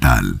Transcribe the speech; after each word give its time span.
tardes 0.00 0.40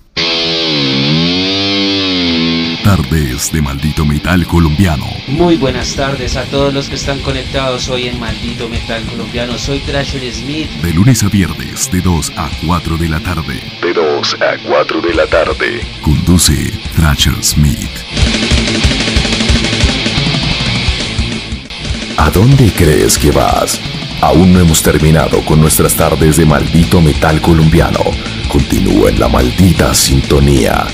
Tardes 2.82 3.52
de 3.52 3.62
Maldito 3.62 4.04
Metal 4.04 4.46
Colombiano. 4.46 5.06
Muy 5.28 5.56
buenas 5.56 5.94
tardes 5.94 6.36
a 6.36 6.44
todos 6.44 6.72
los 6.72 6.88
que 6.88 6.96
están 6.96 7.20
conectados 7.20 7.88
hoy 7.88 8.08
en 8.08 8.18
Maldito 8.18 8.68
Metal 8.68 9.04
Colombiano. 9.04 9.58
Soy 9.58 9.78
Thrasher 9.80 10.22
Smith. 10.32 10.68
De 10.82 10.92
lunes 10.92 11.22
a 11.22 11.28
viernes, 11.28 11.90
de 11.90 12.00
2 12.00 12.32
a 12.36 12.50
4 12.66 12.96
de 12.96 13.08
la 13.08 13.20
tarde. 13.20 13.60
De 13.82 13.92
2 13.92 14.36
a 14.40 14.56
4 14.66 15.00
de 15.00 15.14
la 15.14 15.26
tarde. 15.26 15.80
Conduce 16.02 16.72
Thrasher 16.96 17.42
Smith. 17.42 17.90
¿A 22.16 22.30
dónde 22.30 22.72
crees 22.72 23.18
que 23.18 23.30
vas? 23.30 23.80
Aún 24.20 24.52
no 24.52 24.60
hemos 24.60 24.82
terminado 24.82 25.42
con 25.46 25.60
nuestras 25.60 25.94
tardes 25.94 26.36
de 26.36 26.44
maldito 26.44 27.00
metal 27.00 27.40
colombiano. 27.40 28.00
Continúa 28.50 29.10
en 29.10 29.20
la 29.20 29.28
maldita 29.28 29.94
sintonía. 29.94 30.84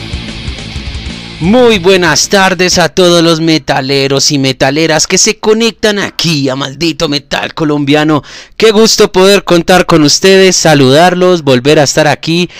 Muy 1.41 1.79
buenas 1.79 2.29
tardes 2.29 2.77
a 2.77 2.91
todos 2.91 3.23
los 3.23 3.41
metaleros 3.41 4.31
y 4.31 4.39
metaleras 4.39 5.07
que 5.07 5.17
se 5.17 5.39
conectan 5.39 5.99
aquí 5.99 6.51
a 6.51 6.57
Maldito 6.57 7.09
Metal 7.09 7.55
Colombiano. 7.55 8.23
Qué 8.59 8.73
gusto 8.73 9.11
poder 9.11 9.45
contar 9.45 9.87
con 9.87 10.03
ustedes, 10.03 10.55
saludarlos, 10.55 11.43
volver 11.45 11.79
a 11.79 11.85
estar 11.85 12.07
aquí 12.09 12.51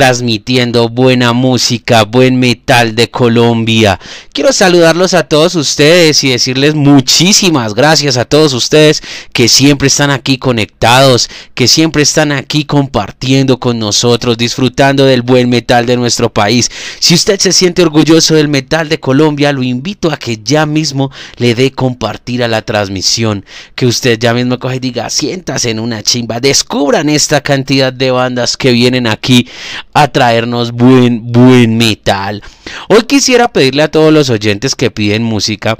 transmitiendo 0.00 0.88
buena 0.88 1.34
música, 1.34 2.04
buen 2.04 2.40
metal 2.40 2.94
de 2.94 3.10
Colombia. 3.10 4.00
Quiero 4.32 4.50
saludarlos 4.50 5.12
a 5.12 5.24
todos 5.24 5.54
ustedes 5.56 6.24
y 6.24 6.30
decirles 6.30 6.74
muchísimas 6.74 7.74
gracias 7.74 8.16
a 8.16 8.24
todos 8.24 8.54
ustedes 8.54 9.02
que 9.34 9.46
siempre 9.46 9.88
están 9.88 10.10
aquí 10.10 10.38
conectados, 10.38 11.28
que 11.52 11.68
siempre 11.68 12.02
están 12.02 12.32
aquí 12.32 12.64
compartiendo 12.64 13.60
con 13.60 13.78
nosotros, 13.78 14.38
disfrutando 14.38 15.04
del 15.04 15.20
buen 15.20 15.50
metal 15.50 15.84
de 15.84 15.98
nuestro 15.98 16.32
país. 16.32 16.70
Si 16.98 17.12
usted 17.12 17.38
se 17.38 17.52
siente 17.52 17.82
orgulloso 17.82 18.34
del 18.34 18.48
metal 18.48 18.88
de 18.88 19.00
Colombia, 19.00 19.52
lo 19.52 19.62
invito 19.62 20.10
a 20.10 20.16
que 20.16 20.38
ya 20.42 20.64
mismo 20.64 21.10
le 21.36 21.54
dé 21.54 21.72
compartir 21.72 22.42
a 22.42 22.48
la 22.48 22.62
transmisión, 22.62 23.44
que 23.74 23.84
usted 23.84 24.18
ya 24.18 24.32
mismo 24.32 24.58
coge 24.58 24.76
y 24.76 24.80
diga, 24.80 25.10
siéntase 25.10 25.68
en 25.68 25.78
una 25.78 26.02
chimba, 26.02 26.40
descubran 26.40 27.10
esta 27.10 27.42
cantidad 27.42 27.92
de 27.92 28.10
bandas 28.10 28.56
que 28.56 28.72
vienen 28.72 29.06
aquí 29.06 29.46
a 29.92 30.08
traernos 30.08 30.72
buen, 30.72 31.32
buen 31.32 31.76
metal. 31.76 32.42
Hoy 32.88 33.02
quisiera 33.02 33.48
pedirle 33.48 33.82
a 33.82 33.90
todos 33.90 34.12
los 34.12 34.30
oyentes 34.30 34.74
que 34.74 34.90
piden 34.90 35.22
música 35.22 35.78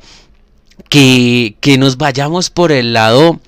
que, 0.88 1.56
que 1.60 1.78
nos 1.78 1.96
vayamos 1.96 2.50
por 2.50 2.72
el 2.72 2.92
lado 2.92 3.40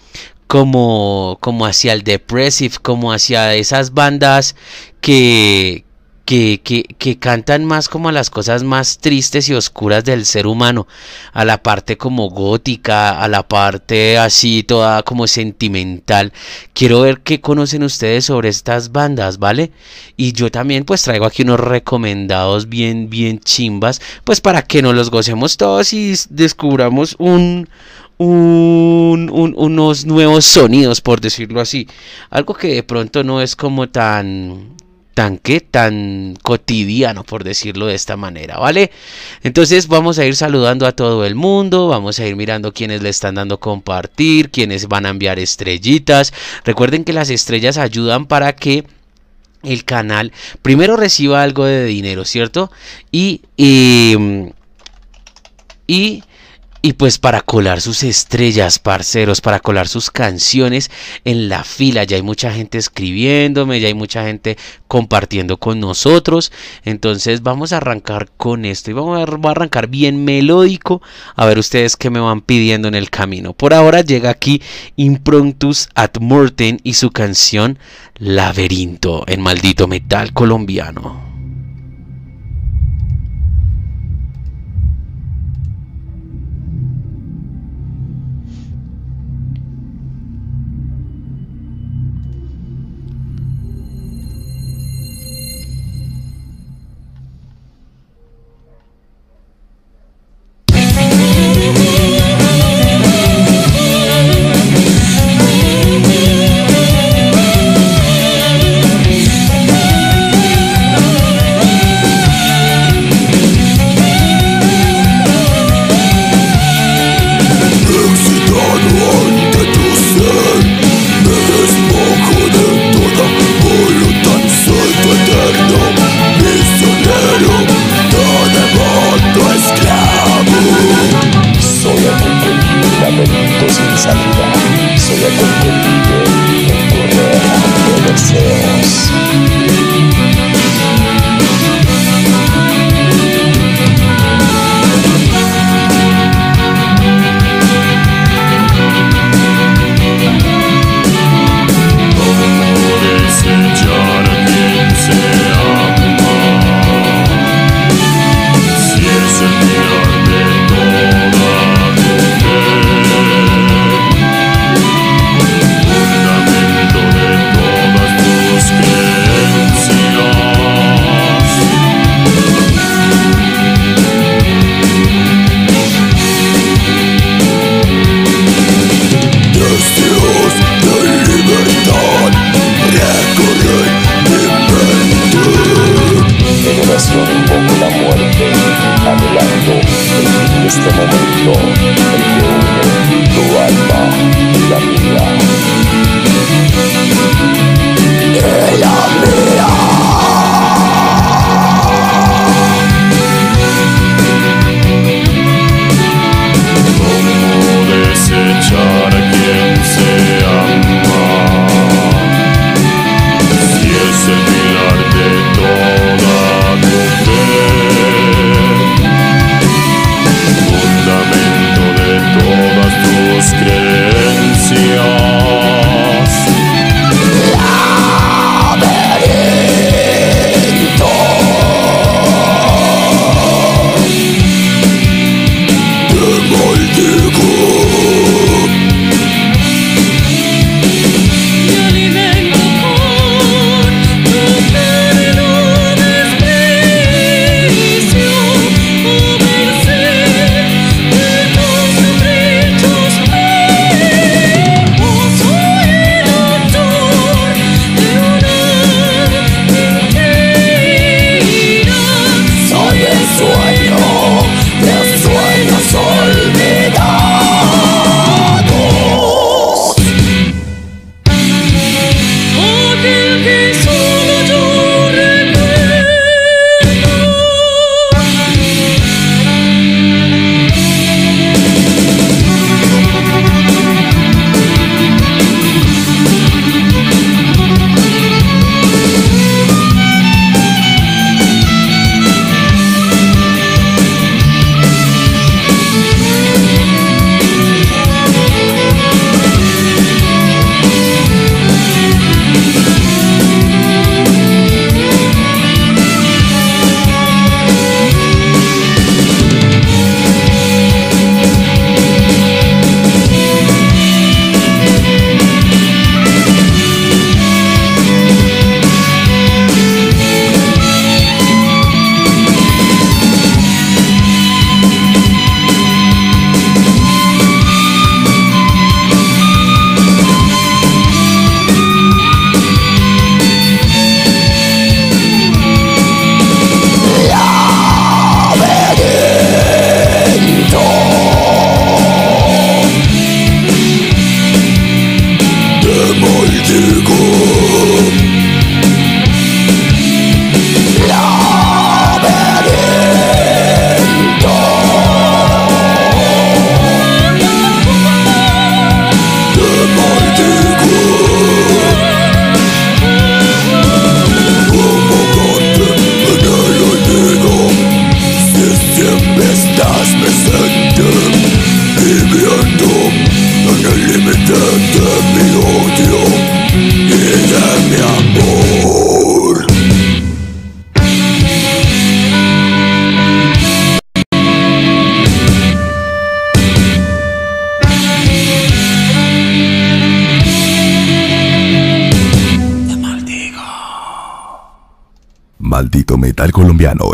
como, 0.47 1.39
como 1.41 1.67
hacia 1.67 1.93
el 1.93 2.03
depressive, 2.03 2.77
como 2.83 3.13
hacia 3.13 3.55
esas 3.55 3.95
bandas 3.95 4.55
que, 5.01 5.85
que, 6.25 7.17
cantan 7.21 7.65
más 7.65 7.89
como 7.89 8.09
a 8.09 8.13
las 8.13 8.31
cosas 8.31 8.63
más 8.63 8.99
tristes 8.99 9.49
y 9.49 9.55
oscuras 9.55 10.05
del 10.05 10.25
ser 10.25 10.47
humano, 10.47 10.87
a 11.33 11.45
la 11.45 11.63
parte 11.63 11.97
como 11.97 12.31
gótica, 12.31 13.21
a 13.21 13.29
la 13.29 13.47
parte 13.47 14.19
así 14.19 14.63
toda 14.63 15.03
como 15.03 15.27
sentimental. 15.27 16.33
Quiero 16.75 17.01
ver 17.03 17.21
qué 17.21 17.41
conocen 17.41 17.83
ustedes 17.83 18.27
sobre 18.27 18.49
estas 18.49 18.93
bandas, 18.93 19.39
¿vale? 19.39 19.73
Y 20.17 20.33
yo 20.33 20.51
también 20.51 20.85
pues 20.85 21.03
traigo 21.03 21.27
aquí 21.27 21.43
unos 21.43 21.61
recomendados 21.61 22.69
bien, 22.69 23.11
bien 23.11 23.41
chimbas, 23.41 24.01
pues 24.25 24.41
para 24.41 24.63
que 24.63 24.83
nos 24.83 24.95
los 24.95 25.11
gocemos 25.11 25.57
todos 25.57 25.93
y 25.93 26.15
descubramos 26.31 27.17
un, 27.19 27.69
un, 28.19 29.31
unos 29.57 30.05
nuevos 30.07 30.45
sonidos, 30.45 31.01
por 31.01 31.21
decirlo 31.21 31.61
así. 31.61 31.89
Algo 32.31 32.55
que 32.55 32.69
de 32.69 32.83
pronto 32.83 33.25
no 33.25 33.41
es 33.43 33.57
como 33.57 33.89
tan 33.89 34.77
tan 35.15 35.39
que 35.39 35.61
tan 35.61 36.37
cotidiano 36.43 37.25
por 37.25 37.45
decirlo 37.45 37.87
de 37.87 37.95
esta 37.95 38.17
manera, 38.17 38.59
¿vale? 38.59 38.91
Entonces 39.43 39.89
vamos 39.89 40.19
a 40.19 40.25
ir 40.25 40.37
saludando 40.37 40.87
a 40.87 40.93
todo 40.93 41.25
el 41.25 41.35
mundo, 41.35 41.89
vamos 41.89 42.19
a 42.19 42.27
ir 42.27 42.37
mirando 42.37 42.73
quiénes 42.73 43.03
le 43.03 43.09
están 43.09 43.35
dando 43.35 43.61
compartir, 43.61 44.51
quiénes 44.51 44.89
van 44.89 45.07
a 45.07 45.11
enviar 45.11 45.39
estrellitas. 45.39 46.33
Recuerden 46.65 47.05
que 47.05 47.13
las 47.13 47.31
estrellas 47.31 47.79
ayudan 47.79 48.27
para 48.27 48.55
que 48.55 48.85
el 49.63 49.85
canal 49.85 50.33
primero 50.63 50.97
reciba 50.97 51.43
algo 51.43 51.65
de 51.65 51.85
dinero, 51.85 52.25
¿cierto? 52.25 52.71
Y 53.11 53.43
y, 53.57 54.17
y 55.87 56.23
y 56.85 56.95
pues 56.95 57.19
para 57.19 57.41
colar 57.43 57.81
sus 57.81 58.03
estrellas, 58.03 58.81
parceros, 58.81 59.41
para 59.41 59.61
colar 59.61 59.87
sus 59.87 60.11
canciones 60.11 60.91
en 61.25 61.49
la 61.49 61.63
fila. 61.63 62.03
Ya 62.03 62.17
hay 62.17 62.23
mucha 62.23 62.53
gente 62.53 62.77
escribiéndome, 62.77 63.79
ya 63.79 63.87
hay 63.87 63.95
mucha 63.95 64.25
gente 64.25 64.59
compartiendo 64.89 65.59
con 65.59 65.79
nosotros. 65.79 66.51
Entonces 66.85 67.43
vamos 67.45 67.73
a 67.73 67.77
arrancar 67.77 68.31
con 68.37 68.65
esto 68.65 68.91
y 68.91 68.95
vamos 68.95 69.19
a, 69.19 69.51
arrancar 69.51 69.87
bien 69.87 70.25
melódico. 70.25 71.01
A 71.37 71.47
ver 71.47 71.61
ustedes 71.61 71.97
qué 71.97 72.11
me 72.11 72.19
van 72.19 72.41
pidiendo 72.41 72.89
en 72.89 72.97
el 72.97 73.11
camino. 73.11 73.53
Por 73.53 73.75
ahora 73.75 74.01
llega 74.01 74.31
aquí 74.31 74.61
Improntus 74.97 75.89
at 75.95 76.19
Morten 76.21 76.81
y 76.83 76.95
su 76.95 77.13
canción 77.13 77.79
Laberinto 78.19 79.23
en 79.29 79.41
maldito 79.41 79.87
metal 79.87 80.33
colombiano. 80.33 81.32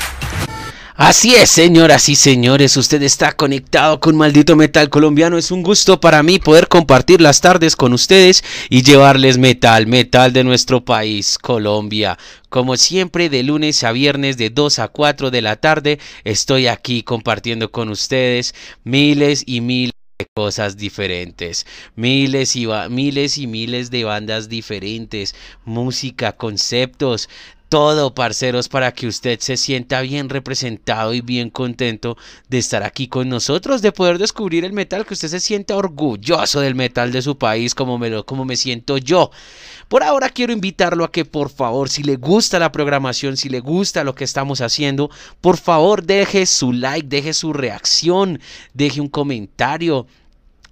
Así 1.05 1.36
es, 1.36 1.50
señoras 1.50 2.07
y 2.07 2.15
señores, 2.15 2.77
usted 2.77 3.03
está 3.03 3.33
conectado 3.33 4.00
con 4.00 4.15
Maldito 4.15 4.55
Metal 4.55 4.89
Colombiano. 4.89 5.38
Es 5.38 5.51
un 5.51 5.62
gusto 5.62 6.00
para 6.00 6.24
mí 6.24 6.39
poder 6.39 6.69
compartir 6.69 7.19
las 7.19 7.41
tardes 7.41 7.75
con 7.75 7.91
ustedes 7.91 8.41
y 8.69 8.83
llevarles 8.83 9.38
metal, 9.38 9.86
metal 9.86 10.31
de 10.31 10.45
nuestro 10.45 10.86
país, 10.86 11.38
Colombia. 11.38 12.17
Como 12.48 12.77
siempre, 12.77 13.27
de 13.27 13.43
lunes 13.43 13.83
a 13.83 13.91
viernes 13.91 14.38
de 14.38 14.50
2 14.50 14.79
a 14.79 14.88
4 14.88 15.29
de 15.29 15.41
la 15.41 15.57
tarde, 15.57 16.00
estoy 16.24 16.67
aquí 16.67 17.03
compartiendo 17.03 17.69
con 17.69 17.89
ustedes 17.89 18.55
miles 18.86 19.43
y 19.45 19.60
miles 19.60 19.91
de 20.19 20.27
cosas 20.33 20.77
diferentes, 20.77 21.65
miles 21.95 22.55
y 22.55 22.65
miles 22.89 23.38
y 23.38 23.48
miles 23.48 23.91
de 23.91 24.05
bandas 24.05 24.48
diferentes, 24.48 25.36
música, 25.65 26.33
conceptos, 26.33 27.29
todo, 27.74 28.13
parceros, 28.13 28.70
para 28.70 28.92
que 28.92 29.08
usted 29.08 29.39
se 29.39 29.58
sienta 29.58 30.01
bien 30.01 30.30
representado 30.30 31.12
y 31.15 31.22
bien 31.22 31.50
contento 31.50 32.18
de 32.48 32.60
estar 32.60 32.84
aquí 32.84 33.08
con 33.08 33.30
nosotros, 33.30 33.82
de 33.82 33.92
poder 33.92 34.20
descubrir 34.20 34.63
el 34.63 34.74
metal, 34.74 35.08
que 35.08 35.15
usted 35.15 35.27
se 35.27 35.39
sienta 35.39 35.75
orgulloso 35.75 36.60
del 36.60 36.75
metal 36.75 37.12
de 37.12 37.24
su 37.24 37.36
país, 37.36 37.74
como 37.74 37.98
me, 37.98 38.24
como 38.25 38.46
me 38.46 38.58
siento 38.58 39.00
yo. 39.00 39.32
Por 39.88 40.03
ahora 40.03 40.30
quiero 40.30 40.53
invitarlo 40.53 41.03
a 41.03 41.12
que 41.12 41.25
por 41.25 41.50
favor, 41.50 41.89
si 41.89 42.03
le 42.03 42.18
gusta 42.18 42.60
la 42.60 42.72
programación, 42.72 43.38
si 43.38 43.50
le 43.50 43.60
gusta 43.60 44.03
lo 44.03 44.13
que 44.13 44.24
estamos 44.24 44.62
haciendo, 44.62 45.10
por 45.42 45.58
favor 45.58 46.03
deje 46.03 46.46
su 46.46 46.74
like, 46.74 47.08
deje 47.08 47.34
su 47.34 47.53
reacción, 47.53 48.39
deje 48.75 49.01
un 49.01 49.10
comentario 49.10 50.06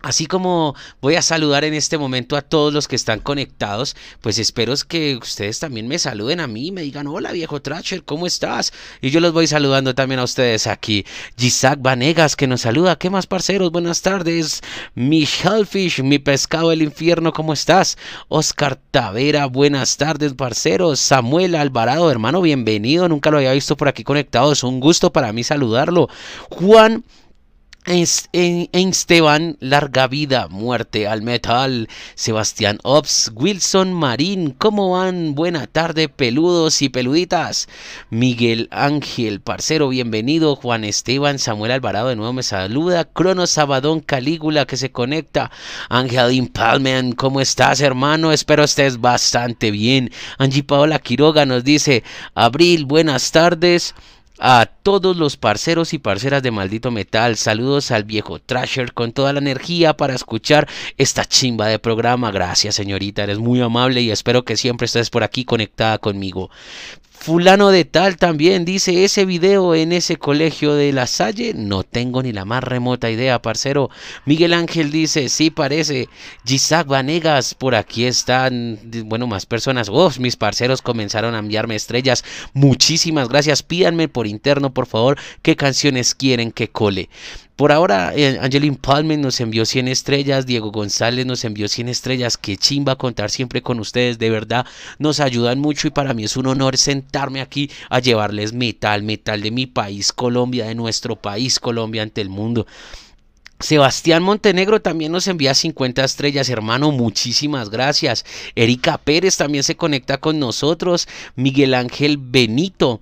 Así 0.01 0.25
como 0.25 0.75
voy 0.99 1.15
a 1.15 1.21
saludar 1.21 1.63
en 1.63 1.75
este 1.75 1.97
momento 1.97 2.35
a 2.35 2.41
todos 2.41 2.73
los 2.73 2.87
que 2.87 2.95
están 2.95 3.19
conectados, 3.19 3.95
pues 4.21 4.39
espero 4.39 4.71
que 4.87 5.17
ustedes 5.17 5.59
también 5.59 5.87
me 5.87 5.99
saluden 5.99 6.39
a 6.39 6.47
mí, 6.47 6.71
me 6.71 6.81
digan, 6.81 7.07
hola 7.07 7.31
viejo 7.31 7.61
Tracher, 7.61 8.03
¿cómo 8.03 8.25
estás? 8.25 8.73
Y 9.01 9.09
yo 9.11 9.19
los 9.19 9.33
voy 9.33 9.47
saludando 9.47 9.93
también 9.93 10.19
a 10.19 10.23
ustedes 10.23 10.65
aquí. 10.65 11.05
Gisac 11.37 11.81
Vanegas 11.81 12.35
que 12.35 12.47
nos 12.47 12.61
saluda, 12.61 12.97
¿qué 12.97 13.09
más 13.09 13.27
parceros? 13.27 13.71
Buenas 13.71 14.01
tardes. 14.01 14.61
Mi 14.95 15.23
Hellfish, 15.23 16.01
mi 16.01 16.19
pescado 16.19 16.69
del 16.69 16.81
infierno, 16.81 17.33
¿cómo 17.33 17.53
estás? 17.53 17.97
Oscar 18.27 18.79
Tavera, 18.91 19.45
buenas 19.45 19.97
tardes 19.97 20.33
parceros. 20.33 20.99
Samuel 20.99 21.53
Alvarado, 21.53 22.09
hermano, 22.09 22.41
bienvenido, 22.41 23.07
nunca 23.07 23.29
lo 23.29 23.37
había 23.37 23.53
visto 23.53 23.77
por 23.77 23.87
aquí 23.87 24.03
conectado, 24.03 24.51
es 24.51 24.63
un 24.63 24.79
gusto 24.79 25.11
para 25.11 25.33
mí 25.33 25.43
saludarlo. 25.43 26.09
Juan 26.49 27.03
Esteban, 27.83 29.57
larga 29.59 30.07
vida, 30.07 30.47
muerte 30.47 31.07
al 31.07 31.23
metal. 31.23 31.89
Sebastián 32.13 32.77
Ops, 32.83 33.31
Wilson 33.33 33.91
Marín, 33.91 34.51
¿cómo 34.51 34.91
van? 34.91 35.33
Buena 35.33 35.65
tarde, 35.65 36.07
peludos 36.07 36.83
y 36.83 36.89
peluditas. 36.89 37.67
Miguel 38.11 38.67
Ángel, 38.69 39.41
parcero, 39.41 39.89
bienvenido. 39.89 40.55
Juan 40.55 40.83
Esteban, 40.83 41.39
Samuel 41.39 41.71
Alvarado 41.71 42.09
de 42.09 42.15
nuevo 42.15 42.33
me 42.33 42.43
saluda. 42.43 43.05
Crono 43.05 43.47
Sabadón 43.47 44.01
Calígula 44.01 44.67
que 44.67 44.77
se 44.77 44.91
conecta. 44.91 45.49
Ángel 45.89 46.51
Palmen, 46.53 47.13
¿cómo 47.13 47.41
estás, 47.41 47.81
hermano? 47.81 48.31
Espero 48.31 48.63
estés 48.63 49.01
bastante 49.01 49.71
bien. 49.71 50.11
Angie 50.37 50.63
Paola 50.63 50.99
Quiroga 50.99 51.47
nos 51.47 51.63
dice: 51.63 52.03
Abril, 52.35 52.85
buenas 52.85 53.31
tardes 53.31 53.95
a 54.43 54.65
todos 54.65 55.15
los 55.17 55.37
parceros 55.37 55.93
y 55.93 55.99
parceras 55.99 56.41
de 56.41 56.49
Maldito 56.49 56.89
Metal. 56.89 57.37
Saludos 57.37 57.91
al 57.91 58.05
viejo 58.05 58.39
Trasher 58.39 58.91
con 58.91 59.11
toda 59.11 59.33
la 59.33 59.39
energía 59.39 59.95
para 59.95 60.15
escuchar 60.15 60.67
esta 60.97 61.25
chimba 61.25 61.67
de 61.67 61.77
programa. 61.77 62.31
Gracias, 62.31 62.73
señorita, 62.73 63.21
eres 63.21 63.37
muy 63.37 63.61
amable 63.61 64.01
y 64.01 64.09
espero 64.09 64.43
que 64.43 64.57
siempre 64.57 64.85
estés 64.85 65.11
por 65.11 65.23
aquí 65.23 65.45
conectada 65.45 65.99
conmigo. 65.99 66.49
Fulano 67.21 67.69
de 67.69 67.85
tal 67.85 68.17
también 68.17 68.65
dice 68.65 69.03
ese 69.03 69.25
video 69.25 69.75
en 69.75 69.91
ese 69.91 70.17
colegio 70.17 70.73
de 70.73 70.91
La 70.91 71.05
Salle. 71.05 71.53
No 71.55 71.83
tengo 71.83 72.23
ni 72.23 72.31
la 72.31 72.45
más 72.45 72.63
remota 72.63 73.11
idea, 73.11 73.39
parcero. 73.43 73.91
Miguel 74.25 74.53
Ángel 74.53 74.89
dice, 74.89 75.29
sí 75.29 75.51
parece. 75.51 76.09
Gisac 76.47 76.87
Vanegas, 76.87 77.53
por 77.53 77.75
aquí 77.75 78.05
están, 78.05 78.79
bueno, 79.05 79.27
más 79.27 79.45
personas. 79.45 79.87
Oh, 79.87 80.11
mis 80.17 80.35
parceros 80.35 80.81
comenzaron 80.81 81.35
a 81.35 81.39
enviarme 81.39 81.75
estrellas. 81.75 82.23
Muchísimas 82.53 83.29
gracias. 83.29 83.61
Pídanme 83.61 84.07
por 84.07 84.25
interno, 84.25 84.73
por 84.73 84.87
favor, 84.87 85.15
qué 85.43 85.55
canciones 85.55 86.15
quieren 86.15 86.51
que 86.51 86.69
cole. 86.69 87.07
Por 87.61 87.71
ahora, 87.71 88.11
eh, 88.15 88.39
Angelin 88.41 88.75
Palmen 88.75 89.21
nos 89.21 89.39
envió 89.39 89.67
100 89.67 89.87
estrellas, 89.87 90.47
Diego 90.47 90.71
González 90.71 91.27
nos 91.27 91.45
envió 91.45 91.67
100 91.67 91.89
estrellas. 91.89 92.35
Qué 92.35 92.57
chimba 92.57 92.95
contar 92.95 93.29
siempre 93.29 93.61
con 93.61 93.79
ustedes, 93.79 94.17
de 94.17 94.31
verdad 94.31 94.65
nos 94.97 95.19
ayudan 95.19 95.59
mucho 95.59 95.87
y 95.87 95.91
para 95.91 96.15
mí 96.15 96.23
es 96.23 96.35
un 96.37 96.47
honor 96.47 96.75
sentarme 96.75 97.39
aquí 97.39 97.69
a 97.91 97.99
llevarles 97.99 98.51
metal, 98.53 99.03
metal 99.03 99.43
de 99.43 99.51
mi 99.51 99.67
país, 99.67 100.11
Colombia, 100.11 100.65
de 100.65 100.73
nuestro 100.73 101.17
país, 101.17 101.59
Colombia 101.59 102.01
ante 102.01 102.21
el 102.21 102.29
mundo. 102.29 102.65
Sebastián 103.59 104.23
Montenegro 104.23 104.81
también 104.81 105.11
nos 105.11 105.27
envía 105.27 105.53
50 105.53 106.03
estrellas, 106.03 106.49
hermano, 106.49 106.91
muchísimas 106.91 107.69
gracias. 107.69 108.25
Erika 108.55 108.97
Pérez 108.97 109.37
también 109.37 109.63
se 109.63 109.75
conecta 109.77 110.17
con 110.17 110.39
nosotros. 110.39 111.07
Miguel 111.35 111.75
Ángel 111.75 112.17
Benito 112.17 113.01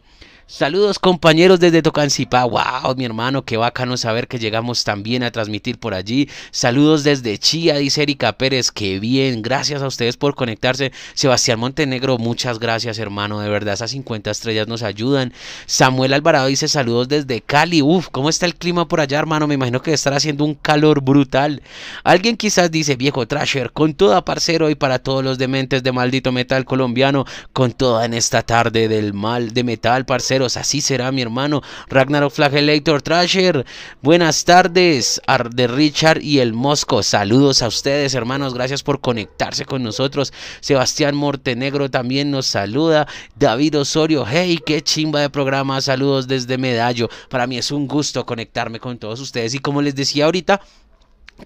Saludos 0.51 0.97
compañeros 0.97 1.59
desde 1.59 1.83
Tocancipá. 1.83 2.43
Wow, 2.43 2.95
mi 2.97 3.05
hermano, 3.05 3.45
qué 3.45 3.55
bacano 3.55 3.97
saber 3.97 4.27
que 4.27 4.39
llegamos 4.39 4.83
también 4.83 5.21
a 5.21 5.29
transmitir 5.29 5.77
por 5.77 5.93
allí. 5.93 6.27
Saludos 6.49 7.03
desde 7.03 7.37
Chía, 7.37 7.75
dice 7.75 8.01
Erika 8.01 8.33
Pérez. 8.33 8.71
Qué 8.71 8.99
bien, 8.99 9.43
gracias 9.43 9.83
a 9.83 9.87
ustedes 9.87 10.17
por 10.17 10.33
conectarse. 10.33 10.91
Sebastián 11.13 11.59
Montenegro, 11.59 12.17
muchas 12.17 12.57
gracias, 12.57 12.97
hermano. 12.97 13.41
De 13.41 13.47
verdad, 13.47 13.75
esas 13.75 13.91
50 13.91 14.31
estrellas 14.31 14.67
nos 14.67 14.81
ayudan. 14.81 15.33
Samuel 15.67 16.13
Alvarado 16.13 16.47
dice 16.47 16.67
saludos 16.67 17.07
desde 17.07 17.41
Cali. 17.41 17.83
Uf, 17.83 18.07
¿cómo 18.09 18.27
está 18.27 18.47
el 18.47 18.55
clima 18.55 18.87
por 18.87 19.01
allá, 19.01 19.19
hermano? 19.19 19.45
Me 19.45 19.53
imagino 19.53 19.83
que 19.83 19.93
estará 19.93 20.17
haciendo 20.17 20.45
un 20.45 20.55
calor 20.55 21.01
brutal. 21.01 21.61
Alguien 22.03 22.37
quizás 22.37 22.71
dice, 22.71 22.95
viejo 22.95 23.27
Trasher, 23.27 23.71
con 23.71 23.93
toda 23.93 24.25
parcero 24.25 24.71
y 24.71 24.75
para 24.75 24.97
todos 24.97 25.23
los 25.23 25.37
dementes 25.37 25.83
de 25.83 25.91
maldito 25.91 26.31
metal 26.31 26.65
colombiano, 26.65 27.25
con 27.53 27.71
toda 27.71 28.03
en 28.03 28.15
esta 28.15 28.41
tarde 28.41 28.87
del 28.87 29.13
mal 29.13 29.53
de 29.53 29.63
metal, 29.63 30.07
parcero 30.07 30.38
Así 30.45 30.81
será, 30.81 31.11
mi 31.11 31.21
hermano. 31.21 31.61
Ragnarok 31.89 32.31
Flagellator 32.31 33.01
Trasher. 33.01 33.65
Buenas 34.01 34.45
tardes, 34.45 35.21
de 35.51 35.67
Richard 35.67 36.21
y 36.21 36.39
el 36.39 36.53
Mosco. 36.53 37.03
Saludos 37.03 37.61
a 37.61 37.67
ustedes, 37.67 38.13
hermanos. 38.13 38.53
Gracias 38.53 38.83
por 38.83 39.01
conectarse 39.01 39.65
con 39.65 39.83
nosotros. 39.83 40.33
Sebastián 40.61 41.15
Mortenegro 41.15 41.91
también 41.91 42.31
nos 42.31 42.45
saluda. 42.45 43.07
David 43.35 43.79
Osorio. 43.79 44.25
Hey, 44.25 44.59
qué 44.65 44.81
chimba 44.81 45.19
de 45.21 45.29
programa. 45.29 45.81
Saludos 45.81 46.27
desde 46.27 46.57
Medallo. 46.57 47.09
Para 47.29 47.47
mí 47.47 47.57
es 47.57 47.71
un 47.71 47.87
gusto 47.87 48.25
conectarme 48.25 48.79
con 48.79 48.97
todos 48.97 49.19
ustedes. 49.19 49.53
Y 49.53 49.59
como 49.59 49.81
les 49.81 49.95
decía 49.95 50.25
ahorita, 50.25 50.61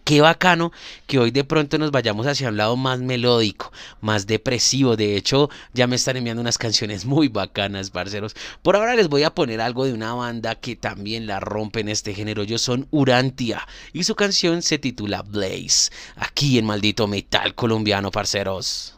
Qué 0.03 0.21
bacano 0.21 0.71
que 1.07 1.19
hoy 1.19 1.31
de 1.31 1.43
pronto 1.43 1.77
nos 1.77 1.91
vayamos 1.91 2.25
hacia 2.27 2.49
un 2.49 2.57
lado 2.57 2.75
más 2.75 2.99
melódico, 2.99 3.71
más 4.01 4.25
depresivo. 4.27 4.95
De 4.97 5.15
hecho, 5.15 5.49
ya 5.73 5.87
me 5.87 5.95
están 5.95 6.17
enviando 6.17 6.41
unas 6.41 6.57
canciones 6.57 7.05
muy 7.05 7.27
bacanas, 7.27 7.89
parceros. 7.89 8.35
Por 8.63 8.75
ahora 8.75 8.95
les 8.95 9.07
voy 9.07 9.23
a 9.23 9.33
poner 9.33 9.61
algo 9.61 9.85
de 9.85 9.93
una 9.93 10.13
banda 10.13 10.55
que 10.55 10.75
también 10.75 11.27
la 11.27 11.39
rompe 11.39 11.79
en 11.79 11.89
este 11.89 12.13
género. 12.13 12.41
Ellos 12.41 12.61
son 12.61 12.87
Urantia 12.91 13.67
y 13.93 14.03
su 14.03 14.15
canción 14.15 14.61
se 14.61 14.79
titula 14.79 15.21
Blaze. 15.21 15.91
Aquí 16.15 16.57
en 16.57 16.65
Maldito 16.65 17.07
Metal 17.07 17.53
Colombiano, 17.55 18.11
parceros. 18.11 18.97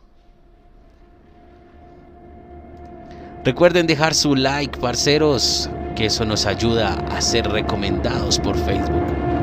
Recuerden 3.44 3.86
dejar 3.86 4.16
su 4.16 4.36
like, 4.36 4.80
parceros, 4.80 5.70
que 5.96 6.08
eso 6.08 6.26
nos 6.26 6.48
ayuda 6.48 6.96
a 7.12 7.22
ser 7.22 7.48
recomendados 7.48 8.40
por 8.40 8.58
Facebook. 8.66 9.35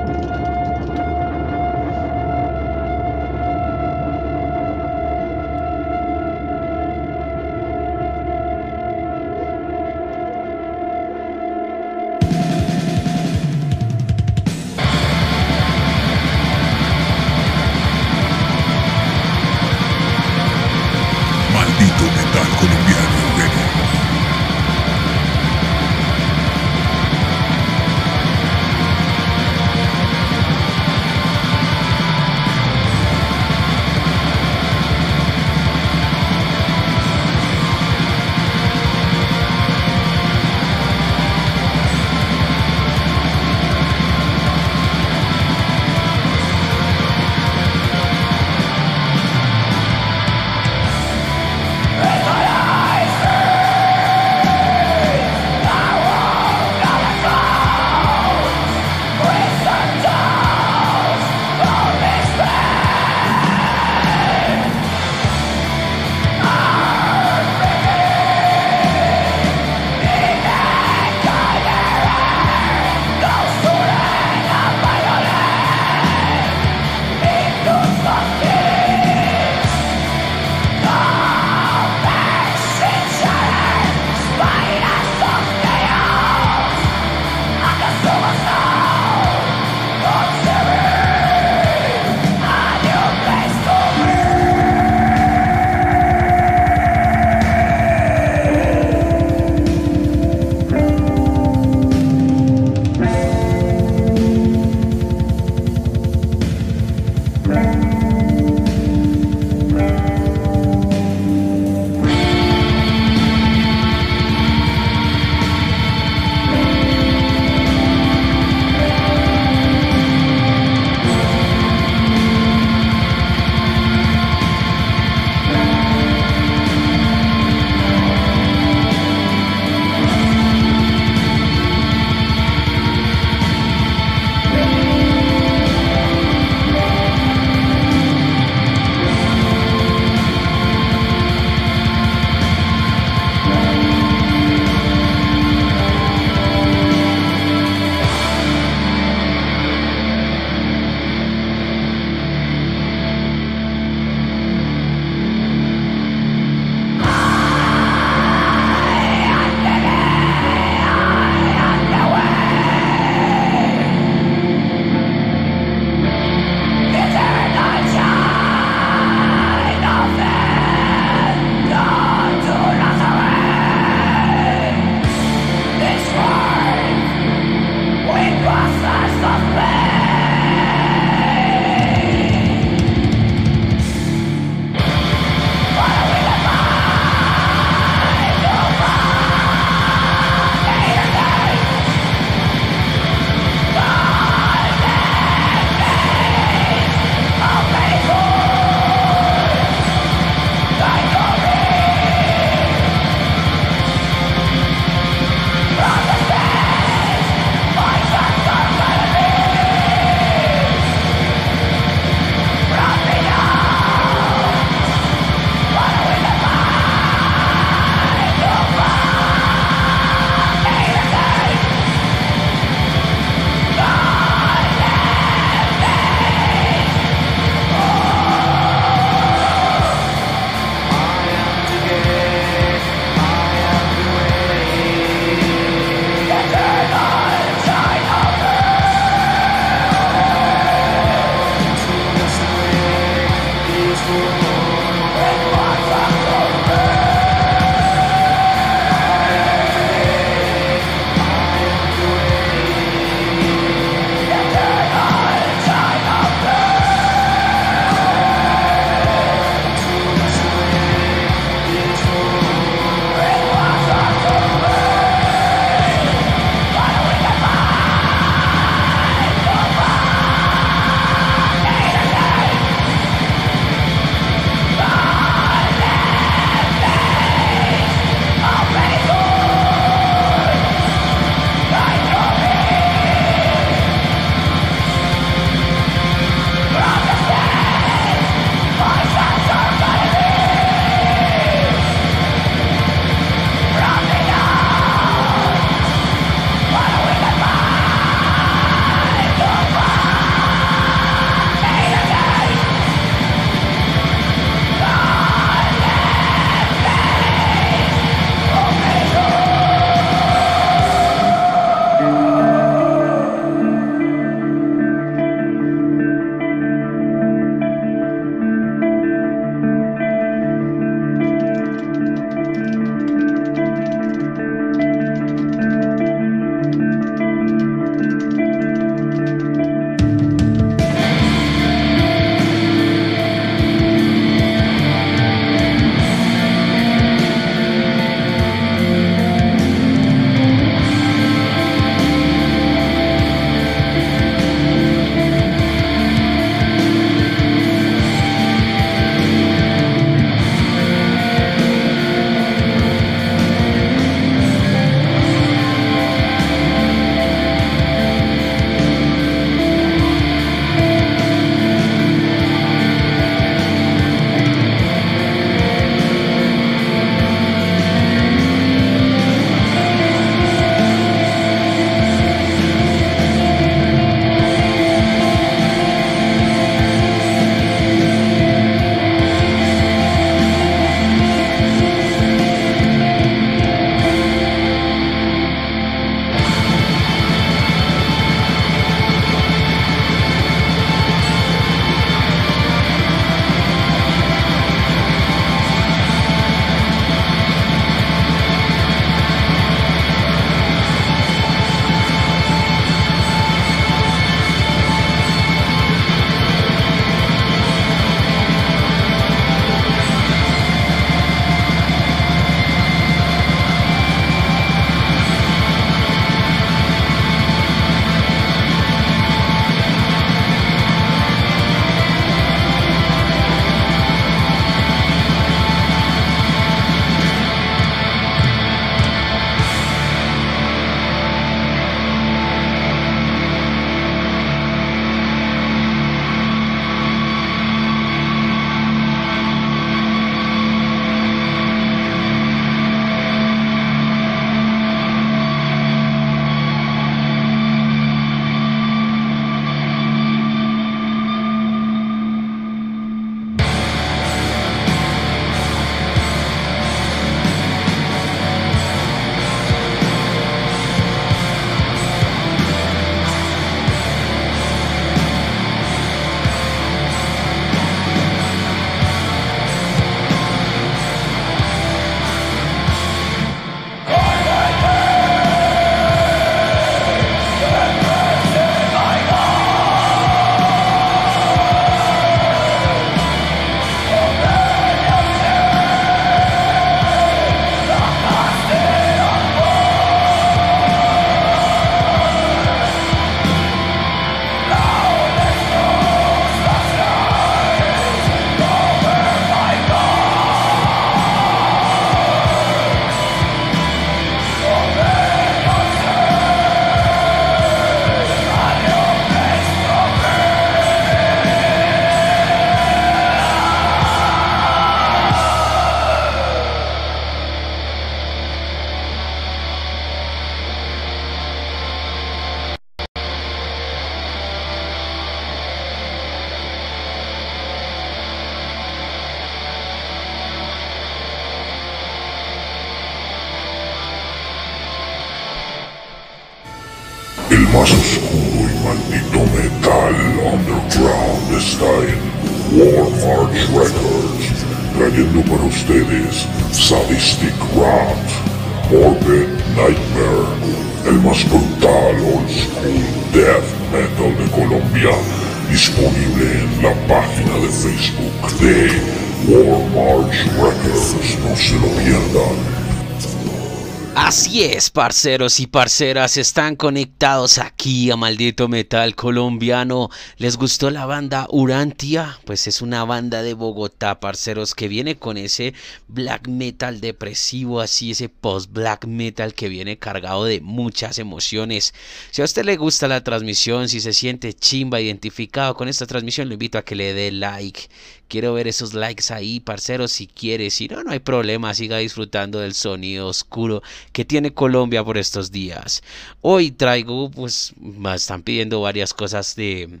10 564.62 564.71
es, 564.82 564.90
parceros 564.90 565.60
y 565.60 565.66
parceras, 565.68 566.36
están 566.36 566.74
conectados 566.76 567.58
aquí 567.58 568.10
a 568.10 568.16
Maldito 568.16 568.68
Metal 568.68 569.14
Colombiano. 569.14 570.10
¿Les 570.38 570.56
gustó 570.56 570.90
la 570.90 571.06
banda 571.06 571.46
Urantia? 571.50 572.40
Pues 572.44 572.66
es 572.66 572.82
una 572.82 573.04
banda 573.04 573.42
de 573.42 573.54
Bogotá, 573.54 574.18
parceros, 574.18 574.74
que 574.74 574.88
viene 574.88 575.16
con 575.16 575.36
ese 575.36 575.74
black 576.08 576.48
metal 576.48 577.00
depresivo, 577.00 577.80
así 577.80 578.10
ese 578.10 578.28
post-black 578.28 579.06
metal 579.06 579.54
que 579.54 579.68
viene 579.68 579.98
cargado 579.98 580.44
de 580.44 580.60
muchas 580.60 581.18
emociones. 581.18 581.94
Si 582.30 582.42
a 582.42 582.44
usted 582.44 582.64
le 582.64 582.76
gusta 582.76 583.06
la 583.06 583.22
transmisión, 583.22 583.88
si 583.88 584.00
se 584.00 584.12
siente 584.12 584.52
chimba 584.52 585.00
identificado 585.00 585.76
con 585.76 585.88
esta 585.88 586.06
transmisión, 586.06 586.48
lo 586.48 586.54
invito 586.54 586.78
a 586.78 586.84
que 586.84 586.96
le 586.96 587.14
dé 587.14 587.30
like, 587.30 587.88
Quiero 588.32 588.54
ver 588.54 588.66
esos 588.66 588.94
likes 588.94 589.30
ahí, 589.30 589.60
parceros, 589.60 590.10
si 590.10 590.26
quiere. 590.26 590.70
Si 590.70 590.88
no, 590.88 591.04
no 591.04 591.10
hay 591.10 591.18
problema. 591.18 591.74
Siga 591.74 591.98
disfrutando 591.98 592.60
del 592.60 592.72
sonido 592.72 593.28
oscuro 593.28 593.82
que 594.12 594.24
tiene 594.24 594.54
Colombia 594.54 594.71
por 595.04 595.18
estos 595.18 595.50
días. 595.50 596.02
Hoy 596.40 596.70
traigo, 596.70 597.30
pues, 597.30 597.74
me 597.78 598.14
están 598.14 598.42
pidiendo 598.42 598.80
varias 598.80 599.12
cosas 599.12 599.54
de, 599.54 600.00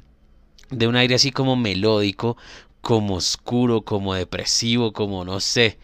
de 0.70 0.86
un 0.86 0.96
aire 0.96 1.14
así 1.14 1.30
como 1.30 1.56
melódico, 1.56 2.38
como 2.80 3.16
oscuro, 3.16 3.82
como 3.82 4.14
depresivo, 4.14 4.92
como 4.92 5.24
no 5.24 5.40
sé. 5.40 5.78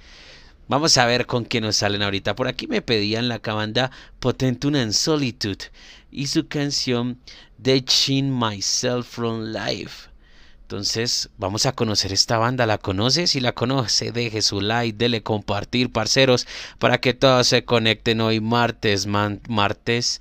Vamos 0.69 0.97
a 0.97 1.07
ver 1.07 1.27
con 1.27 1.45
qué 1.45 1.61
nos 1.61 1.77
salen 1.77 2.03
ahorita. 2.03 2.35
Por 2.35 2.49
aquí 2.49 2.67
me 2.67 2.81
pedían 2.81 3.29
la 3.29 3.39
banda 3.39 3.91
Potentuna 4.21 4.81
en 4.81 4.93
Solitude 4.93 5.71
y 6.11 6.27
su 6.29 6.49
canción 6.49 7.19
The 7.63 7.85
Chin 7.85 8.37
Myself 8.37 9.07
from 9.07 9.53
Life. 9.53 10.08
Entonces, 10.69 11.31
vamos 11.39 11.65
a 11.65 11.73
conocer 11.73 12.13
esta 12.13 12.37
banda. 12.37 12.67
¿La 12.67 12.77
conoce? 12.77 13.27
Si 13.27 13.41
la 13.41 13.53
conoce, 13.53 14.13
deje 14.13 14.43
su 14.43 14.61
like, 14.61 14.99
dele 14.99 15.23
compartir, 15.23 15.91
parceros, 15.91 16.47
para 16.79 16.99
que 16.99 17.15
todos 17.15 17.47
se 17.47 17.65
conecten 17.65 18.21
hoy 18.21 18.41
martes, 18.41 19.07
martes 19.07 20.21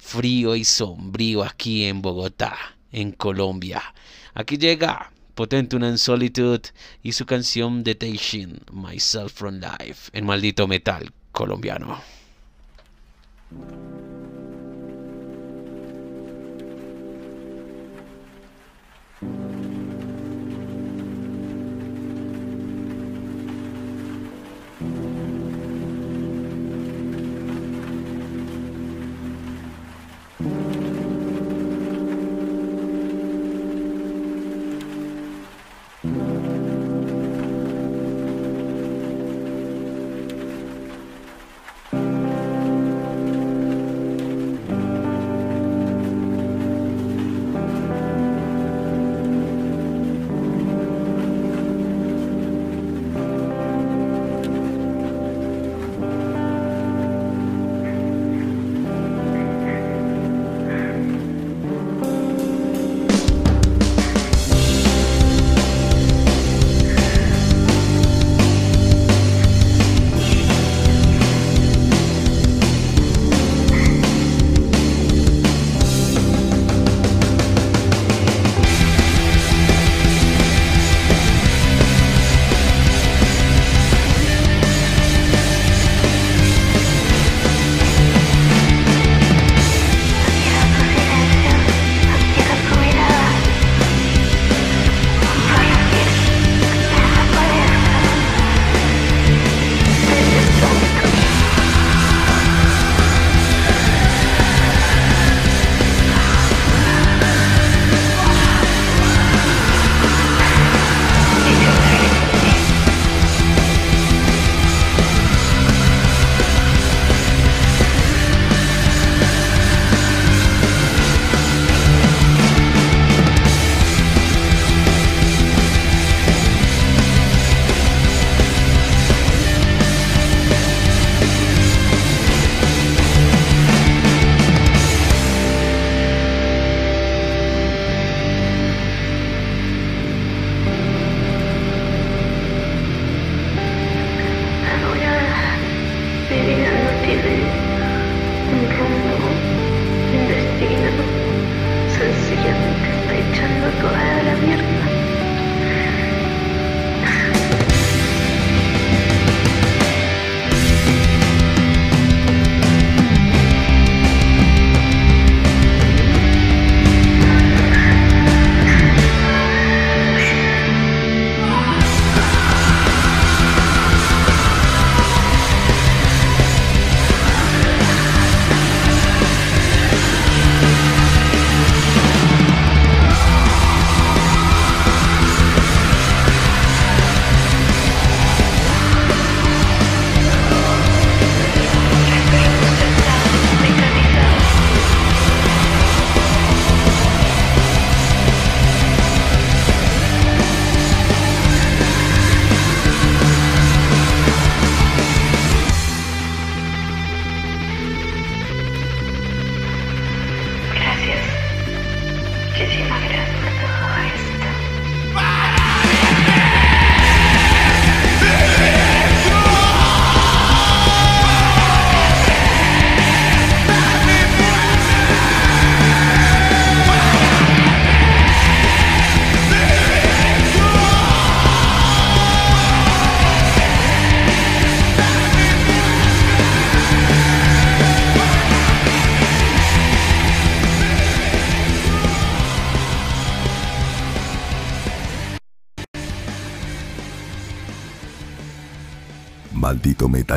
frío 0.00 0.56
y 0.56 0.64
sombrío 0.64 1.44
aquí 1.44 1.84
en 1.84 2.02
Bogotá, 2.02 2.56
en 2.90 3.12
Colombia. 3.12 3.94
Aquí 4.34 4.58
llega 4.58 5.12
Potente 5.36 5.76
en 5.76 5.96
Solitude 5.96 6.70
y 7.04 7.12
su 7.12 7.24
canción 7.24 7.84
Detention, 7.84 8.62
Myself 8.72 9.32
from 9.32 9.60
Life, 9.60 10.10
en 10.12 10.26
maldito 10.26 10.66
metal 10.66 11.12
colombiano. 11.30 12.02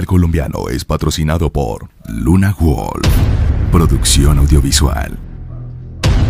Colombiano 0.06 0.70
es 0.70 0.86
patrocinado 0.86 1.52
por 1.52 1.90
Luna 2.08 2.56
Wolf. 2.60 3.08
Producción 3.72 4.38
audiovisual. 4.40 5.18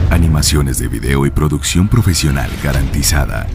Animaciones 0.10 0.80
de 0.80 0.88
video 0.88 1.26
y 1.26 1.32
producción 1.32 1.88
profesional 1.88 2.50
garantizada. 2.64 3.48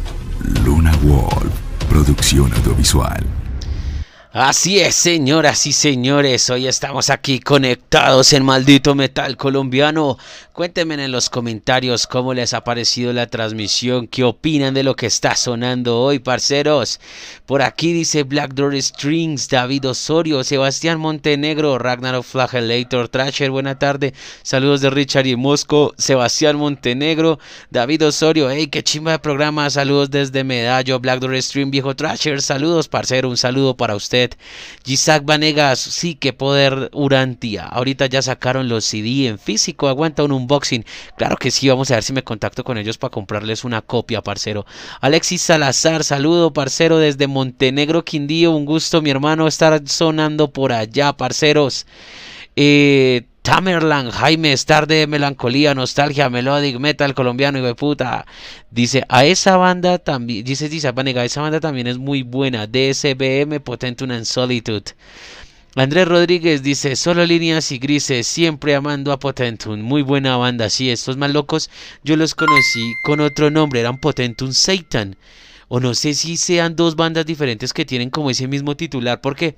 Luna 0.63 0.91
Wolf, 1.03 1.51
producción 1.89 2.53
audiovisual. 2.53 3.38
Así 4.31 4.79
es, 4.79 4.93
señoras 4.93 5.65
y 5.65 5.73
señores, 5.73 6.51
hoy 6.51 6.67
estamos 6.67 7.09
aquí 7.09 7.39
conectados 7.39 8.31
en 8.33 8.45
Maldito 8.45 8.93
Metal 8.93 9.35
Colombiano. 9.37 10.19
Cuéntenme 10.53 11.03
en 11.03 11.11
los 11.11 11.31
comentarios 11.31 12.05
cómo 12.05 12.35
les 12.35 12.53
ha 12.53 12.63
parecido 12.63 13.11
la 13.11 13.25
transmisión, 13.25 14.07
qué 14.07 14.23
opinan 14.23 14.75
de 14.75 14.83
lo 14.83 14.95
que 14.95 15.07
está 15.07 15.35
sonando 15.35 15.99
hoy, 15.99 16.19
parceros. 16.19 16.99
Por 17.47 17.63
aquí 17.63 17.91
dice 17.91 18.21
Black 18.21 18.53
Door 18.53 18.79
Strings, 18.79 19.49
David 19.49 19.87
Osorio, 19.87 20.43
Sebastián 20.43 20.99
Montenegro, 20.99 21.79
Ragnarok 21.79 22.25
Flagellator, 22.25 23.07
Trasher, 23.07 23.49
buena 23.49 23.79
tarde. 23.79 24.13
Saludos 24.43 24.81
de 24.81 24.91
Richard 24.91 25.25
y 25.25 25.37
Mosco, 25.37 25.95
Sebastián 25.97 26.57
Montenegro, 26.57 27.39
David 27.71 28.05
Osorio, 28.05 28.51
hey, 28.51 28.67
qué 28.67 28.83
chimba 28.83 29.13
de 29.13 29.19
programa, 29.19 29.69
saludos 29.71 30.11
desde 30.11 30.43
Medallo, 30.43 30.99
Black 30.99 31.19
Door 31.19 31.41
Stream, 31.41 31.71
viejo 31.71 31.95
Trasher, 31.95 32.43
saludos, 32.43 32.89
parcero, 32.89 33.29
un 33.29 33.37
saludo 33.37 33.75
para 33.75 33.95
usted. 33.95 34.28
Gisac 34.85 35.25
Vanegas, 35.25 35.79
sí, 35.79 36.15
que 36.15 36.33
poder 36.33 36.89
Urantia. 36.93 37.65
Ahorita 37.65 38.05
ya 38.07 38.21
sacaron 38.21 38.69
los 38.69 38.85
CD 38.85 39.27
en 39.27 39.39
físico, 39.39 39.87
aguanta 39.87 40.23
un 40.23 40.31
unboxing. 40.31 40.85
Claro 41.17 41.37
que 41.37 41.51
sí, 41.51 41.69
vamos 41.69 41.91
a 41.91 41.95
ver 41.95 42.03
si 42.03 42.13
me 42.13 42.23
contacto 42.23 42.63
con 42.63 42.77
ellos 42.77 42.97
para 42.97 43.11
comprarles 43.11 43.63
una 43.63 43.81
copia, 43.81 44.21
parcero. 44.21 44.65
Alexis 45.01 45.41
Salazar, 45.41 46.03
saludo, 46.03 46.53
parcero, 46.53 46.97
desde 46.97 47.27
Montenegro, 47.27 48.03
Quindío. 48.05 48.51
Un 48.51 48.65
gusto, 48.65 49.01
mi 49.01 49.09
hermano, 49.09 49.47
estar 49.47 49.81
sonando 49.87 50.51
por 50.51 50.73
allá, 50.73 51.13
parceros. 51.13 51.85
Eh, 52.55 53.23
Tamerlan, 53.41 54.11
Jaime, 54.11 54.53
Star 54.53 54.85
de 54.87 55.07
Melancolía, 55.07 55.73
Nostalgia, 55.73 56.29
Melodic, 56.29 56.79
Metal 56.79 57.13
colombiano 57.13 57.59
y 57.59 57.61
de 57.61 57.75
puta. 57.75 58.25
Dice, 58.69 59.03
a 59.09 59.25
esa 59.25 59.57
banda 59.57 59.97
también, 59.97 60.43
dice 60.43 60.69
dice 60.69 60.91
Vanega, 60.91 61.23
esa 61.25 61.41
banda 61.41 61.59
también 61.59 61.87
es 61.87 61.97
muy 61.97 62.23
buena. 62.23 62.67
DSBM, 62.67 63.59
Potentum 63.61 64.11
and 64.11 64.25
Solitude. 64.25 64.93
Andrés 65.75 66.07
Rodríguez 66.07 66.63
dice, 66.63 66.95
solo 66.95 67.25
líneas 67.25 67.71
y 67.71 67.77
grises, 67.77 68.27
siempre 68.27 68.75
amando 68.75 69.11
a 69.11 69.19
Potentum. 69.19 69.79
Muy 69.79 70.01
buena 70.01 70.35
banda, 70.35 70.69
sí, 70.69 70.89
estos 70.89 71.15
más 71.15 71.31
locos 71.31 71.69
yo 72.03 72.17
los 72.17 72.35
conocí 72.35 72.93
con 73.03 73.19
otro 73.19 73.49
nombre, 73.49 73.79
eran 73.79 73.99
Potentum 73.99 74.51
Satan. 74.51 75.15
O 75.67 75.79
no 75.79 75.93
sé 75.93 76.15
si 76.15 76.37
sean 76.37 76.75
dos 76.75 76.95
bandas 76.95 77.25
diferentes 77.25 77.71
que 77.71 77.85
tienen 77.85 78.09
como 78.09 78.31
ese 78.31 78.47
mismo 78.47 78.75
titular, 78.75 79.21
porque 79.21 79.55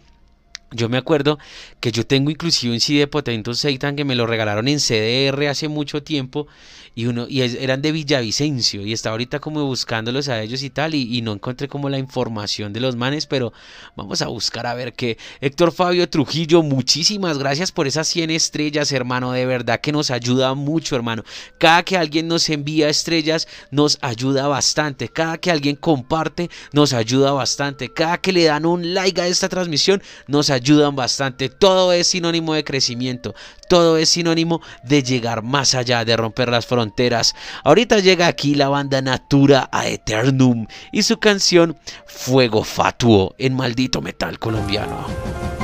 yo 0.71 0.89
me 0.89 0.97
acuerdo 0.97 1.37
que 1.79 1.91
yo 1.91 2.05
tengo 2.05 2.31
inclusive 2.31 2.73
un 2.73 2.79
CD 2.79 3.07
Potentum 3.07 3.53
Satan 3.53 3.95
que 3.95 4.05
me 4.05 4.15
lo 4.15 4.25
regalaron 4.25 4.67
en 4.67 4.79
CDR 4.79 5.47
hace 5.47 5.67
mucho 5.67 6.01
tiempo 6.01 6.47
y 6.93 7.05
uno 7.05 7.25
y 7.29 7.41
eran 7.41 7.81
de 7.81 7.91
Villavicencio 7.91 8.85
y 8.85 8.93
estaba 8.93 9.13
ahorita 9.13 9.39
como 9.39 9.65
buscándolos 9.65 10.27
a 10.27 10.41
ellos 10.41 10.63
y 10.63 10.69
tal 10.69 10.93
y, 10.95 11.21
no 11.21 11.33
encontré 11.33 11.67
como 11.67 11.89
la 11.89 11.99
información 11.99 12.73
de 12.73 12.79
los 12.79 12.95
manes 12.95 13.27
pero 13.27 13.53
vamos 13.95 14.21
a 14.21 14.27
buscar 14.27 14.65
a 14.65 14.73
ver 14.73 14.93
qué. 14.93 15.17
Héctor 15.39 15.71
Fabio 15.71 16.09
Trujillo 16.09 16.63
muchísimas 16.63 17.37
gracias 17.37 17.71
por 17.71 17.87
esas 17.87 18.07
100 18.07 18.31
estrellas 18.31 18.91
hermano 18.91 19.31
de 19.31 19.45
verdad 19.45 19.79
que 19.79 19.91
nos 19.91 20.11
ayuda 20.11 20.53
mucho 20.53 20.95
hermano. 20.95 21.23
Cada 21.57 21.83
que 21.83 21.97
alguien 21.97 22.27
nos 22.27 22.49
envía 22.49 22.89
estrellas 22.89 23.47
nos 23.69 23.97
ayuda 24.01 24.47
bastante. 24.47 25.09
Cada 25.09 25.37
que 25.37 25.51
alguien 25.51 25.75
comparte 25.75 26.49
nos 26.73 26.93
ayuda 26.93 27.31
bastante. 27.31 27.93
Cada 27.93 28.17
que 28.19 28.31
le 28.31 28.45
dan 28.45 28.65
un 28.65 28.93
like 28.93 29.21
a 29.21 29.27
esta 29.27 29.49
transmisión 29.49 30.01
nos 30.27 30.49
ayudan 30.49 30.95
bastante. 30.95 31.49
Todo 31.49 31.93
es 31.93 32.07
sinónimo 32.07 32.53
de 32.53 32.63
crecimiento 32.63 33.35
todo 33.71 33.95
es 33.95 34.09
sinónimo 34.09 34.59
de 34.83 35.01
llegar 35.01 35.43
más 35.43 35.75
allá 35.75 36.03
de 36.03 36.17
romper 36.17 36.49
las 36.49 36.65
fronteras 36.65 37.35
Ahorita 37.63 37.99
llega 37.99 38.27
aquí 38.27 38.53
la 38.53 38.67
banda 38.67 39.01
Natura 39.01 39.69
a 39.71 39.87
Eternum 39.87 40.67
y 40.91 41.03
su 41.03 41.19
canción 41.19 41.77
Fuego 42.05 42.65
Fatuo 42.65 43.33
en 43.37 43.55
maldito 43.55 44.01
metal 44.01 44.39
colombiano. 44.39 45.60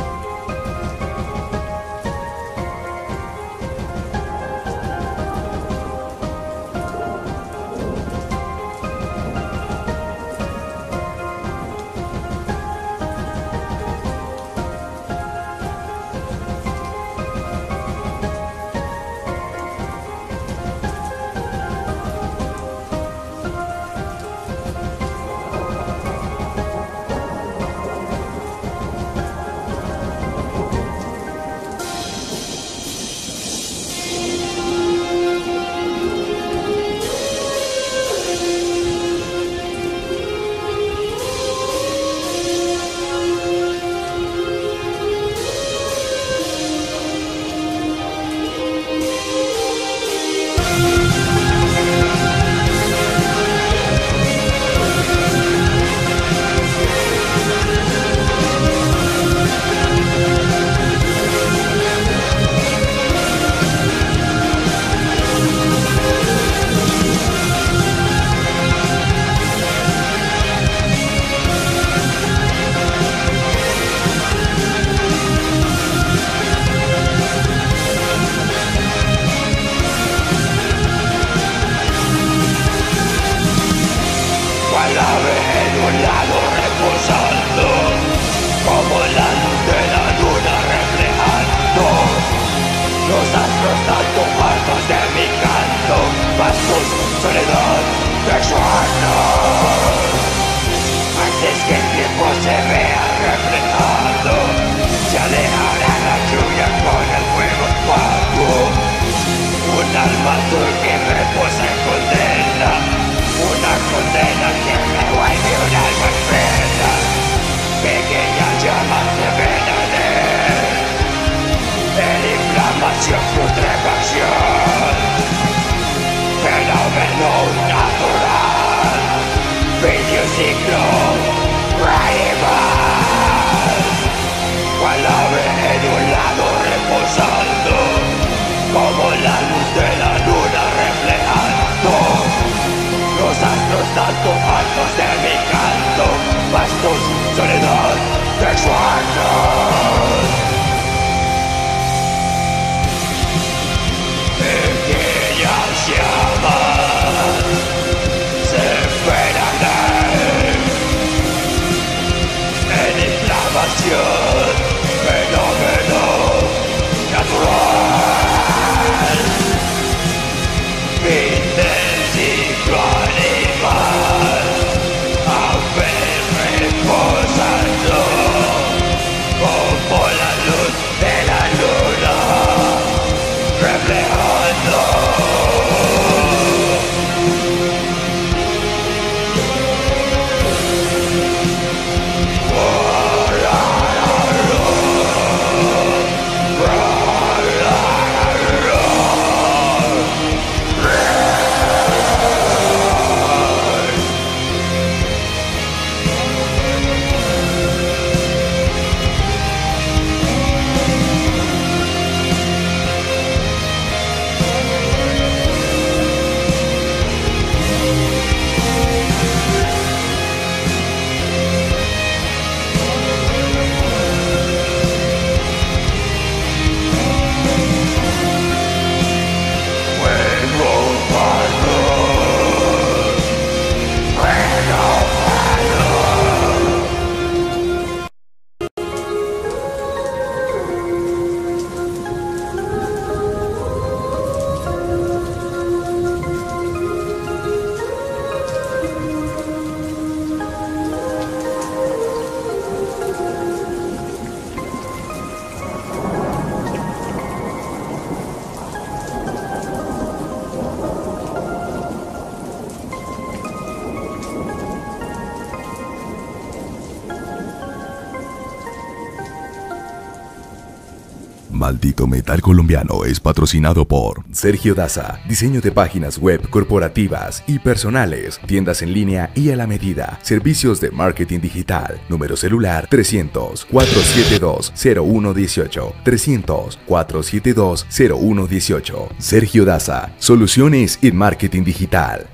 Maldito 271.77 272.07
Metal 272.07 272.41
Colombiano 272.41 273.05
es 273.05 273.19
patrocinado 273.19 273.87
por 273.87 274.23
Sergio 274.31 274.73
Daza, 274.73 275.19
diseño 275.29 275.61
de 275.61 275.71
páginas 275.71 276.17
web 276.17 276.49
corporativas 276.49 277.43
y 277.45 277.59
personales, 277.59 278.39
tiendas 278.47 278.81
en 278.81 278.93
línea 278.93 279.29
y 279.35 279.51
a 279.51 279.55
la 279.55 279.67
medida, 279.67 280.17
servicios 280.23 280.81
de 280.81 280.89
marketing 280.89 281.39
digital, 281.39 282.01
número 282.09 282.35
celular 282.35 282.87
300 282.89 283.65
472 283.65 284.73
0118 284.75 285.93
300 286.03 286.79
472 286.87 287.85
0118. 287.91 289.09
Sergio 289.19 289.63
Daza, 289.63 290.15
soluciones 290.17 290.97
en 291.03 291.15
marketing 291.15 291.63
digital. 291.63 292.27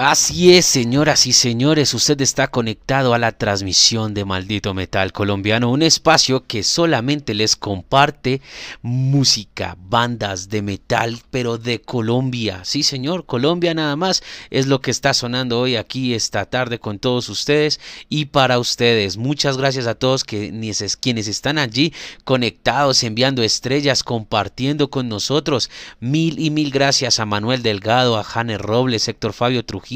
Así 0.00 0.54
es, 0.54 0.64
señoras 0.64 1.26
y 1.26 1.32
señores, 1.32 1.92
usted 1.92 2.20
está 2.20 2.46
conectado 2.46 3.14
a 3.14 3.18
la 3.18 3.32
transmisión 3.32 4.14
de 4.14 4.24
Maldito 4.24 4.72
Metal 4.72 5.12
Colombiano, 5.12 5.72
un 5.72 5.82
espacio 5.82 6.46
que 6.46 6.62
solamente 6.62 7.34
les 7.34 7.56
comparte 7.56 8.40
música, 8.80 9.76
bandas 9.76 10.50
de 10.50 10.62
metal, 10.62 11.18
pero 11.32 11.58
de 11.58 11.80
Colombia. 11.80 12.60
Sí, 12.62 12.84
señor, 12.84 13.26
Colombia 13.26 13.74
nada 13.74 13.96
más 13.96 14.22
es 14.50 14.68
lo 14.68 14.80
que 14.80 14.92
está 14.92 15.14
sonando 15.14 15.58
hoy 15.58 15.74
aquí 15.74 16.14
esta 16.14 16.44
tarde 16.44 16.78
con 16.78 17.00
todos 17.00 17.28
ustedes 17.28 17.80
y 18.08 18.26
para 18.26 18.60
ustedes. 18.60 19.16
Muchas 19.16 19.56
gracias 19.56 19.88
a 19.88 19.96
todos 19.96 20.22
quienes, 20.22 20.80
están 20.80 21.58
allí 21.58 21.92
conectados, 22.22 23.02
enviando 23.02 23.42
estrellas, 23.42 24.04
compartiendo 24.04 24.90
con 24.90 25.08
nosotros. 25.08 25.70
Mil 25.98 26.38
y 26.38 26.50
mil 26.50 26.70
gracias 26.70 27.18
a 27.18 27.26
Manuel 27.26 27.64
Delgado, 27.64 28.16
a 28.16 28.22
Jane 28.22 28.58
Robles, 28.58 29.08
Héctor 29.08 29.32
Fabio 29.32 29.64
Trujillo 29.64 29.87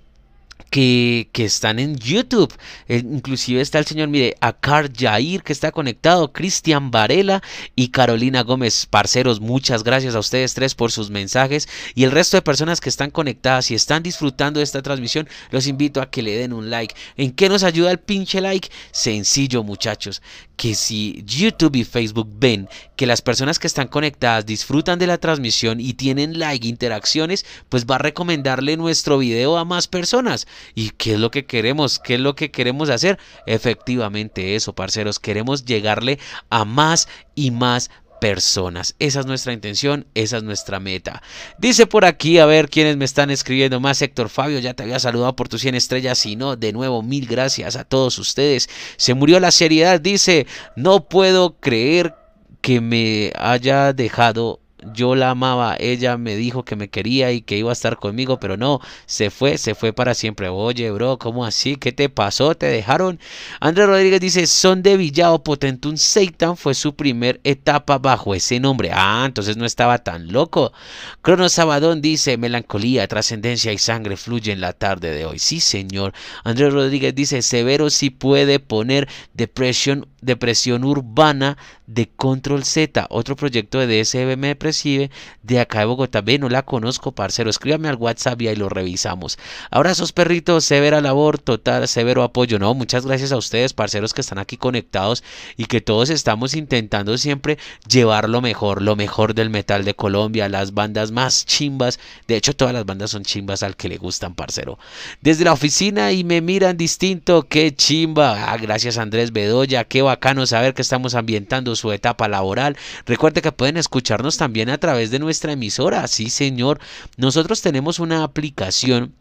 que, 0.69 1.29
están 1.33 1.79
en 1.79 1.97
YouTube. 1.97 2.53
Eh, 2.87 3.03
inclusive 3.03 3.61
está 3.61 3.79
el 3.79 3.85
señor, 3.85 4.07
mire, 4.07 4.35
Akar 4.41 4.91
Jair 4.95 5.43
que 5.43 5.53
está 5.53 5.71
conectado, 5.71 6.31
Cristian 6.31 6.91
Varela 6.91 7.43
y 7.75 7.89
Carolina 7.89 8.43
Gómez. 8.43 8.85
Parceros, 8.85 9.39
muchas 9.41 9.83
gracias 9.83 10.15
a 10.15 10.19
ustedes 10.19 10.53
tres 10.53 10.75
por 10.75 10.91
sus 10.91 11.09
mensajes 11.09 11.67
y 11.95 12.03
el 12.03 12.11
resto 12.11 12.37
de 12.37 12.41
personas 12.41 12.81
que 12.81 12.89
están 12.89 13.11
conectadas 13.11 13.71
y 13.71 13.75
están 13.75 14.03
disfrutando 14.03 14.59
de 14.59 14.63
esta 14.63 14.81
transmisión, 14.81 15.27
los 15.51 15.67
invito 15.67 16.01
a 16.01 16.09
que 16.09 16.21
le 16.21 16.37
den 16.37 16.53
un 16.53 16.69
like. 16.69 16.95
¿En 17.17 17.31
qué 17.31 17.49
nos 17.49 17.63
ayuda 17.63 17.91
el 17.91 17.99
pinche 17.99 18.41
like? 18.41 18.69
Sencillo, 18.91 19.63
muchachos 19.63 20.21
que 20.55 20.75
si 20.75 21.23
YouTube 21.25 21.75
y 21.75 21.83
Facebook 21.83 22.29
ven 22.37 22.69
que 22.95 23.05
las 23.05 23.21
personas 23.21 23.59
que 23.59 23.67
están 23.67 23.87
conectadas 23.87 24.45
disfrutan 24.45 24.99
de 24.99 25.07
la 25.07 25.17
transmisión 25.17 25.79
y 25.79 25.93
tienen 25.93 26.39
like, 26.39 26.67
interacciones, 26.67 27.45
pues 27.69 27.85
va 27.85 27.95
a 27.95 27.99
recomendarle 27.99 28.77
nuestro 28.77 29.17
video 29.17 29.57
a 29.57 29.65
más 29.65 29.87
personas. 29.87 30.47
¿Y 30.75 30.91
qué 30.91 31.13
es 31.13 31.19
lo 31.19 31.31
que 31.31 31.45
queremos? 31.45 31.99
¿Qué 31.99 32.15
es 32.15 32.19
lo 32.19 32.35
que 32.35 32.51
queremos 32.51 32.89
hacer? 32.89 33.19
Efectivamente 33.45 34.55
eso, 34.55 34.73
parceros, 34.73 35.19
queremos 35.19 35.65
llegarle 35.65 36.19
a 36.49 36.65
más 36.65 37.07
y 37.35 37.51
más 37.51 37.89
personas. 38.23 38.95
Esa 38.99 39.19
es 39.19 39.25
nuestra 39.25 39.51
intención, 39.51 40.07
esa 40.13 40.37
es 40.37 40.43
nuestra 40.43 40.79
meta. 40.79 41.21
Dice 41.57 41.87
por 41.87 42.05
aquí, 42.05 42.39
a 42.39 42.45
ver 42.45 42.69
quiénes 42.69 42.95
me 42.95 43.03
están 43.03 43.29
escribiendo 43.29 43.81
más. 43.81 44.01
Héctor 44.01 44.29
Fabio, 44.29 44.59
ya 44.59 44.73
te 44.73 44.83
había 44.83 44.97
saludado 44.99 45.35
por 45.35 45.49
tus 45.49 45.59
100 45.59 45.75
estrellas. 45.75 46.25
Y 46.25 46.37
no, 46.37 46.55
de 46.55 46.71
nuevo, 46.71 47.03
mil 47.03 47.27
gracias 47.27 47.75
a 47.75 47.83
todos 47.83 48.17
ustedes. 48.19 48.69
Se 48.95 49.13
murió 49.13 49.41
la 49.41 49.51
seriedad, 49.51 49.99
dice, 49.99 50.47
no 50.77 51.09
puedo 51.09 51.57
creer 51.59 52.15
que 52.61 52.79
me 52.79 53.33
haya 53.35 53.91
dejado 53.91 54.61
yo 54.93 55.15
la 55.15 55.31
amaba, 55.31 55.75
ella 55.79 56.17
me 56.17 56.35
dijo 56.35 56.63
que 56.63 56.75
me 56.75 56.89
quería 56.89 57.31
y 57.31 57.41
que 57.41 57.57
iba 57.57 57.69
a 57.69 57.73
estar 57.73 57.97
conmigo, 57.97 58.39
pero 58.39 58.57
no, 58.57 58.79
se 59.05 59.29
fue, 59.29 59.57
se 59.57 59.75
fue 59.75 59.93
para 59.93 60.13
siempre. 60.13 60.49
Oye, 60.49 60.91
bro, 60.91 61.17
¿cómo 61.17 61.45
así? 61.45 61.75
¿Qué 61.75 61.91
te 61.91 62.09
pasó? 62.09 62.55
¿Te 62.55 62.67
dejaron? 62.67 63.19
Andrés 63.59 63.87
Rodríguez 63.87 64.19
dice, 64.19 64.47
Son 64.47 64.83
de 64.83 64.97
Villao 64.97 65.43
Potentun 65.43 65.97
Seitan 65.97 66.57
fue 66.57 66.73
su 66.73 66.95
primer 66.95 67.39
etapa 67.43 67.97
bajo 67.97 68.35
ese 68.35 68.59
nombre. 68.59 68.91
Ah, 68.93 69.23
entonces 69.25 69.57
no 69.57 69.65
estaba 69.65 69.99
tan 69.99 70.31
loco. 70.31 70.73
Crono 71.21 71.49
Sabadón 71.49 72.01
dice, 72.01 72.37
melancolía, 72.37 73.07
trascendencia 73.07 73.71
y 73.71 73.77
sangre 73.77 74.17
fluye 74.17 74.51
en 74.51 74.61
la 74.61 74.73
tarde 74.73 75.11
de 75.11 75.25
hoy. 75.25 75.39
Sí, 75.39 75.59
señor. 75.59 76.13
Andrés 76.43 76.73
Rodríguez 76.73 77.15
dice, 77.15 77.41
Severo 77.41 77.89
si 77.89 78.09
puede 78.09 78.59
poner 78.59 79.07
depresión, 79.33 80.07
depresión 80.21 80.83
urbana 80.83 81.57
de 81.87 82.09
Control 82.09 82.63
Z, 82.63 83.07
otro 83.09 83.35
proyecto 83.35 83.79
de 83.79 84.01
DSB 84.01 84.37
me 84.37 84.55
recibe 84.73 85.11
de 85.43 85.59
acá 85.59 85.79
de 85.79 85.85
Bogotá. 85.85 86.21
Ve, 86.21 86.39
no 86.39 86.49
la 86.49 86.63
conozco, 86.63 87.11
parcero. 87.11 87.49
Escríbame 87.49 87.87
al 87.89 87.95
WhatsApp 87.95 88.41
y 88.41 88.47
ahí 88.47 88.55
lo 88.55 88.69
revisamos. 88.69 89.37
Abrazos, 89.69 90.11
perritos, 90.11 90.65
severa 90.65 90.99
labor, 90.99 91.37
total, 91.37 91.87
severo 91.87 92.23
apoyo. 92.23 92.57
No, 92.57 92.73
muchas 92.73 93.05
gracias 93.05 93.31
a 93.31 93.37
ustedes, 93.37 93.73
parceros, 93.73 94.13
que 94.13 94.21
están 94.21 94.39
aquí 94.39 94.57
conectados 94.57 95.23
y 95.55 95.65
que 95.65 95.79
todos 95.79 96.09
estamos 96.09 96.55
intentando 96.55 97.17
siempre 97.17 97.59
llevar 97.87 98.29
lo 98.29 98.41
mejor, 98.41 98.81
lo 98.81 98.95
mejor 98.95 99.35
del 99.35 99.51
metal 99.51 99.85
de 99.85 99.93
Colombia, 99.93 100.49
las 100.49 100.73
bandas 100.73 101.11
más 101.11 101.45
chimbas. 101.45 101.99
De 102.27 102.35
hecho, 102.35 102.55
todas 102.55 102.73
las 102.73 102.85
bandas 102.85 103.11
son 103.11 103.23
chimbas 103.23 103.61
al 103.61 103.75
que 103.75 103.89
le 103.89 103.97
gustan, 103.97 104.33
parcero. 104.33 104.79
Desde 105.21 105.45
la 105.45 105.53
oficina 105.53 106.11
y 106.11 106.23
me 106.23 106.41
miran 106.41 106.77
distinto, 106.77 107.43
qué 107.47 107.75
chimba. 107.75 108.51
Ah, 108.51 108.57
gracias 108.57 108.97
Andrés 108.97 109.31
Bedoya, 109.31 109.83
qué 109.83 110.01
bacano 110.01 110.47
saber 110.47 110.73
que 110.73 110.81
estamos 110.81 111.13
ambientando 111.13 111.75
su 111.75 111.91
etapa 111.91 112.27
laboral. 112.27 112.75
Recuerde 113.05 113.41
que 113.41 113.51
pueden 113.51 113.77
escucharnos 113.77 114.37
también 114.37 114.62
a 114.69 114.77
través 114.77 115.11
de 115.11 115.19
nuestra 115.19 115.53
emisora. 115.53 116.07
Sí, 116.07 116.29
señor. 116.29 116.79
Nosotros 117.17 117.61
tenemos 117.61 117.99
una 117.99 118.23
aplicación 118.23 119.13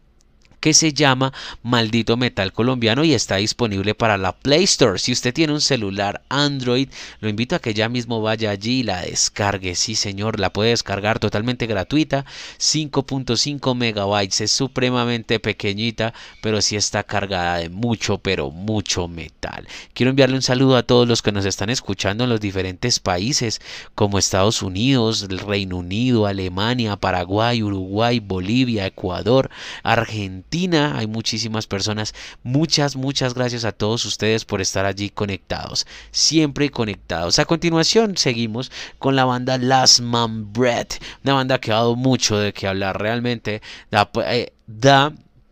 que 0.63 0.73
se 0.73 0.93
llama 0.93 1.33
Maldito 1.61 2.15
Metal 2.15 2.53
Colombiano 2.53 3.03
y 3.03 3.13
está 3.13 3.35
disponible 3.35 3.95
para 3.95 4.17
la 4.17 4.31
Play 4.31 4.63
Store. 4.63 4.97
Si 4.97 5.11
usted 5.11 5.33
tiene 5.33 5.51
un 5.51 5.59
celular 5.59 6.21
Android, 6.29 6.87
lo 7.19 7.27
invito 7.27 7.57
a 7.57 7.59
que 7.59 7.73
ya 7.73 7.89
mismo 7.89 8.21
vaya 8.21 8.49
allí 8.49 8.79
y 8.79 8.83
la 8.83 9.01
descargue. 9.01 9.75
Sí, 9.75 9.95
señor, 9.95 10.39
la 10.39 10.53
puede 10.53 10.69
descargar 10.69 11.19
totalmente 11.19 11.65
gratuita. 11.65 12.23
5.5 12.59 13.75
megabytes, 13.75 14.39
es 14.39 14.51
supremamente 14.53 15.37
pequeñita, 15.41 16.13
pero 16.41 16.61
sí 16.61 16.77
está 16.77 17.03
cargada 17.03 17.57
de 17.57 17.67
mucho, 17.67 18.19
pero 18.19 18.49
mucho 18.49 19.09
metal. 19.09 19.67
Quiero 19.93 20.11
enviarle 20.11 20.37
un 20.37 20.41
saludo 20.41 20.77
a 20.77 20.83
todos 20.83 21.09
los 21.09 21.21
que 21.21 21.33
nos 21.33 21.43
están 21.43 21.71
escuchando 21.71 22.23
en 22.23 22.29
los 22.29 22.39
diferentes 22.39 23.01
países 23.01 23.59
como 23.95 24.17
Estados 24.17 24.61
Unidos, 24.61 25.27
el 25.29 25.39
Reino 25.39 25.75
Unido, 25.75 26.25
Alemania, 26.25 26.95
Paraguay, 26.95 27.61
Uruguay, 27.61 28.21
Bolivia, 28.21 28.85
Ecuador, 28.85 29.49
Argentina 29.83 30.52
hay 30.53 31.07
muchísimas 31.07 31.65
personas. 31.65 32.13
Muchas, 32.43 32.95
muchas 32.95 33.33
gracias 33.33 33.65
a 33.65 33.71
todos 33.71 34.05
ustedes 34.05 34.45
por 34.45 34.61
estar 34.61 34.85
allí 34.85 35.09
conectados. 35.09 35.87
Siempre 36.11 36.69
conectados. 36.69 37.39
A 37.39 37.45
continuación 37.45 38.17
seguimos 38.17 38.71
con 38.99 39.15
la 39.15 39.25
banda 39.25 39.57
Last 39.57 40.01
Man 40.01 40.53
Bread. 40.53 40.87
Una 41.23 41.33
banda 41.33 41.59
que 41.59 41.71
ha 41.71 41.75
dado 41.75 41.95
mucho 41.95 42.37
de 42.37 42.53
que 42.53 42.67
hablar. 42.67 43.01
Realmente 43.01 43.61
da, 43.89 44.09
eh, 44.27 44.53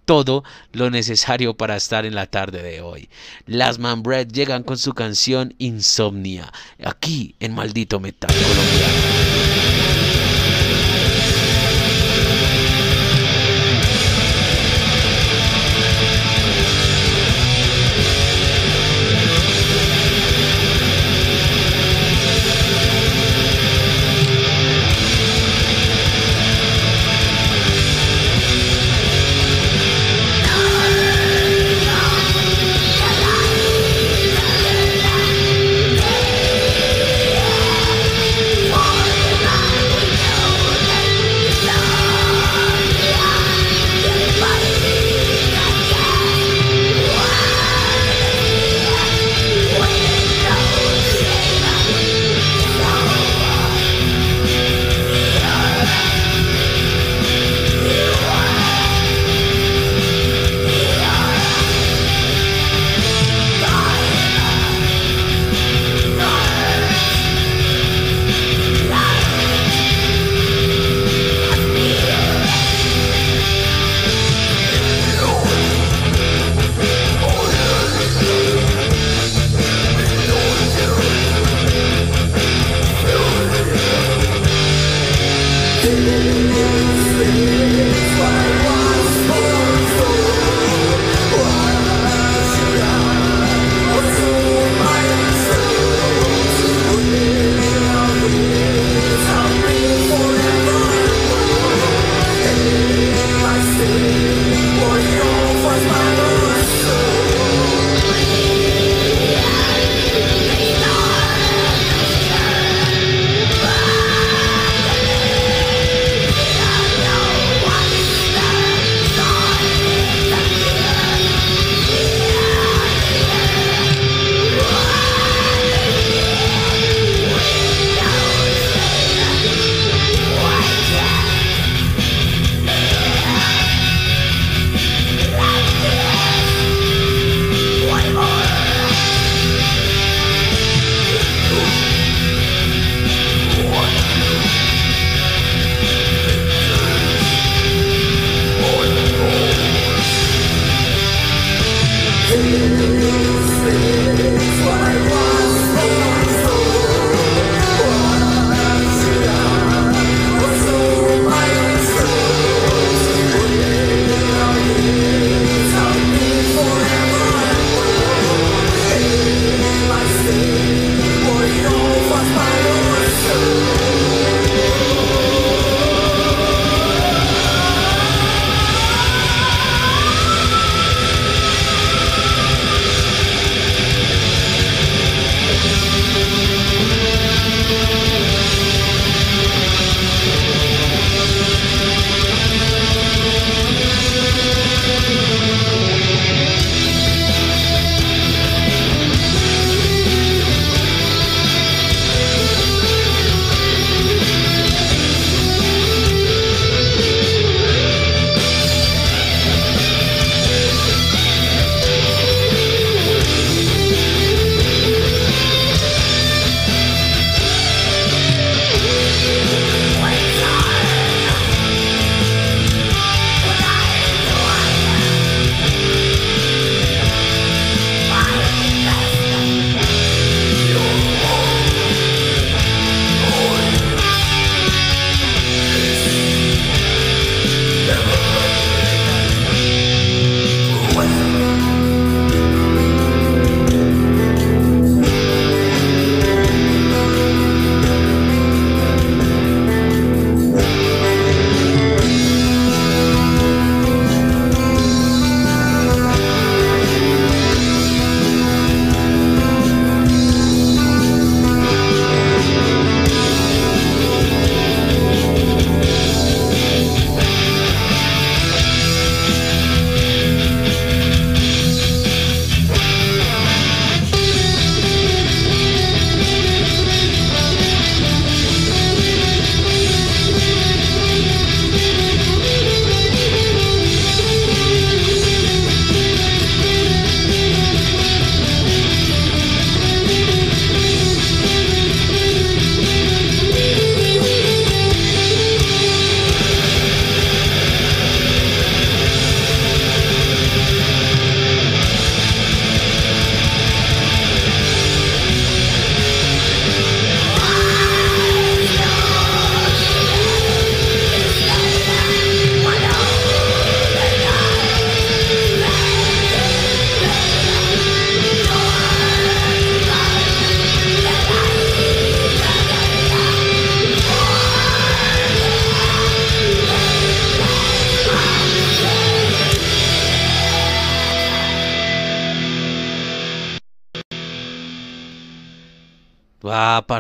todo 0.06 0.44
lo 0.74 0.90
necesario 0.92 1.56
para 1.56 1.78
estar 1.78 2.06
en 2.06 2.14
la 2.14 2.28
tarde 2.28 2.62
de 2.62 2.82
hoy. 2.82 3.10
Las 3.48 3.80
Man 3.80 4.04
Bread 4.04 4.28
llegan 4.28 4.64
con 4.64 4.78
su 4.78 4.94
canción 4.94 5.56
Insomnia, 5.58 6.52
aquí 6.84 7.36
en 7.40 7.56
Maldito 7.56 8.00
Metal 8.00 8.30
Colombiano. 8.30 9.01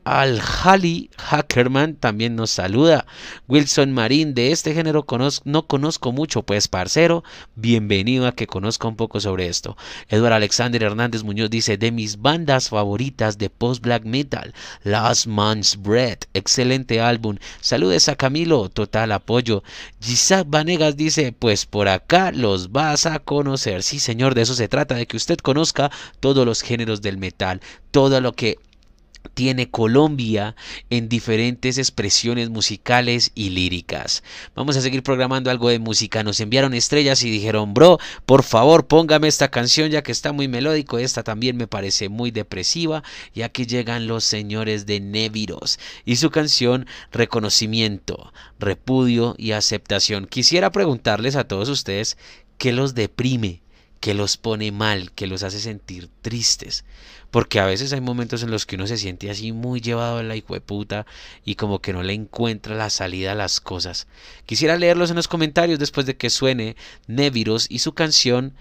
al-Hali 0.06 1.10
Hackerman 1.18 1.95
también 1.95 2.36
nos 2.36 2.51
saluda. 2.51 3.06
Wilson 3.47 3.91
Marín, 3.91 4.36
de 4.36 4.51
este 4.51 4.74
género 4.74 5.06
no 5.43 5.68
conozco 5.68 6.12
mucho, 6.12 6.43
pues 6.43 6.68
parcero, 6.68 7.24
bienvenido 7.56 8.28
a 8.28 8.32
que 8.32 8.45
conozca 8.45 8.88
un 8.88 8.95
poco 8.95 9.20
sobre 9.20 9.47
esto. 9.47 9.76
Eduardo 10.08 10.36
Alexander 10.36 10.84
Hernández 10.84 11.24
Muñoz 11.24 11.49
dice, 11.49 11.78
de 11.78 11.91
mis 11.91 12.22
bandas 12.22 12.70
favoritas 12.70 13.39
de 13.39 13.49
post-black 13.49 14.06
metal, 14.06 14.53
Last 14.84 15.26
Man's 15.26 15.76
Bread, 15.82 16.20
excelente 16.34 17.01
álbum. 17.01 17.38
Saludes 17.60 18.08
a 18.08 18.16
Camilo, 18.16 18.70
total 18.70 19.12
apoyo. 19.12 19.64
Gisab 20.01 20.45
Vanegas 20.47 20.95
dice, 20.97 21.32
pues 21.32 21.66
por 21.66 21.88
acá 21.88 22.32
los 22.32 22.72
vas 22.72 23.08
a 23.08 23.18
conocer. 23.18 23.82
Sí, 23.82 23.99
señor, 23.99 24.36
de 24.36 24.43
eso 24.43 24.53
se 24.53 24.68
trata, 24.68 24.93
de 24.93 25.08
que 25.08 25.18
usted 25.18 25.38
conozca 25.38 25.89
todos 26.20 26.45
los 26.45 26.62
géneros 26.62 27.01
del 27.01 27.18
metal, 27.18 27.60
todo 27.89 28.22
lo 28.22 28.34
que 28.34 28.58
tiene 29.36 29.70
Colombia 29.70 30.56
en 30.90 31.08
diferentes 31.08 31.78
expresiones 31.78 32.50
musicales 32.50 33.32
y 33.36 33.52
líricas. 33.52 34.24
Vamos 34.56 34.78
a 34.78 34.82
seguir 34.82 35.04
programando 35.04 35.52
algo 35.52 35.70
de 35.70 35.78
música. 35.78 36.24
Nos 36.24 36.40
enviaron 36.40 36.74
estrellas 36.74 37.22
y 37.22 37.30
dijeron, 37.30 37.76
bro, 37.76 38.00
por 38.26 38.42
favor 38.42 38.88
póngame 38.88 39.28
esta 39.28 39.52
canción 39.52 39.92
ya 39.92 40.02
que 40.02 40.12
está 40.12 40.32
muy 40.32 40.48
melódico. 40.48 40.98
Esta 40.98 41.22
también 41.22 41.58
me 41.58 41.68
parece 41.68 42.10
muy 42.10 42.32
depresiva, 42.32 43.04
ya 43.36 43.50
que 43.50 43.68
llegan 43.68 44.08
los 44.08 44.24
señores 44.24 44.86
de 44.86 45.02
Neviros 45.02 45.80
y 46.06 46.16
su 46.16 46.32
canción 46.32 46.88
Reconocimiento, 47.12 48.32
Repudio 48.58 49.36
y 49.38 49.52
Aceptación. 49.52 50.26
Quisiera 50.26 50.72
preguntarles 50.72 51.36
a 51.36 51.44
todos 51.44 51.68
ustedes 51.68 52.18
qué 52.58 52.72
los 52.72 52.96
deprime, 52.96 53.62
qué 54.06 54.14
los 54.14 54.38
pone 54.38 54.72
mal, 54.72 55.12
qué 55.14 55.26
los 55.26 55.41
hace 55.41 55.60
sentir 55.60 56.12
tristes. 56.22 56.86
Porque 57.32 57.60
a 57.60 57.66
veces 57.66 57.91
hay 57.91 58.01
momentos 58.01 58.43
en 58.43 58.51
los 58.51 58.68
que 58.68 58.76
uno 58.76 58.86
se 58.86 58.99
siente 58.99 59.32
así 59.32 59.51
muy 59.51 59.82
llevado 59.82 60.20
a 60.20 60.24
la 60.24 60.36
puta 60.64 61.08
y 61.43 61.56
como 61.56 61.80
que 61.80 61.91
no 61.91 62.03
le 62.03 62.14
encuentra 62.14 62.76
la 62.76 62.91
salida 62.91 63.32
a 63.32 63.36
las 63.36 63.60
cosas. 63.60 64.06
Quisiera 64.45 64.78
leerlos 64.78 65.10
en 65.10 65.16
los 65.16 65.28
comentarios 65.28 65.80
después 65.80 66.06
de 66.06 66.18
que 66.18 66.30
suene 66.30 66.76
Neviros 67.08 67.66
y 67.68 67.80
su 67.80 67.93
canción 67.93 68.53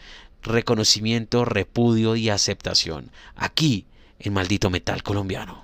Reconocimiento, 0.42 1.45
Repudio 1.45 2.16
y 2.16 2.30
Aceptación. 2.30 3.11
Aquí 3.36 3.84
en 4.20 4.32
Maldito 4.32 4.70
Metal 4.70 5.03
Colombiano. 5.03 5.62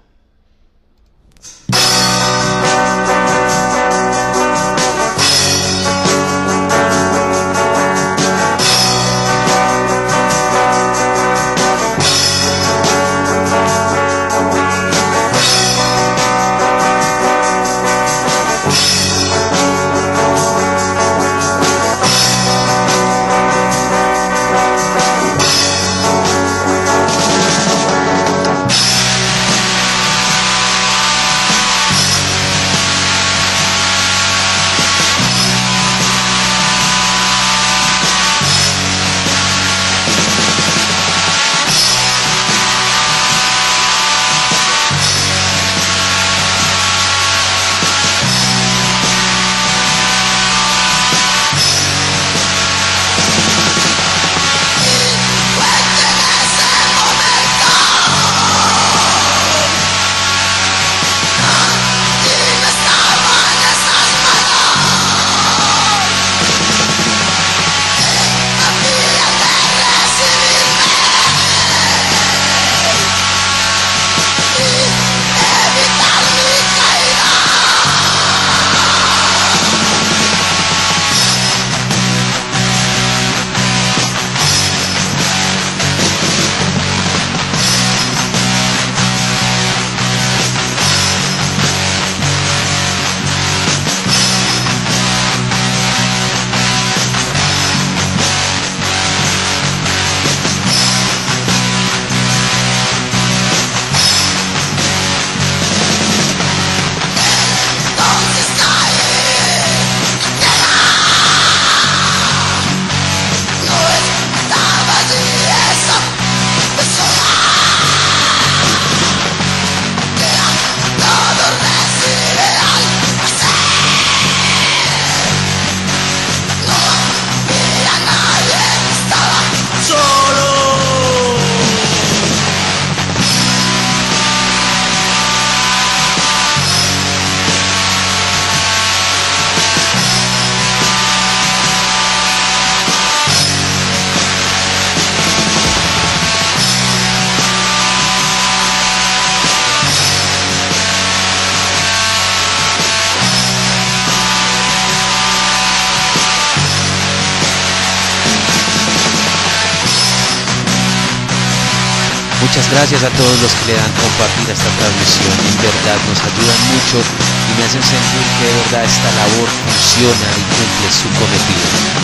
Gracias 163.00 163.14
a 163.14 163.22
todos 163.22 163.42
los 163.42 163.52
que 163.54 163.66
le 163.66 163.74
dan 163.76 163.92
compartir 163.92 164.50
esta 164.50 164.68
transmisión. 164.76 165.32
En 165.48 165.56
verdad 165.62 165.96
nos 166.08 166.20
ayudan 166.20 166.60
mucho 166.68 166.98
y 167.00 167.58
me 167.58 167.64
hacen 167.64 167.82
sentir 167.82 168.26
que 168.36 168.44
de 168.44 168.54
verdad 168.60 168.84
esta 168.84 169.10
labor 169.12 169.48
funciona 169.64 170.28
y 170.36 170.42
cumple 170.52 170.88
su 170.92 171.08
cometido. 171.16 171.99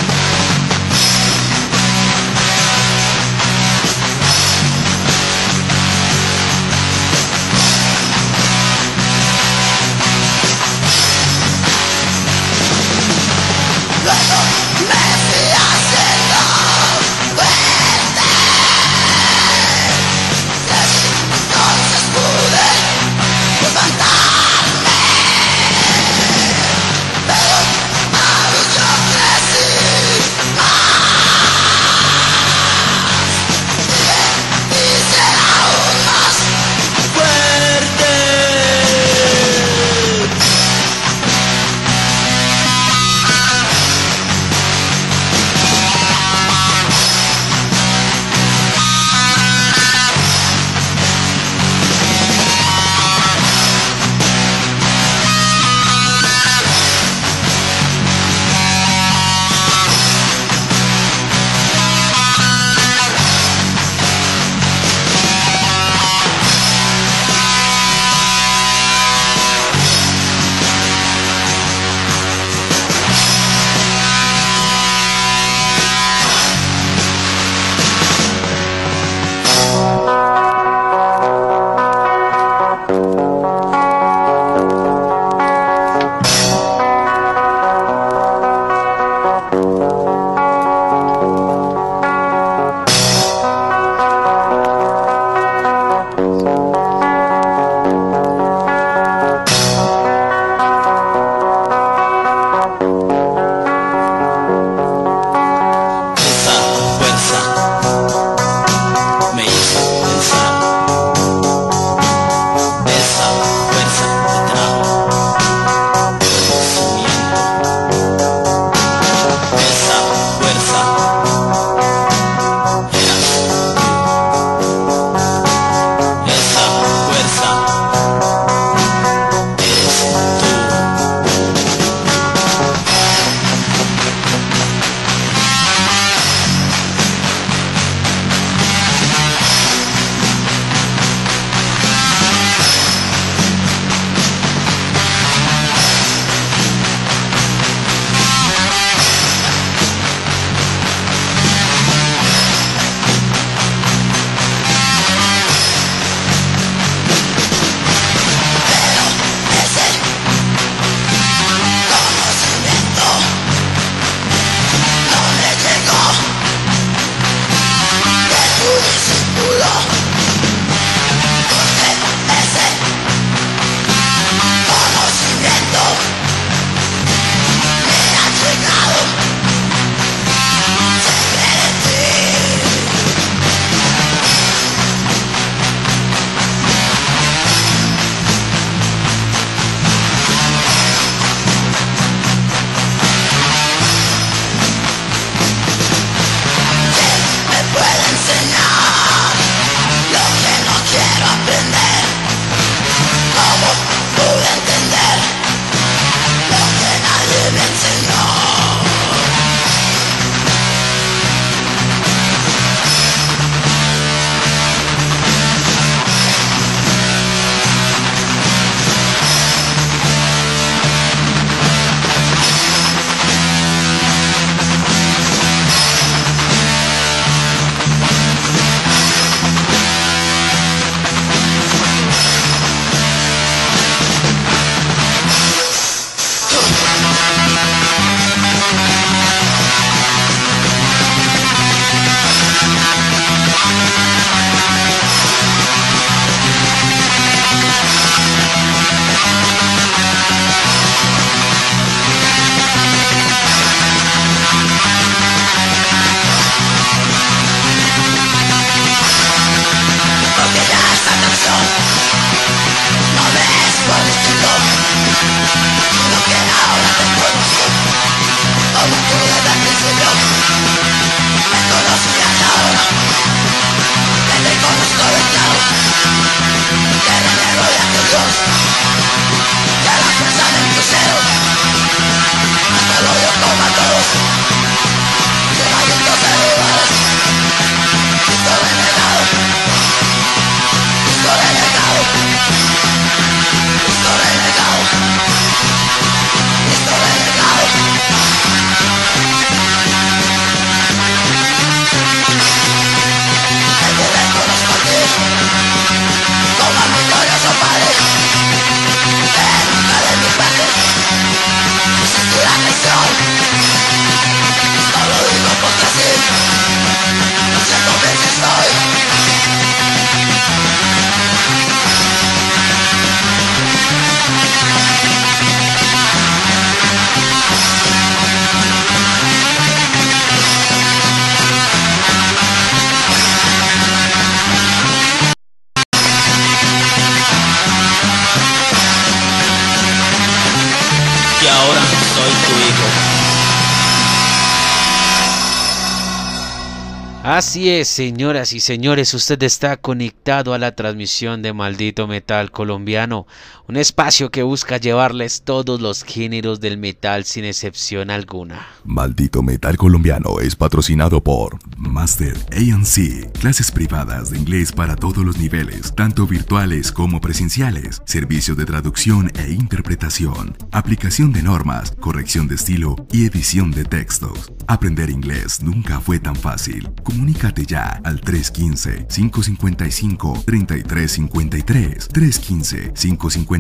Así 347.57 347.71
es, 347.71 347.89
señoras 347.89 348.53
y 348.53 348.61
señores, 348.61 349.15
usted 349.15 349.43
está 349.43 349.79
conectado 349.79 350.53
a 350.53 350.59
la 350.59 350.77
transmisión 350.77 351.41
de 351.41 351.55
Maldito 351.55 352.07
Metal 352.07 352.51
Colombiano, 352.51 353.27
un 353.69 353.77
espacio 353.77 354.31
que 354.31 354.43
busca 354.43 354.77
llevarles 354.77 355.43
todos 355.43 355.81
los 355.81 356.05
géneros 356.05 356.61
del 356.61 356.79
metal 356.79 357.25
sin 357.25 357.45
excepción 357.45 358.11
alguna. 358.11 358.67
Maldito 358.85 359.43
Metal 359.43 359.77
Colombiano 359.77 360.41
es 360.41 360.55
patrocinado 360.55 361.23
por 361.23 361.59
Master 361.77 362.37
ANC, 362.53 363.33
clases 363.33 363.71
privadas 363.71 364.31
de 364.31 364.39
inglés 364.39 364.73
para 364.73 364.97
todos 364.97 365.25
los 365.25 365.39
niveles, 365.39 365.95
tanto 365.95 366.27
virtuales 366.27 366.93
como 366.93 367.21
presenciales, 367.21 368.03
servicios 368.05 368.57
de 368.57 368.65
traducción 368.65 369.33
e 369.39 369.51
interpretación, 369.51 370.57
aplicación 370.73 371.33
de 371.33 371.43
normas, 371.43 371.93
corrección 372.01 372.49
de 372.49 372.55
estilo 372.55 372.97
y 373.13 373.27
edición 373.27 373.71
de 373.71 373.85
textos. 373.85 374.53
Aprender 374.69 375.11
inglés 375.11 375.63
nunca 375.63 376.01
fue 376.01 376.19
tan 376.19 376.37
fácil. 376.37 376.89
Comunícate 377.03 377.67
ya 377.67 378.01
al 378.05 378.21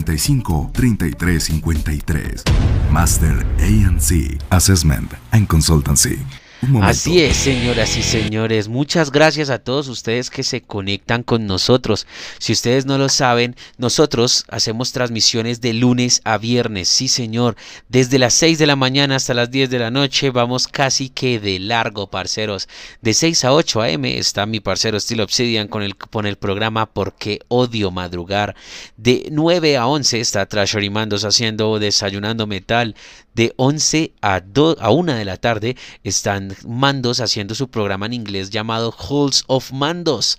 315-555-3353. 0.05 0.72
315-555-3353. 0.72 2.92
Master 2.92 3.44
ANC 3.59 4.40
Assessment 4.51 5.12
and 5.32 5.49
Consultancy. 5.49 6.45
Así 6.82 7.20
es, 7.20 7.36
señoras 7.36 7.96
y 7.96 8.02
señores. 8.02 8.68
Muchas 8.68 9.12
gracias 9.12 9.50
a 9.50 9.58
todos 9.58 9.88
ustedes 9.88 10.30
que 10.30 10.42
se 10.42 10.62
conectan 10.62 11.22
con 11.22 11.46
nosotros. 11.46 12.06
Si 12.38 12.52
ustedes 12.52 12.86
no 12.86 12.98
lo 12.98 13.08
saben, 13.08 13.54
nosotros 13.78 14.44
hacemos 14.48 14.90
transmisiones 14.92 15.60
de 15.60 15.74
lunes 15.74 16.20
a 16.24 16.38
viernes. 16.38 16.88
Sí, 16.88 17.08
señor. 17.08 17.56
Desde 17.88 18.18
las 18.18 18.34
6 18.34 18.58
de 18.58 18.66
la 18.66 18.74
mañana 18.74 19.16
hasta 19.16 19.34
las 19.34 19.50
10 19.50 19.70
de 19.70 19.78
la 19.78 19.90
noche 19.90 20.30
vamos 20.30 20.66
casi 20.66 21.08
que 21.08 21.38
de 21.38 21.58
largo, 21.60 22.08
parceros. 22.08 22.68
De 23.00 23.14
6 23.14 23.44
a 23.44 23.52
8 23.52 23.82
a.m. 23.82 24.18
está 24.18 24.44
mi 24.46 24.60
parcero 24.60 24.98
Steel 24.98 25.20
Obsidian 25.20 25.68
con 25.68 25.82
el, 25.82 25.96
con 25.96 26.26
el 26.26 26.36
programa 26.36 26.86
Porque 26.86 27.40
odio 27.48 27.90
madrugar. 27.90 28.56
De 28.96 29.28
9 29.30 29.76
a 29.76 29.86
11 29.86 30.20
está 30.20 30.46
Trash 30.46 30.76
Mandos 30.90 31.24
haciendo 31.24 31.78
Desayunando 31.78 32.46
Metal. 32.46 32.96
De 33.34 33.52
11 33.56 34.14
a, 34.22 34.40
2, 34.40 34.78
a 34.80 34.90
1 34.90 35.14
de 35.14 35.24
la 35.26 35.36
tarde 35.36 35.76
están 36.02 36.55
Mandos 36.64 37.20
haciendo 37.20 37.54
su 37.54 37.68
programa 37.68 38.07
en 38.07 38.12
inglés 38.12 38.50
llamado 38.50 38.92
Halls 38.92 39.44
of 39.46 39.72
Mandos. 39.72 40.38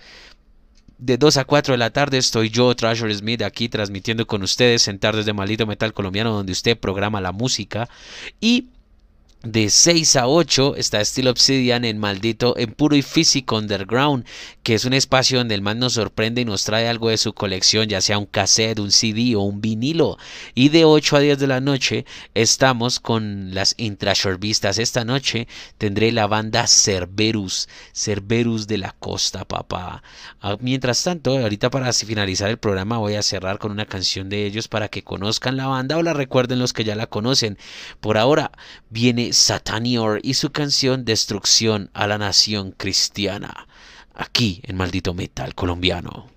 De 0.97 1.17
2 1.17 1.37
a 1.37 1.45
4 1.45 1.73
de 1.73 1.77
la 1.77 1.91
tarde 1.91 2.17
estoy 2.17 2.49
yo, 2.49 2.75
Treasure 2.75 3.13
Smith, 3.13 3.43
aquí 3.43 3.69
transmitiendo 3.69 4.25
con 4.25 4.41
ustedes 4.41 4.87
en 4.87 4.97
Tardes 4.97 5.27
de 5.27 5.33
Maldito 5.33 5.67
Metal 5.67 5.93
Colombiano, 5.93 6.33
donde 6.33 6.53
usted 6.53 6.79
programa 6.79 7.21
la 7.21 7.31
música. 7.31 7.87
Y 8.41 8.69
de 9.51 9.69
6 9.69 10.17
a 10.17 10.27
8 10.27 10.75
está 10.75 11.03
Steel 11.03 11.29
Obsidian 11.29 11.85
en 11.85 11.99
maldito, 11.99 12.57
en 12.57 12.73
puro 12.73 12.97
y 12.97 13.01
físico 13.01 13.57
underground, 13.57 14.25
que 14.61 14.73
es 14.73 14.83
un 14.83 14.91
espacio 14.91 15.37
donde 15.37 15.55
el 15.55 15.61
man 15.61 15.79
nos 15.79 15.93
sorprende 15.93 16.41
y 16.41 16.45
nos 16.45 16.65
trae 16.65 16.89
algo 16.89 17.07
de 17.09 17.17
su 17.17 17.31
colección, 17.33 17.87
ya 17.87 18.01
sea 18.01 18.17
un 18.17 18.25
cassette, 18.25 18.79
un 18.79 18.91
CD 18.91 19.35
o 19.37 19.41
un 19.41 19.61
vinilo. 19.61 20.17
Y 20.53 20.67
de 20.67 20.83
8 20.83 21.15
a 21.15 21.19
10 21.21 21.39
de 21.39 21.47
la 21.47 21.61
noche 21.61 22.05
estamos 22.33 22.99
con 22.99 23.53
las 23.53 23.73
intrashorbistas. 23.77 24.79
Esta 24.79 25.05
noche 25.05 25.47
tendré 25.77 26.11
la 26.11 26.27
banda 26.27 26.67
Cerberus, 26.67 27.69
Cerberus 27.93 28.67
de 28.67 28.79
la 28.79 28.91
Costa, 28.99 29.45
papá. 29.45 30.03
Ah, 30.41 30.57
mientras 30.59 31.01
tanto, 31.03 31.37
ahorita 31.37 31.69
para 31.69 31.93
finalizar 31.93 32.49
el 32.49 32.57
programa 32.57 32.97
voy 32.97 33.15
a 33.15 33.23
cerrar 33.23 33.59
con 33.59 33.71
una 33.71 33.85
canción 33.85 34.27
de 34.27 34.45
ellos 34.45 34.67
para 34.67 34.89
que 34.89 35.03
conozcan 35.03 35.55
la 35.55 35.67
banda 35.67 35.95
o 35.95 36.03
la 36.03 36.13
recuerden 36.13 36.59
los 36.59 36.73
que 36.73 36.83
ya 36.83 36.95
la 36.95 37.07
conocen. 37.07 37.57
Por 38.01 38.17
ahora 38.17 38.51
viene 38.89 39.31
Satanior 39.37 40.19
y 40.23 40.33
su 40.33 40.51
canción 40.51 41.05
Destrucción 41.05 41.91
a 41.93 42.07
la 42.07 42.17
Nación 42.17 42.71
Cristiana, 42.71 43.67
aquí 44.15 44.61
en 44.63 44.75
Maldito 44.75 45.13
Metal 45.13 45.53
Colombiano. 45.53 46.36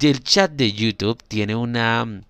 El 0.00 0.22
chat 0.22 0.50
de 0.50 0.72
YouTube 0.72 1.22
tiene 1.28 1.54
una 1.54 2.22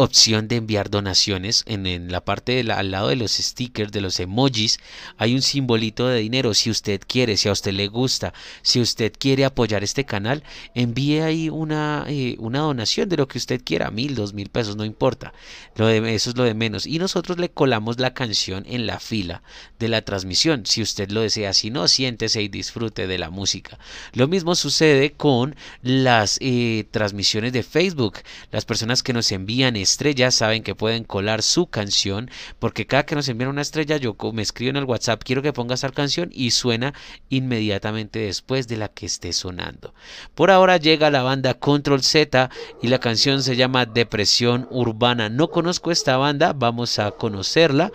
opción 0.00 0.46
de 0.46 0.56
enviar 0.56 0.90
donaciones. 0.90 1.64
En, 1.66 2.12
la 2.12 2.24
parte 2.24 2.60
al 2.70 2.90
lado 2.92 3.08
de 3.08 3.16
los 3.16 3.32
stickers, 3.32 3.90
de 3.90 4.00
los 4.00 4.20
emojis, 4.20 4.78
hay 5.16 5.34
un 5.34 5.42
simbolito 5.42 6.06
de 6.06 6.20
dinero. 6.20 6.54
Si 6.54 6.70
usted 6.70 7.00
quiere, 7.04 7.36
si 7.36 7.48
a 7.48 7.52
usted 7.52 7.72
le 7.72 7.88
gusta, 7.88 8.32
si 8.62 8.80
usted 8.80 9.12
quiere 9.18 9.44
apoyar 9.44 9.82
este 9.82 10.04
canal, 10.04 10.44
envíe 10.74 11.20
ahí 11.20 11.48
una, 11.48 12.04
eh, 12.06 12.36
una 12.38 12.60
donación 12.60 13.08
de 13.08 13.16
lo 13.16 13.26
que 13.26 13.38
usted 13.38 13.60
quiera, 13.64 13.90
mil, 13.90 14.14
dos 14.14 14.34
mil 14.34 14.50
pesos, 14.50 14.76
no 14.76 14.84
importa. 14.84 15.32
Lo 15.74 15.88
de, 15.88 16.14
eso 16.14 16.30
es 16.30 16.36
lo 16.36 16.44
de 16.44 16.54
menos. 16.54 16.86
Y 16.86 17.00
nosotros 17.00 17.38
le 17.38 17.50
colamos 17.50 17.98
la 17.98 18.14
canción 18.14 18.64
en 18.68 18.86
la 18.86 19.00
fila 19.00 19.42
de 19.80 19.88
la 19.88 20.02
transmisión. 20.02 20.64
Si 20.64 20.80
usted 20.80 21.10
lo 21.10 21.22
desea, 21.22 21.52
si 21.52 21.70
no, 21.70 21.88
siéntese 21.88 22.40
y 22.40 22.46
disfrute 22.46 23.08
de 23.08 23.18
la 23.18 23.30
música. 23.30 23.80
Lo 24.12 24.28
mismo 24.28 24.54
sucede 24.54 25.10
con 25.12 25.56
las 25.82 26.38
eh, 26.40 26.86
transmisiones 26.92 27.52
de 27.52 27.64
Facebook. 27.64 28.18
Las 28.52 28.64
personas 28.64 29.02
que 29.02 29.12
nos 29.12 29.32
envían 29.32 29.74
estrellas 29.90 30.34
saben 30.34 30.62
que 30.62 30.74
pueden 30.74 31.04
colar 31.04 31.42
su 31.42 31.66
canción 31.66 32.30
porque 32.58 32.86
cada 32.86 33.04
que 33.04 33.14
nos 33.14 33.28
envían 33.28 33.50
una 33.50 33.62
estrella 33.62 33.96
yo 33.96 34.16
me 34.32 34.42
escribo 34.42 34.70
en 34.70 34.76
el 34.76 34.84
WhatsApp 34.84 35.22
quiero 35.24 35.42
que 35.42 35.52
pongas 35.52 35.80
tal 35.80 35.92
canción 35.92 36.30
y 36.32 36.50
suena 36.50 36.94
inmediatamente 37.28 38.20
después 38.20 38.68
de 38.68 38.76
la 38.76 38.88
que 38.88 39.06
esté 39.06 39.32
sonando. 39.32 39.94
Por 40.34 40.50
ahora 40.50 40.76
llega 40.76 41.10
la 41.10 41.22
banda 41.22 41.54
Control 41.54 42.02
Z 42.02 42.50
y 42.82 42.88
la 42.88 42.98
canción 42.98 43.42
se 43.42 43.56
llama 43.56 43.86
Depresión 43.86 44.66
Urbana. 44.70 45.28
No 45.28 45.48
conozco 45.48 45.90
esta 45.90 46.16
banda, 46.16 46.52
vamos 46.52 46.98
a 46.98 47.10
conocerla 47.12 47.92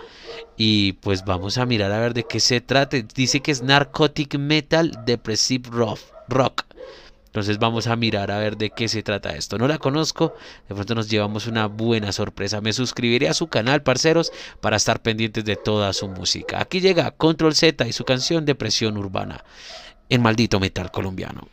y 0.58 0.94
pues 0.94 1.26
vamos 1.26 1.58
a 1.58 1.66
mirar 1.66 1.92
a 1.92 2.00
ver 2.00 2.14
de 2.14 2.24
qué 2.24 2.40
se 2.40 2.62
trata. 2.62 2.98
Dice 3.16 3.42
que 3.42 3.52
es 3.52 3.62
Narcotic 3.62 4.38
Metal 4.38 4.92
Depressive 5.06 5.70
Rock. 6.28 6.73
Entonces 7.34 7.58
vamos 7.58 7.88
a 7.88 7.96
mirar 7.96 8.30
a 8.30 8.38
ver 8.38 8.58
de 8.58 8.70
qué 8.70 8.88
se 8.88 9.02
trata 9.02 9.36
esto. 9.36 9.58
No 9.58 9.68
la 9.68 9.80
conozco, 9.80 10.36
de 10.70 10.76
pronto 10.76 10.94
nos 10.94 11.10
llevamos 11.10 11.48
una 11.48 11.66
buena 11.66 12.12
sorpresa. 12.12 12.62
Me 12.62 12.74
suscribiré 12.74 13.28
a 13.28 13.34
su 13.34 13.48
canal, 13.48 13.82
parceros, 13.82 14.32
para 14.62 14.78
estar 14.78 15.02
pendientes 15.02 15.44
de 15.44 15.56
toda 15.56 15.92
su 15.94 16.08
música. 16.08 16.62
Aquí 16.62 16.80
llega 16.80 17.10
Control 17.10 17.56
Z 17.56 17.88
y 17.88 17.92
su 17.92 18.06
canción 18.06 18.46
Depresión 18.46 18.98
Urbana, 18.98 19.44
en 20.10 20.22
maldito 20.22 20.60
metal 20.60 20.92
colombiano. 20.92 21.48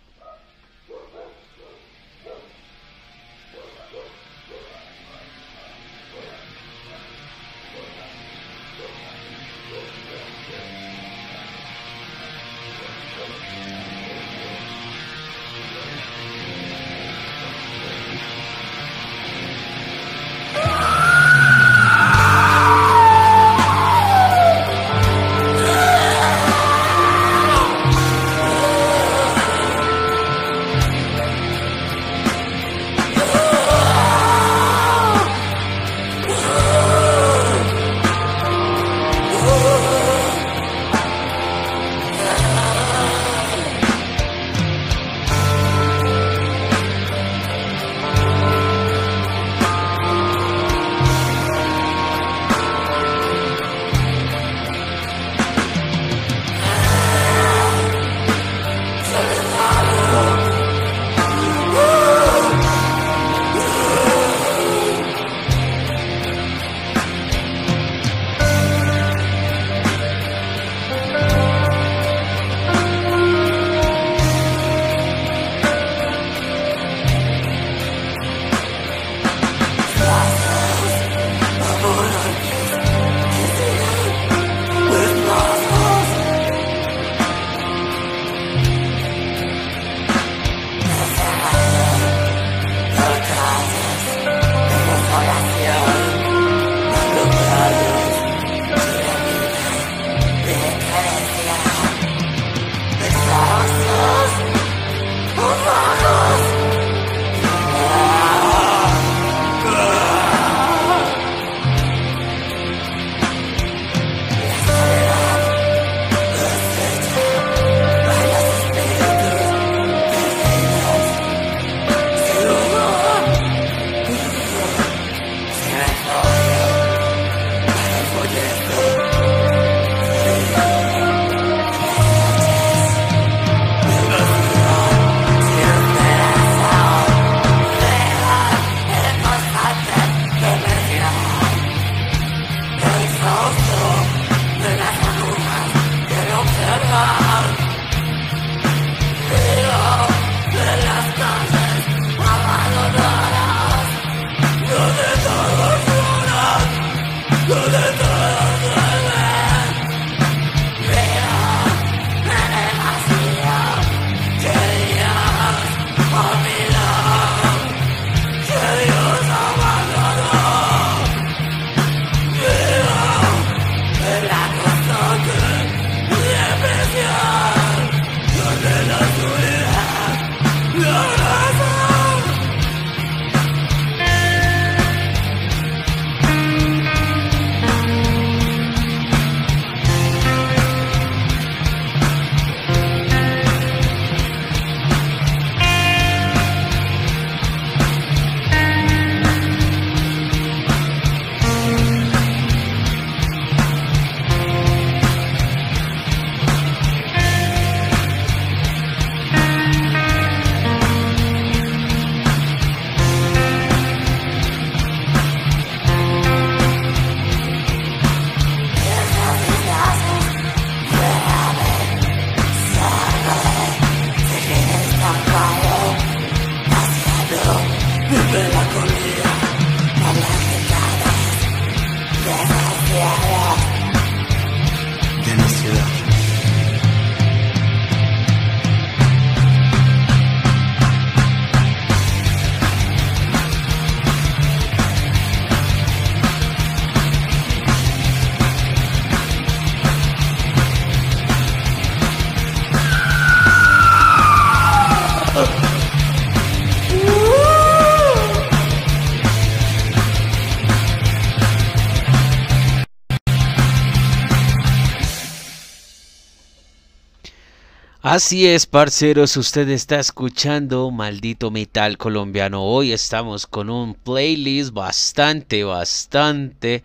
Así 268.13 268.45
es, 268.45 268.67
parceros, 268.67 269.37
usted 269.37 269.69
está 269.69 270.01
escuchando 270.01 270.91
Maldito 270.91 271.53
Metal 271.53 271.97
Colombiano. 271.97 272.65
Hoy 272.65 272.91
estamos 272.91 273.47
con 273.47 273.71
un 273.71 273.95
playlist 273.95 274.73
bastante, 274.73 275.63
bastante 275.63 276.83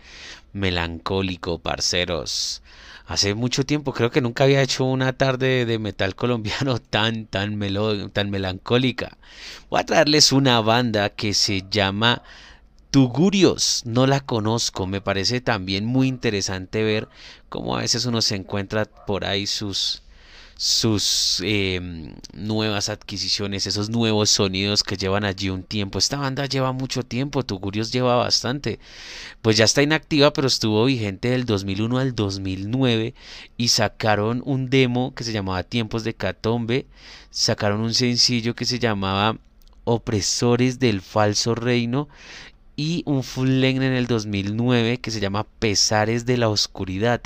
melancólico, 0.54 1.58
parceros. 1.58 2.62
Hace 3.08 3.34
mucho 3.34 3.66
tiempo, 3.66 3.92
creo 3.92 4.12
que 4.12 4.22
nunca 4.22 4.44
había 4.44 4.62
hecho 4.62 4.86
una 4.86 5.14
tarde 5.14 5.66
de 5.66 5.80
metal 5.80 6.14
colombiano 6.14 6.78
tan, 6.92 7.26
tan, 7.26 7.58
tan 8.14 8.30
melancólica. 8.30 9.18
Voy 9.72 9.80
a 9.80 9.86
traerles 9.88 10.32
una 10.32 10.62
banda 10.62 11.10
que 11.10 11.34
se 11.34 11.64
llama 11.72 12.22
Tugurios. 12.92 13.82
No 13.84 14.06
la 14.06 14.20
conozco, 14.20 14.86
me 14.86 15.02
parece 15.02 15.42
también 15.42 15.88
muy 15.88 16.08
interesante 16.08 16.84
ver 16.84 17.10
cómo 17.50 17.76
a 17.76 17.80
veces 17.80 18.06
uno 18.06 18.22
se 18.22 18.36
encuentra 18.36 18.86
por 18.86 19.26
ahí 19.26 19.48
sus 19.48 20.04
sus 20.58 21.42
em, 21.44 22.14
nuevas 22.34 22.88
adquisiciones, 22.90 23.68
esos 23.68 23.90
nuevos 23.90 24.30
sonidos 24.30 24.84
que 24.84 24.96
llevan 24.96 25.26
allí 25.26 25.50
un 25.50 25.64
tiempo. 25.64 26.00
Esta 26.00 26.18
banda 26.18 26.46
lleva 26.46 26.72
mucho 26.72 27.04
tiempo, 27.04 27.44
Tugurios 27.44 27.92
lleva 27.92 28.16
bastante. 28.16 28.80
Pues 29.42 29.58
ya 29.58 29.66
está 29.66 29.82
inactiva, 29.82 30.32
pero 30.32 30.48
estuvo 30.48 30.86
vigente 30.86 31.30
del 31.30 31.46
2001 31.46 31.98
al 31.98 32.16
2009 32.16 33.14
y 33.58 33.68
sacaron 33.68 34.42
un 34.46 34.70
demo 34.70 35.14
que 35.14 35.26
se 35.26 35.34
llamaba 35.34 35.64
Tiempos 35.64 36.04
de 36.04 36.14
Catombe, 36.14 36.86
sacaron 37.32 37.82
un 37.82 37.94
sencillo 37.94 38.56
que 38.56 38.66
se 38.66 38.80
llamaba 38.80 39.38
Opresores 39.84 40.80
del 40.80 41.02
Falso 41.02 41.54
Reino 41.54 42.08
y 42.78 43.04
un 43.06 43.24
full 43.24 43.50
length 43.50 43.84
en 43.84 43.94
el 43.94 44.08
2009 44.08 45.00
que 45.00 45.12
se 45.12 45.20
llama 45.20 45.46
Pesares 45.60 46.26
de 46.26 46.38
la 46.38 46.50
Oscuridad 46.50 47.22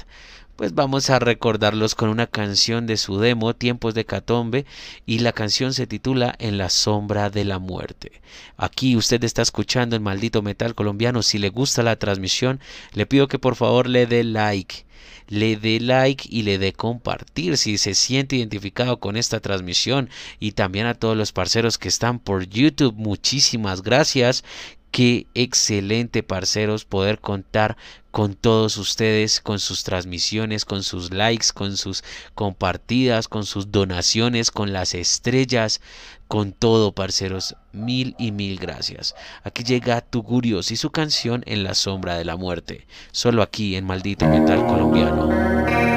pues 0.60 0.76
vamos 0.76 1.10
a 1.10 1.20
recordarlos 1.20 1.96
con 1.96 2.10
una 2.10 2.28
canción 2.28 2.86
de 2.86 2.98
su 2.98 3.18
demo 3.18 3.56
Tiempos 3.56 3.94
de 3.94 4.04
Catombe 4.04 4.66
y 5.06 5.20
la 5.20 5.32
canción 5.32 5.74
se 5.74 5.88
titula 5.88 6.36
En 6.38 6.58
la 6.58 6.70
sombra 6.70 7.30
de 7.30 7.46
la 7.46 7.60
muerte. 7.60 8.22
Aquí 8.58 8.98
usted 8.98 9.24
está 9.24 9.42
escuchando 9.42 9.96
el 9.96 10.02
maldito 10.02 10.42
metal 10.42 10.76
colombiano. 10.76 11.24
Si 11.24 11.38
le 11.38 11.48
gusta 11.48 11.82
la 11.82 11.96
transmisión, 11.96 12.60
le 12.92 13.06
pido 13.06 13.30
que 13.30 13.40
por 13.40 13.56
favor 13.56 13.88
le 13.88 14.06
dé 14.06 14.26
like 14.26 14.84
le 15.30 15.56
dé 15.56 15.80
like 15.80 16.28
y 16.30 16.42
le 16.42 16.58
dé 16.58 16.74
compartir 16.74 17.56
si 17.56 17.78
se 17.78 17.94
siente 17.94 18.36
identificado 18.36 19.00
con 19.00 19.16
esta 19.16 19.40
transmisión 19.40 20.10
y 20.40 20.54
también 20.54 20.88
a 20.88 20.96
todos 20.96 21.16
los 21.16 21.32
parceros 21.32 21.78
que 21.78 21.88
están 21.88 22.20
por 22.20 22.48
YouTube 22.48 22.96
muchísimas 22.96 23.84
gracias 23.84 24.44
Qué 24.92 25.28
excelente, 25.36 26.24
parceros, 26.24 26.84
poder 26.84 27.20
contar 27.20 27.78
con 28.12 28.34
todos 28.34 28.78
ustedes, 28.78 29.40
con 29.40 29.60
sus 29.60 29.84
transmisiones, 29.84 30.66
con 30.66 30.84
sus 30.84 31.14
likes, 31.14 31.48
con 31.54 31.78
sus 31.78 32.04
compartidas, 32.34 33.28
con 33.28 33.46
sus 33.46 33.72
donaciones, 33.72 34.50
con 34.50 34.74
las 34.74 34.96
estrellas, 34.96 35.80
con 36.28 36.54
todo, 36.54 36.92
parceros. 36.92 37.56
Mil 37.72 38.16
y 38.18 38.32
mil 38.32 38.58
gracias. 38.58 39.16
Aquí 39.44 39.64
llega 39.64 40.02
Tugurios 40.02 40.72
y 40.72 40.76
su 40.76 40.90
canción 40.90 41.44
En 41.46 41.64
la 41.64 41.76
sombra 41.76 42.18
de 42.18 42.26
la 42.26 42.36
muerte. 42.36 42.88
Solo 43.12 43.44
aquí 43.44 43.76
en 43.76 43.86
Maldito 43.86 44.28
Metal 44.28 44.66
Colombiano. 44.66 45.89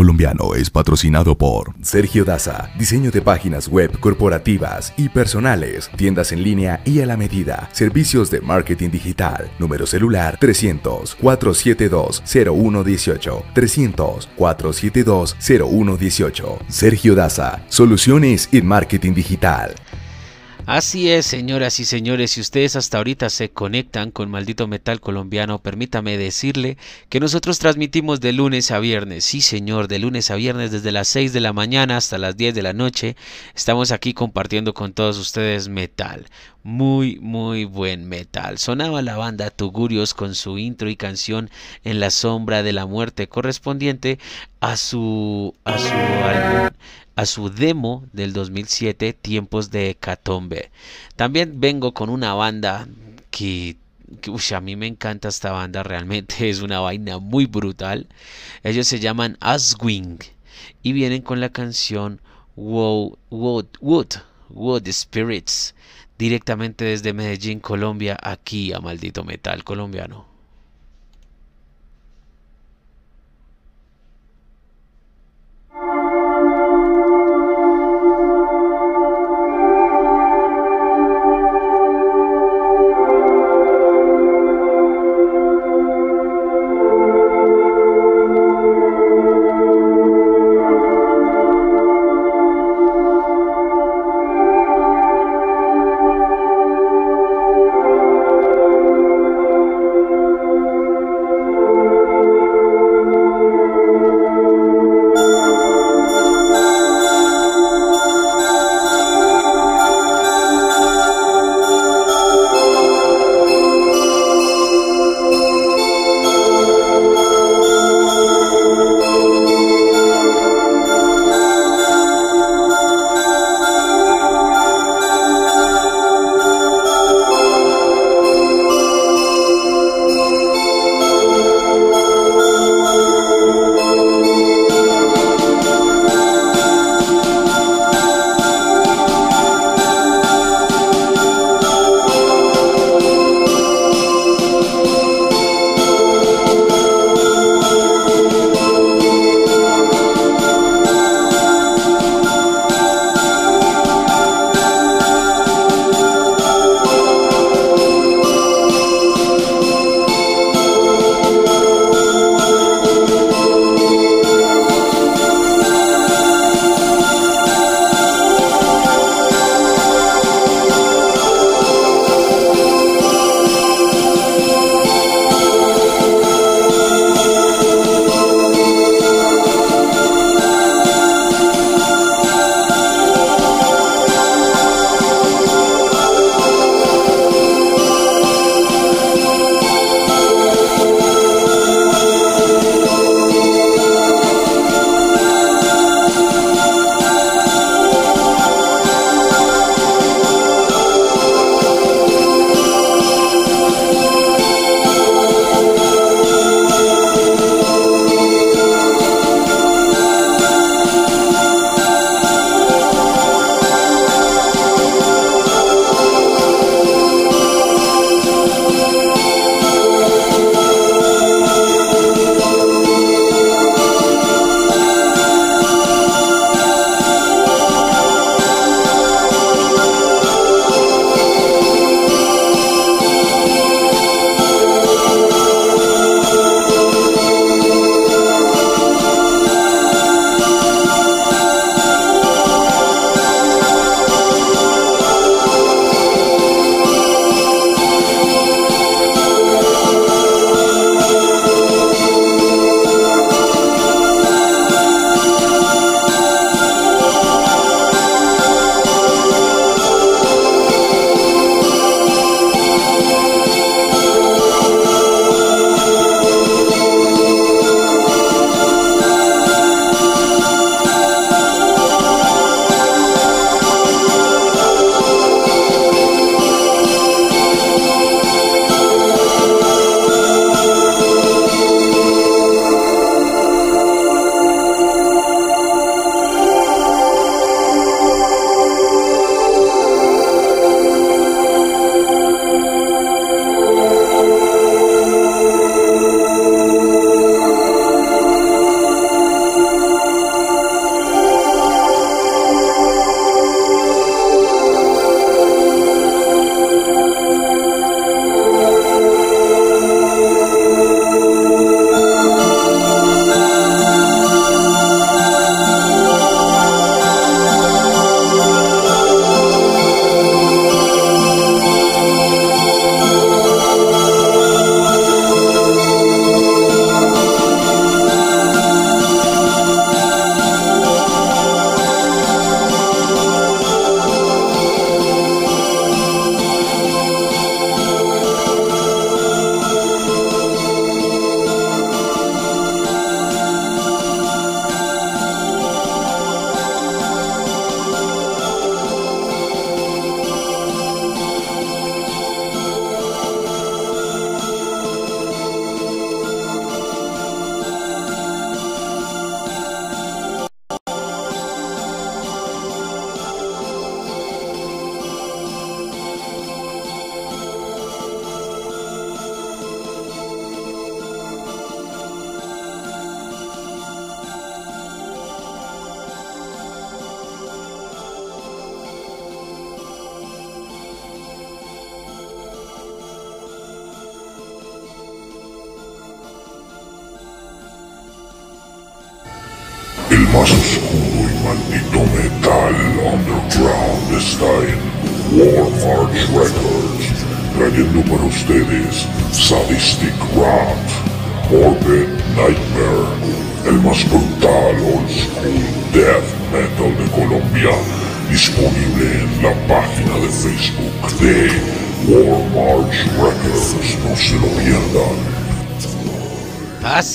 Colombiano 0.00 0.54
es 0.54 0.70
patrocinado 0.70 1.36
por 1.36 1.74
Sergio 1.82 2.24
Daza, 2.24 2.70
diseño 2.78 3.10
de 3.10 3.20
páginas 3.20 3.68
web 3.68 4.00
corporativas 4.00 4.94
y 4.96 5.10
personales, 5.10 5.90
tiendas 5.94 6.32
en 6.32 6.42
línea 6.42 6.80
y 6.86 7.02
a 7.02 7.06
la 7.06 7.18
medida, 7.18 7.68
servicios 7.72 8.30
de 8.30 8.40
marketing 8.40 8.88
digital, 8.88 9.50
número 9.58 9.84
celular 9.86 10.38
300 10.40 11.16
472 11.16 12.22
0118 12.24 13.44
300 13.52 14.28
472 14.36 15.36
0118. 15.38 16.58
Sergio 16.68 17.14
Daza, 17.14 17.60
soluciones 17.68 18.48
en 18.52 18.64
marketing 18.64 19.12
digital. 19.12 19.74
Así 20.72 21.10
es, 21.10 21.26
señoras 21.26 21.80
y 21.80 21.84
señores, 21.84 22.30
si 22.30 22.40
ustedes 22.40 22.76
hasta 22.76 22.98
ahorita 22.98 23.28
se 23.28 23.50
conectan 23.50 24.12
con 24.12 24.30
Maldito 24.30 24.68
Metal 24.68 25.00
Colombiano, 25.00 25.58
permítame 25.58 26.16
decirle 26.16 26.76
que 27.08 27.18
nosotros 27.18 27.58
transmitimos 27.58 28.20
de 28.20 28.32
lunes 28.32 28.70
a 28.70 28.78
viernes, 28.78 29.24
sí 29.24 29.40
señor, 29.40 29.88
de 29.88 29.98
lunes 29.98 30.30
a 30.30 30.36
viernes 30.36 30.70
desde 30.70 30.92
las 30.92 31.08
6 31.08 31.32
de 31.32 31.40
la 31.40 31.52
mañana 31.52 31.96
hasta 31.96 32.18
las 32.18 32.36
10 32.36 32.54
de 32.54 32.62
la 32.62 32.72
noche. 32.72 33.16
Estamos 33.52 33.90
aquí 33.90 34.14
compartiendo 34.14 34.72
con 34.72 34.92
todos 34.92 35.18
ustedes 35.18 35.68
metal, 35.68 36.26
muy 36.62 37.18
muy 37.18 37.64
buen 37.64 38.08
metal. 38.08 38.58
Sonaba 38.58 39.02
la 39.02 39.16
banda 39.16 39.50
Tugurios 39.50 40.14
con 40.14 40.36
su 40.36 40.56
intro 40.56 40.88
y 40.88 40.94
canción 40.94 41.50
En 41.82 41.98
la 41.98 42.10
sombra 42.10 42.62
de 42.62 42.72
la 42.72 42.86
muerte 42.86 43.26
correspondiente 43.26 44.20
a 44.60 44.76
su 44.76 45.52
a 45.64 45.76
su 45.76 45.94
álbum 45.94 46.70
a 47.20 47.26
su 47.26 47.50
demo 47.50 48.06
del 48.14 48.32
2007, 48.32 49.12
Tiempos 49.12 49.70
de 49.70 49.90
Hecatombe. 49.90 50.70
También 51.16 51.60
vengo 51.60 51.92
con 51.92 52.08
una 52.08 52.32
banda 52.32 52.88
que, 53.30 53.76
a 54.54 54.60
mí 54.62 54.74
me 54.74 54.86
encanta 54.86 55.28
esta 55.28 55.52
banda, 55.52 55.82
realmente 55.82 56.48
es 56.48 56.62
una 56.62 56.80
vaina 56.80 57.18
muy 57.18 57.44
brutal. 57.44 58.08
Ellos 58.62 58.86
se 58.86 59.00
llaman 59.00 59.36
Aswing 59.40 60.18
y 60.82 60.94
vienen 60.94 61.20
con 61.20 61.40
la 61.40 61.50
canción 61.50 62.22
Wood, 62.56 63.18
Wood, 63.28 63.66
Wood 64.48 64.88
Spirits 64.90 65.74
directamente 66.16 66.86
desde 66.86 67.12
Medellín, 67.12 67.60
Colombia, 67.60 68.16
aquí 68.22 68.72
a 68.72 68.80
Maldito 68.80 69.24
Metal 69.24 69.62
Colombiano. 69.62 70.29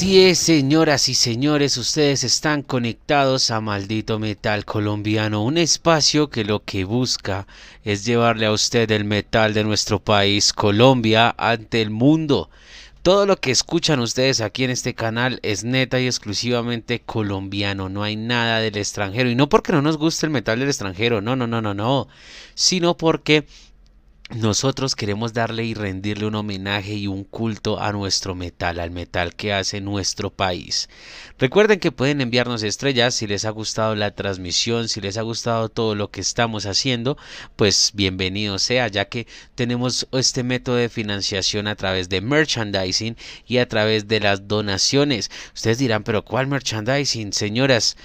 Así 0.05 0.21
es, 0.21 0.37
señoras 0.37 1.09
y 1.09 1.15
señores, 1.15 1.77
ustedes 1.77 2.23
están 2.23 2.61
conectados 2.61 3.49
a 3.49 3.59
Maldito 3.59 4.19
Metal 4.19 4.63
Colombiano, 4.63 5.43
un 5.43 5.57
espacio 5.57 6.29
que 6.29 6.43
lo 6.43 6.63
que 6.63 6.83
busca 6.83 7.47
es 7.83 8.05
llevarle 8.05 8.45
a 8.45 8.51
usted 8.51 8.91
el 8.91 9.03
metal 9.03 9.55
de 9.55 9.63
nuestro 9.63 9.97
país, 9.99 10.53
Colombia, 10.53 11.33
ante 11.39 11.81
el 11.81 11.89
mundo. 11.89 12.51
Todo 13.01 13.25
lo 13.25 13.37
que 13.37 13.49
escuchan 13.49 13.99
ustedes 13.99 14.41
aquí 14.41 14.63
en 14.63 14.69
este 14.69 14.93
canal 14.93 15.39
es 15.41 15.63
neta 15.63 15.99
y 15.99 16.05
exclusivamente 16.05 17.01
colombiano, 17.01 17.89
no 17.89 18.03
hay 18.03 18.15
nada 18.15 18.59
del 18.59 18.77
extranjero. 18.77 19.31
Y 19.31 19.35
no 19.35 19.49
porque 19.49 19.71
no 19.71 19.81
nos 19.81 19.97
guste 19.97 20.27
el 20.27 20.31
metal 20.31 20.59
del 20.59 20.69
extranjero, 20.69 21.19
no, 21.19 21.35
no, 21.35 21.47
no, 21.47 21.63
no, 21.63 21.73
no, 21.73 22.07
sino 22.53 22.95
porque 22.95 23.47
nosotros 24.31 24.95
queremos 24.95 25.33
darle 25.33 25.65
y 25.65 25.75
rendirle 25.75 26.25
un 26.25 26.33
homenaje 26.33 26.95
y 26.95 27.05
un 27.05 27.23
culto 27.23 27.79
a 27.79 27.91
nuestro 27.91 28.33
metal, 28.33 28.79
al 28.79 28.89
metal 28.89 29.35
que 29.35 29.53
hace 29.53 29.81
nuestro 29.81 30.31
país. 30.31 30.89
Recuerden 31.37 31.79
que 31.79 31.91
pueden 31.91 32.21
enviarnos 32.21 32.63
estrellas 32.63 33.13
si 33.13 33.27
les 33.27 33.45
ha 33.45 33.51
gustado 33.51 33.93
la 33.93 34.15
transmisión, 34.15 34.89
si 34.89 34.99
les 34.99 35.17
ha 35.17 35.21
gustado 35.21 35.69
todo 35.69 35.93
lo 35.93 36.09
que 36.09 36.21
estamos 36.21 36.65
haciendo, 36.65 37.17
pues 37.55 37.91
bienvenido 37.93 38.57
sea, 38.57 38.87
ya 38.87 39.05
que 39.05 39.27
tenemos 39.53 40.07
este 40.11 40.41
método 40.41 40.77
de 40.77 40.89
financiación 40.89 41.67
a 41.67 41.75
través 41.75 42.09
de 42.09 42.21
merchandising 42.21 43.17
y 43.45 43.59
a 43.59 43.69
través 43.69 44.07
de 44.07 44.21
las 44.21 44.47
donaciones. 44.47 45.29
Ustedes 45.53 45.77
dirán, 45.77 46.03
pero 46.03 46.25
¿cuál 46.25 46.47
merchandising, 46.47 47.31
señoras? 47.31 47.95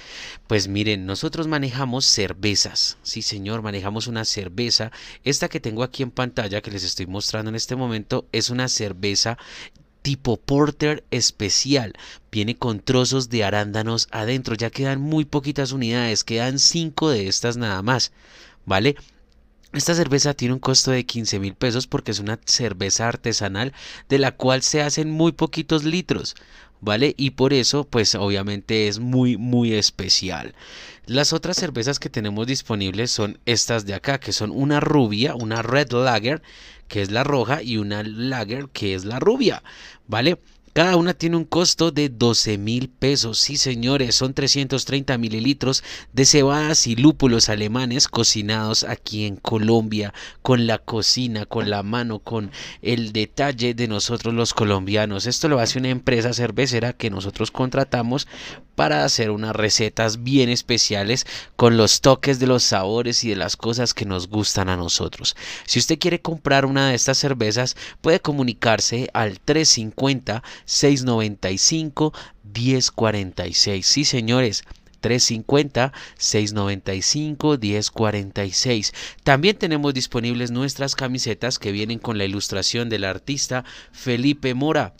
Pues 0.51 0.67
miren, 0.67 1.05
nosotros 1.05 1.47
manejamos 1.47 2.03
cervezas. 2.03 2.97
Sí, 3.03 3.21
señor, 3.21 3.61
manejamos 3.61 4.07
una 4.07 4.25
cerveza. 4.25 4.91
Esta 5.23 5.47
que 5.47 5.61
tengo 5.61 5.81
aquí 5.81 6.03
en 6.03 6.11
pantalla, 6.11 6.59
que 6.59 6.71
les 6.71 6.83
estoy 6.83 7.07
mostrando 7.07 7.47
en 7.47 7.55
este 7.55 7.77
momento, 7.77 8.27
es 8.33 8.49
una 8.49 8.67
cerveza 8.67 9.37
tipo 10.01 10.35
porter 10.35 11.05
especial. 11.09 11.93
Viene 12.33 12.57
con 12.57 12.81
trozos 12.81 13.29
de 13.29 13.45
arándanos 13.45 14.09
adentro. 14.11 14.55
Ya 14.55 14.71
quedan 14.71 14.99
muy 14.99 15.23
poquitas 15.23 15.71
unidades. 15.71 16.25
Quedan 16.25 16.59
5 16.59 17.11
de 17.11 17.29
estas 17.29 17.55
nada 17.55 17.81
más. 17.81 18.11
¿Vale? 18.65 18.97
Esta 19.71 19.95
cerveza 19.95 20.33
tiene 20.33 20.55
un 20.55 20.59
costo 20.59 20.91
de 20.91 21.05
15 21.05 21.39
mil 21.39 21.55
pesos 21.55 21.87
porque 21.87 22.11
es 22.11 22.19
una 22.19 22.37
cerveza 22.43 23.07
artesanal 23.07 23.71
de 24.09 24.19
la 24.19 24.33
cual 24.35 24.63
se 24.63 24.81
hacen 24.81 25.11
muy 25.11 25.31
poquitos 25.31 25.85
litros. 25.85 26.35
¿Vale? 26.81 27.13
Y 27.17 27.31
por 27.31 27.53
eso, 27.53 27.85
pues 27.85 28.15
obviamente 28.15 28.87
es 28.87 28.99
muy, 28.99 29.37
muy 29.37 29.73
especial. 29.73 30.53
Las 31.05 31.33
otras 31.33 31.57
cervezas 31.57 31.99
que 31.99 32.09
tenemos 32.09 32.47
disponibles 32.47 33.11
son 33.11 33.39
estas 33.45 33.85
de 33.85 33.93
acá, 33.93 34.19
que 34.19 34.33
son 34.33 34.51
una 34.51 34.79
rubia, 34.79 35.35
una 35.35 35.61
red 35.61 35.91
lager, 35.91 36.41
que 36.87 37.01
es 37.01 37.11
la 37.11 37.23
roja, 37.23 37.63
y 37.63 37.77
una 37.77 38.03
lager, 38.03 38.67
que 38.73 38.93
es 38.93 39.05
la 39.05 39.19
rubia, 39.19 39.63
¿vale? 40.07 40.37
Cada 40.73 40.95
una 40.95 41.13
tiene 41.13 41.35
un 41.35 41.43
costo 41.43 41.91
de 41.91 42.07
12 42.07 42.57
mil 42.57 42.87
pesos. 42.87 43.39
Sí, 43.39 43.57
señores, 43.57 44.15
son 44.15 44.33
330 44.33 45.17
mililitros 45.17 45.83
de 46.13 46.25
cebadas 46.25 46.87
y 46.87 46.95
lúpulos 46.95 47.49
alemanes 47.49 48.07
cocinados 48.07 48.85
aquí 48.85 49.25
en 49.25 49.35
Colombia, 49.35 50.13
con 50.41 50.67
la 50.67 50.77
cocina, 50.77 51.45
con 51.45 51.69
la 51.69 51.83
mano, 51.83 52.19
con 52.19 52.51
el 52.81 53.11
detalle 53.11 53.73
de 53.73 53.89
nosotros 53.89 54.33
los 54.33 54.53
colombianos. 54.53 55.25
Esto 55.25 55.49
lo 55.49 55.59
hace 55.59 55.77
una 55.77 55.89
empresa 55.89 56.31
cervecera 56.31 56.93
que 56.93 57.09
nosotros 57.09 57.51
contratamos 57.51 58.25
para 58.75 59.03
hacer 59.03 59.29
unas 59.29 59.55
recetas 59.55 60.23
bien 60.23 60.49
especiales 60.49 61.27
con 61.55 61.77
los 61.77 62.01
toques 62.01 62.39
de 62.39 62.47
los 62.47 62.63
sabores 62.63 63.23
y 63.23 63.29
de 63.29 63.35
las 63.35 63.57
cosas 63.57 63.93
que 63.93 64.05
nos 64.05 64.27
gustan 64.29 64.69
a 64.69 64.77
nosotros. 64.77 65.35
Si 65.65 65.79
usted 65.79 65.99
quiere 65.99 66.21
comprar 66.21 66.65
una 66.65 66.89
de 66.89 66.95
estas 66.95 67.17
cervezas, 67.17 67.75
puede 67.99 68.21
comunicarse 68.21 69.09
al 69.13 69.39
350 69.39 70.41
695 70.65 72.13
1046. 72.53 73.85
Sí, 73.85 74.05
señores. 74.05 74.63
350 75.01 75.91
695 76.17 77.57
1046. 77.59 78.93
También 79.23 79.57
tenemos 79.57 79.93
disponibles 79.93 80.51
nuestras 80.51 80.95
camisetas 80.95 81.59
que 81.59 81.71
vienen 81.71 81.99
con 81.99 82.17
la 82.17 82.25
ilustración 82.25 82.87
del 82.87 83.03
artista 83.03 83.65
Felipe 83.91 84.53
Mora 84.53 84.93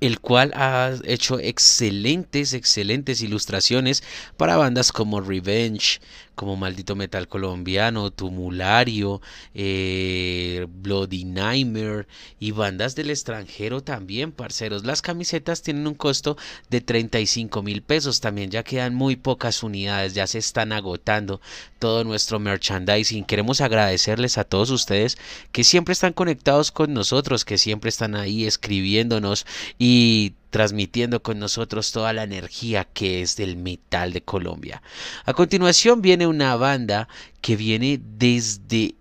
el 0.00 0.20
cual 0.20 0.52
ha 0.54 0.92
hecho 1.04 1.38
excelentes, 1.38 2.52
excelentes 2.52 3.22
ilustraciones 3.22 4.02
para 4.36 4.56
bandas 4.56 4.92
como 4.92 5.20
Revenge, 5.20 6.00
como 6.40 6.56
Maldito 6.56 6.96
Metal 6.96 7.28
Colombiano, 7.28 8.10
Tumulario, 8.10 9.20
eh, 9.52 10.66
Bloody 10.70 11.26
Nightmare 11.26 12.06
y 12.38 12.52
bandas 12.52 12.94
del 12.94 13.10
extranjero 13.10 13.82
también, 13.82 14.32
parceros. 14.32 14.86
Las 14.86 15.02
camisetas 15.02 15.60
tienen 15.60 15.86
un 15.86 15.92
costo 15.92 16.38
de 16.70 16.80
35 16.80 17.62
mil 17.62 17.82
pesos, 17.82 18.22
también 18.22 18.50
ya 18.50 18.62
quedan 18.62 18.94
muy 18.94 19.16
pocas 19.16 19.62
unidades, 19.62 20.14
ya 20.14 20.26
se 20.26 20.38
están 20.38 20.72
agotando 20.72 21.42
todo 21.78 22.04
nuestro 22.04 22.40
merchandising. 22.40 23.26
Queremos 23.26 23.60
agradecerles 23.60 24.38
a 24.38 24.44
todos 24.44 24.70
ustedes 24.70 25.18
que 25.52 25.62
siempre 25.62 25.92
están 25.92 26.14
conectados 26.14 26.72
con 26.72 26.94
nosotros, 26.94 27.44
que 27.44 27.58
siempre 27.58 27.90
están 27.90 28.14
ahí 28.16 28.46
escribiéndonos 28.46 29.44
y 29.78 30.32
transmitiendo 30.50 31.22
con 31.22 31.38
nosotros 31.38 31.92
toda 31.92 32.12
la 32.12 32.24
energía 32.24 32.84
que 32.84 33.22
es 33.22 33.36
del 33.36 33.56
metal 33.56 34.12
de 34.12 34.22
Colombia. 34.22 34.82
A 35.24 35.32
continuación 35.32 36.02
viene 36.02 36.26
una 36.26 36.56
banda 36.56 37.08
que 37.40 37.56
viene 37.56 38.00
desde 38.02 38.94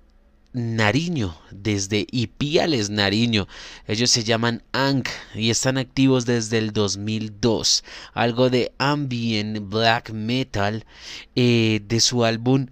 Nariño, 0.52 1.38
desde 1.52 2.08
Ipiales, 2.12 2.90
Nariño. 2.90 3.48
Ellos 3.88 4.10
se 4.10 4.24
llaman 4.24 4.64
Ang 4.72 5.04
y 5.36 5.52
están 5.52 5.78
activos 5.78 6.26
desde 6.26 6.58
el 6.58 6.74
2002. 6.74 7.84
Algo 8.14 8.50
de 8.50 8.72
ambient 8.80 9.70
black 9.70 10.12
metal 10.12 10.86
eh, 11.36 11.82
de 11.88 12.00
su 12.00 12.26
álbum 12.26 12.68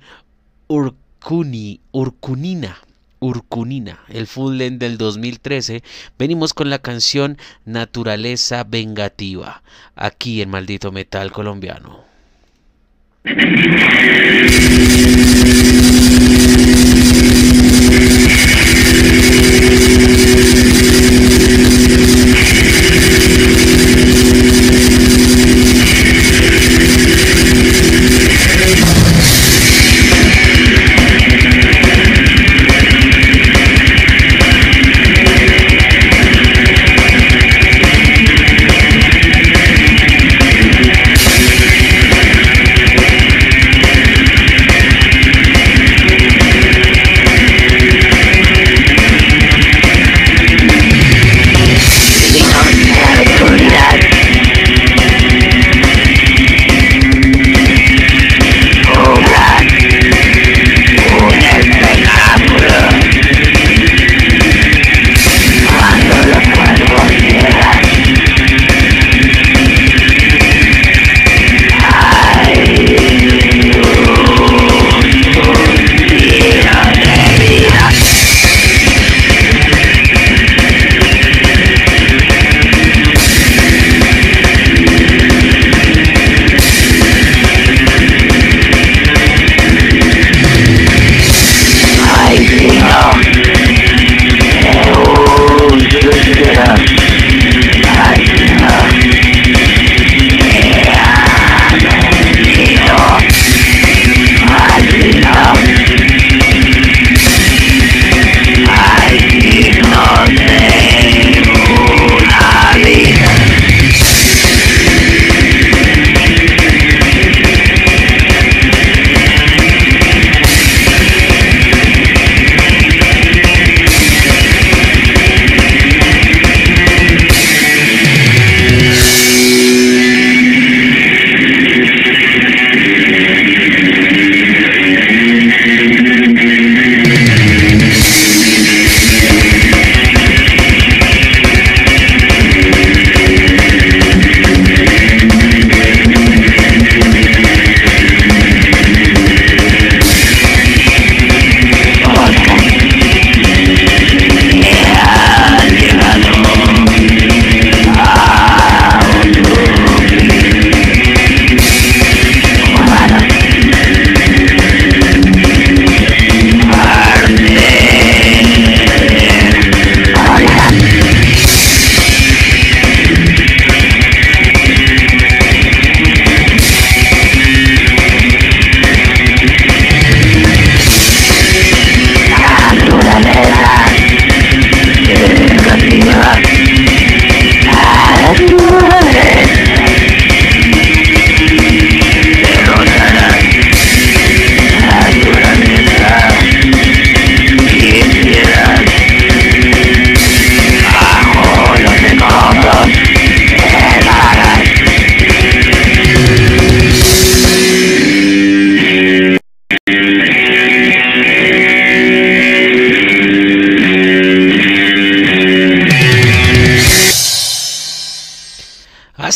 Urkuni, 0.68 1.82
Urkunina. 1.91 2.78
Urcunina, 3.19 3.99
el 4.10 4.27
full 4.27 4.57
del 4.57 4.98
2013, 4.98 5.84
venimos 6.18 6.53
con 6.53 6.69
la 6.69 6.80
canción 6.80 7.38
Naturaleza 7.65 8.64
Vengativa, 8.64 9.64
aquí 9.95 10.41
en 10.41 10.49
Maldito 10.49 10.91
Metal 10.91 11.31
Colombiano. 11.31 12.06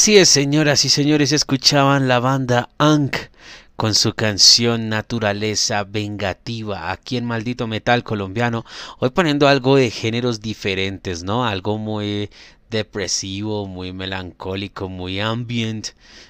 Así 0.02 0.18
es, 0.18 0.30
señoras 0.30 0.84
y 0.84 0.90
señores, 0.90 1.32
escuchaban 1.32 2.08
la 2.08 2.20
banda 2.20 2.70
Ankh 2.80 3.30
con 3.76 3.94
su 3.94 4.14
canción 4.14 4.90
Naturaleza 4.90 5.84
Vengativa 5.84 6.92
aquí 6.92 7.18
en 7.18 7.26
Maldito 7.26 7.68
Metal 7.68 8.04
Colombiano. 8.04 8.66
Hoy 8.98 9.12
poniendo 9.12 9.48
algo 9.48 9.76
de 9.76 9.92
géneros 9.92 10.42
diferentes, 10.42 11.22
¿no? 11.22 11.46
Algo 11.46 11.78
muy 11.78 12.32
depresivo, 12.72 13.68
muy 13.68 13.94
melancólico, 13.94 14.90
muy 14.90 15.20
ambient. 15.20 15.90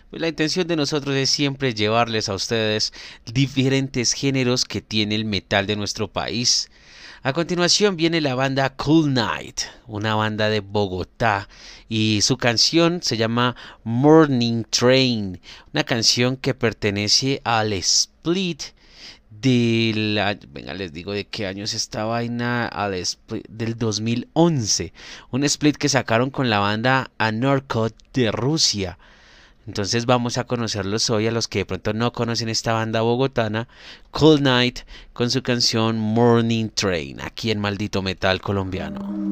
Pues 0.10 0.22
la 0.22 0.28
intención 0.28 0.68
de 0.68 0.76
nosotros 0.76 1.16
es 1.16 1.30
siempre 1.30 1.74
llevarles 1.74 2.28
a 2.28 2.34
ustedes 2.34 2.92
diferentes 3.24 4.12
géneros 4.12 4.66
que 4.66 4.82
tiene 4.82 5.16
el 5.16 5.24
metal 5.24 5.66
de 5.66 5.78
nuestro 5.78 6.10
país. 6.10 6.70
A 7.24 7.34
continuación 7.34 7.98
viene 7.98 8.20
la 8.20 8.34
banda 8.34 8.72
Cool 8.72 9.14
Night, 9.14 9.62
una 9.86 10.16
banda 10.16 10.50
de 10.50 10.60
Bogotá, 10.60 11.48
y 11.92 12.22
su 12.22 12.38
canción 12.38 13.04
se 13.04 13.18
llama 13.18 13.58
Morning 13.84 14.64
Train, 14.70 15.42
una 15.74 15.84
canción 15.84 16.38
que 16.38 16.54
pertenece 16.54 17.42
al 17.44 17.74
split 17.74 18.62
del 19.30 20.18
venga 20.54 20.74
les 20.74 20.94
digo 20.94 21.12
de 21.12 21.28
qué 21.28 21.48
años 21.48 21.74
esta 21.74 22.06
vaina 22.06 22.66
al 22.66 22.94
split 22.94 23.46
del 23.50 23.78
2011 23.78 24.94
un 25.32 25.44
split 25.44 25.76
que 25.76 25.90
sacaron 25.90 26.30
con 26.30 26.50
la 26.50 26.60
banda 26.60 27.12
Anorkot 27.18 27.94
de 28.14 28.32
Rusia 28.32 28.98
entonces 29.68 30.06
vamos 30.06 30.38
a 30.38 30.46
conocerlos 30.46 31.10
hoy 31.10 31.28
a 31.28 31.32
los 31.32 31.50
que 31.50 31.60
de 31.60 31.66
pronto 31.66 31.92
no 31.92 32.14
conocen 32.14 32.50
esta 32.50 32.74
banda 32.74 33.02
bogotana, 33.02 33.68
Cold 34.10 34.42
Night, 34.42 34.80
con 35.14 35.30
su 35.30 35.44
canción 35.44 36.00
Morning 36.00 36.70
Train, 36.74 37.22
aquí 37.22 37.52
en 37.52 37.60
Maldito 37.60 38.02
Metal 38.02 38.42
Colombiano. 38.42 39.32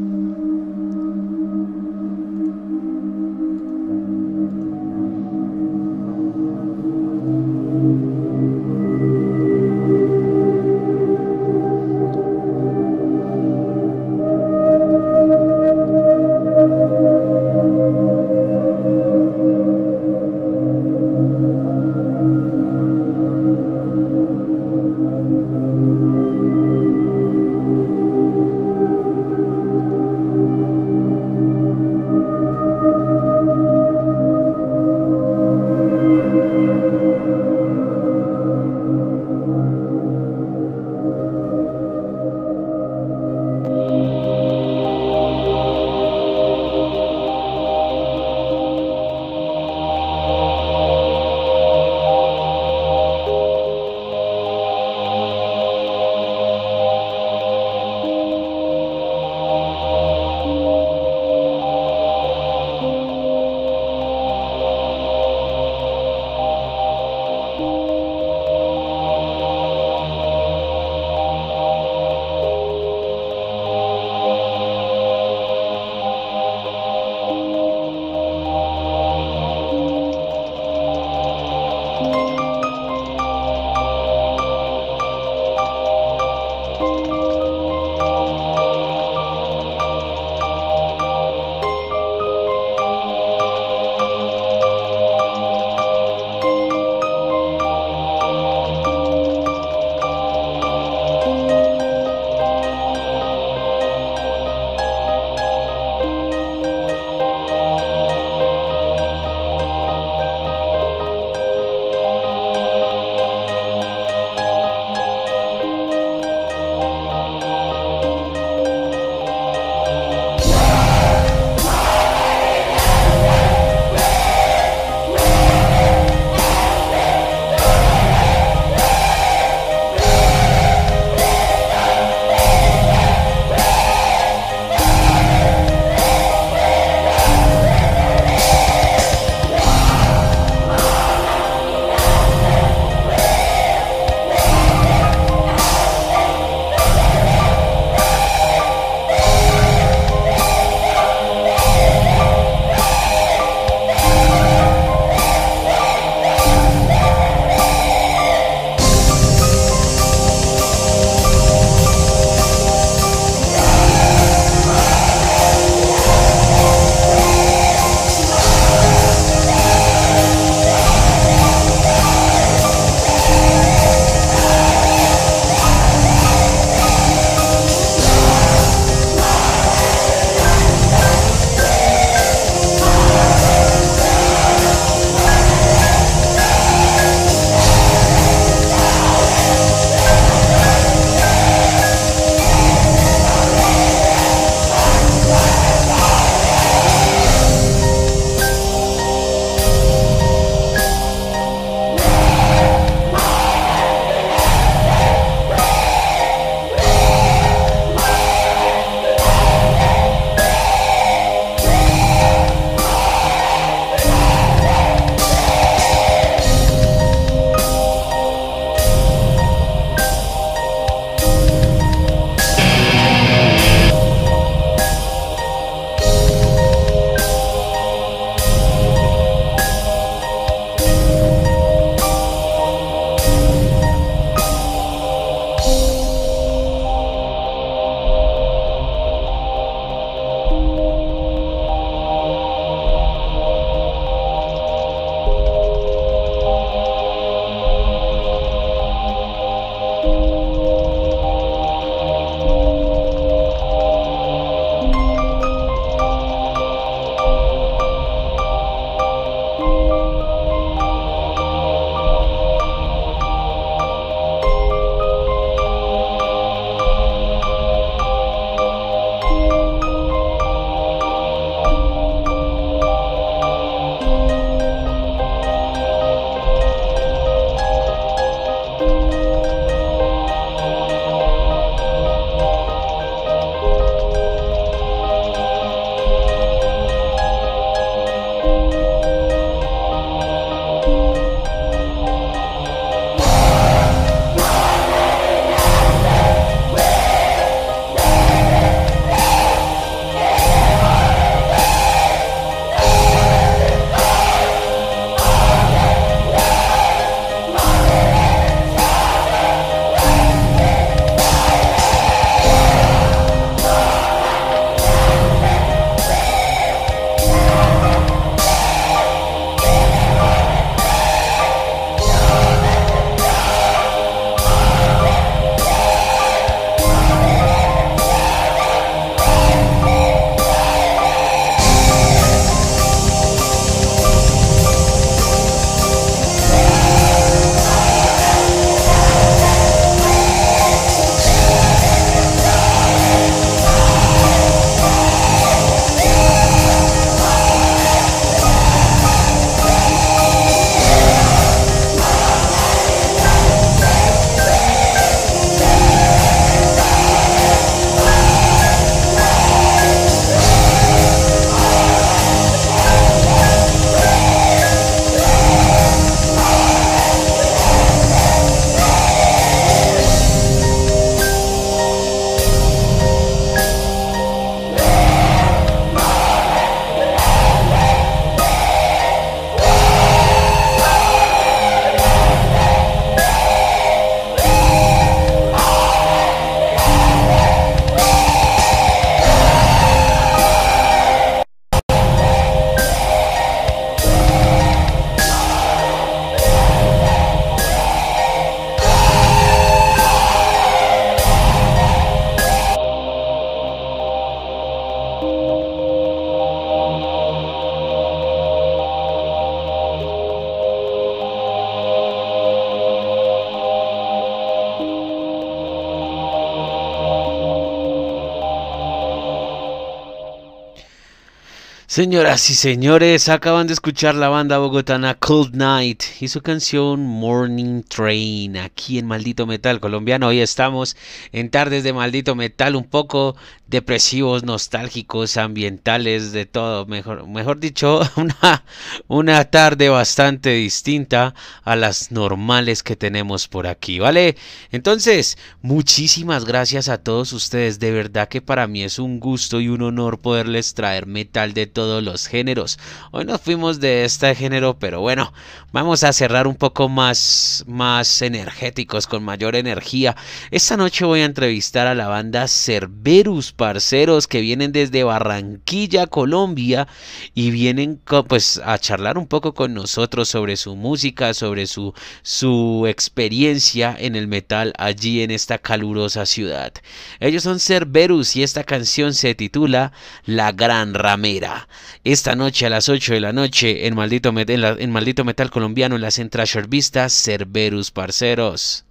Señoras 421.89 422.51
y 422.51 422.53
señores, 422.53 423.29
acaban 423.29 423.65
de 423.65 423.73
escuchar 423.73 424.13
la 424.13 424.29
banda 424.29 424.59
bogotana 424.59 425.15
Cold 425.15 425.55
Night 425.55 426.03
y 426.21 426.27
su 426.27 426.41
canción 426.41 427.03
Morning 427.03 427.81
Train 427.81 428.57
aquí 428.57 428.99
en 428.99 429.07
Maldito 429.07 429.47
Metal 429.47 429.79
colombiano. 429.79 430.27
Hoy 430.27 430.39
estamos 430.39 430.95
en 431.31 431.49
tardes 431.49 431.83
de 431.83 431.91
Maldito 431.91 432.35
Metal 432.35 432.75
un 432.75 432.83
poco 432.83 433.35
depresivos, 433.65 434.43
nostálgicos, 434.43 435.35
ambientales, 435.37 436.31
de 436.31 436.45
todo. 436.45 436.85
Mejor, 436.85 437.27
mejor 437.27 437.59
dicho, 437.59 438.01
una, 438.17 438.63
una 439.09 439.43
tarde 439.45 439.89
bastante 439.89 440.51
distinta 440.51 441.33
a 441.63 441.75
las 441.75 442.11
normales 442.11 442.83
que 442.83 442.95
tenemos 442.95 443.47
por 443.47 443.65
aquí, 443.65 443.97
¿vale? 443.97 444.37
Entonces, 444.71 445.35
muchísimas 445.63 446.45
gracias 446.45 446.89
a 446.89 446.99
todos 446.99 447.33
ustedes. 447.33 447.79
De 447.79 447.89
verdad 447.89 448.29
que 448.29 448.39
para 448.39 448.67
mí 448.67 448.83
es 448.83 448.99
un 448.99 449.19
gusto 449.19 449.61
y 449.61 449.67
un 449.67 449.81
honor 449.81 450.19
poderles 450.19 450.75
traer 450.75 451.07
metal 451.07 451.55
de 451.55 451.65
todo 451.65 452.01
los 452.01 452.27
géneros. 452.27 452.77
Hoy 453.11 453.25
nos 453.25 453.41
fuimos 453.41 453.79
de 453.79 454.05
este 454.05 454.35
género, 454.35 454.77
pero 454.77 455.01
bueno, 455.01 455.33
vamos 455.71 456.03
a 456.03 456.13
cerrar 456.13 456.45
un 456.45 456.55
poco 456.55 456.87
más, 456.87 457.63
más 457.67 458.21
energéticos, 458.21 459.07
con 459.07 459.23
mayor 459.23 459.55
energía. 459.55 460.15
Esta 460.51 460.77
noche 460.77 461.03
voy 461.03 461.21
a 461.21 461.25
entrevistar 461.25 461.87
a 461.87 461.95
la 461.95 462.07
banda 462.07 462.47
Cerberus, 462.47 463.53
parceros, 463.53 464.27
que 464.27 464.41
vienen 464.41 464.71
desde 464.71 465.03
Barranquilla, 465.03 466.05
Colombia, 466.05 466.87
y 467.33 467.49
vienen 467.49 467.99
pues 468.27 468.61
a 468.63 468.77
charlar 468.77 468.98
un 469.17 469.27
poco 469.27 469.53
con 469.53 469.73
nosotros 469.73 470.29
sobre 470.29 470.57
su 470.57 470.75
música, 470.75 471.33
sobre 471.33 471.67
su, 471.67 471.93
su 472.21 472.85
experiencia 472.87 473.95
en 473.97 474.15
el 474.15 474.27
metal 474.27 474.73
allí 474.77 475.21
en 475.21 475.31
esta 475.31 475.57
calurosa 475.57 476.25
ciudad. 476.25 476.73
Ellos 477.19 477.43
son 477.43 477.59
Cerberus 477.59 478.35
y 478.35 478.43
esta 478.43 478.63
canción 478.63 479.13
se 479.13 479.35
titula 479.35 479.91
La 480.25 480.51
Gran 480.51 480.93
Ramera. 480.93 481.67
Esta 482.03 482.35
noche 482.35 482.65
a 482.65 482.69
las 482.69 482.89
8 482.89 483.13
de 483.13 483.19
la 483.19 483.33
noche 483.33 483.87
en 483.87 483.95
Maldito, 483.95 484.33
en 484.35 484.91
Maldito 484.91 485.23
Metal 485.23 485.49
Colombiano 485.49 485.95
en 485.95 486.01
la 486.01 486.11
Centrasher 486.11 486.67
Vista, 486.67 487.09
Cerberus 487.09 487.91
Parceros. 487.91 488.85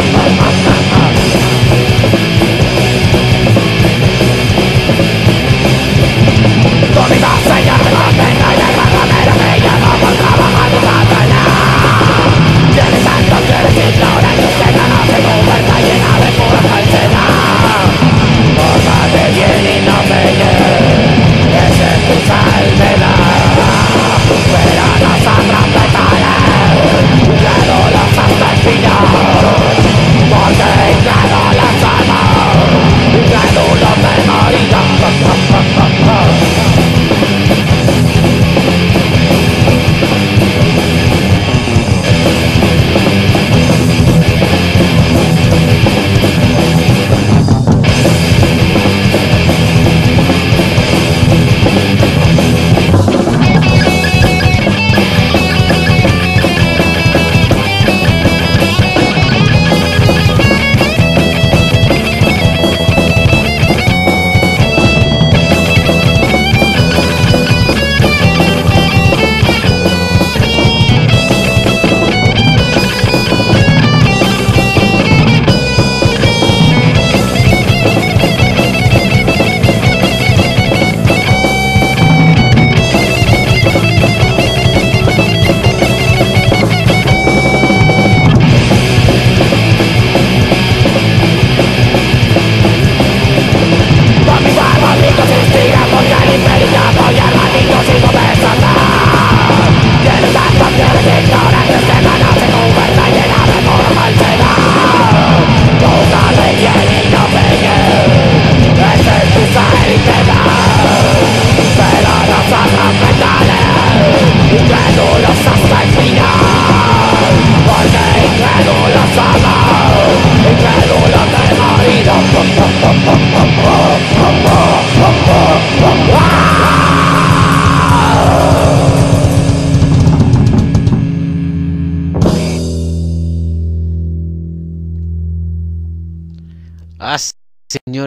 Bye. 0.00 0.49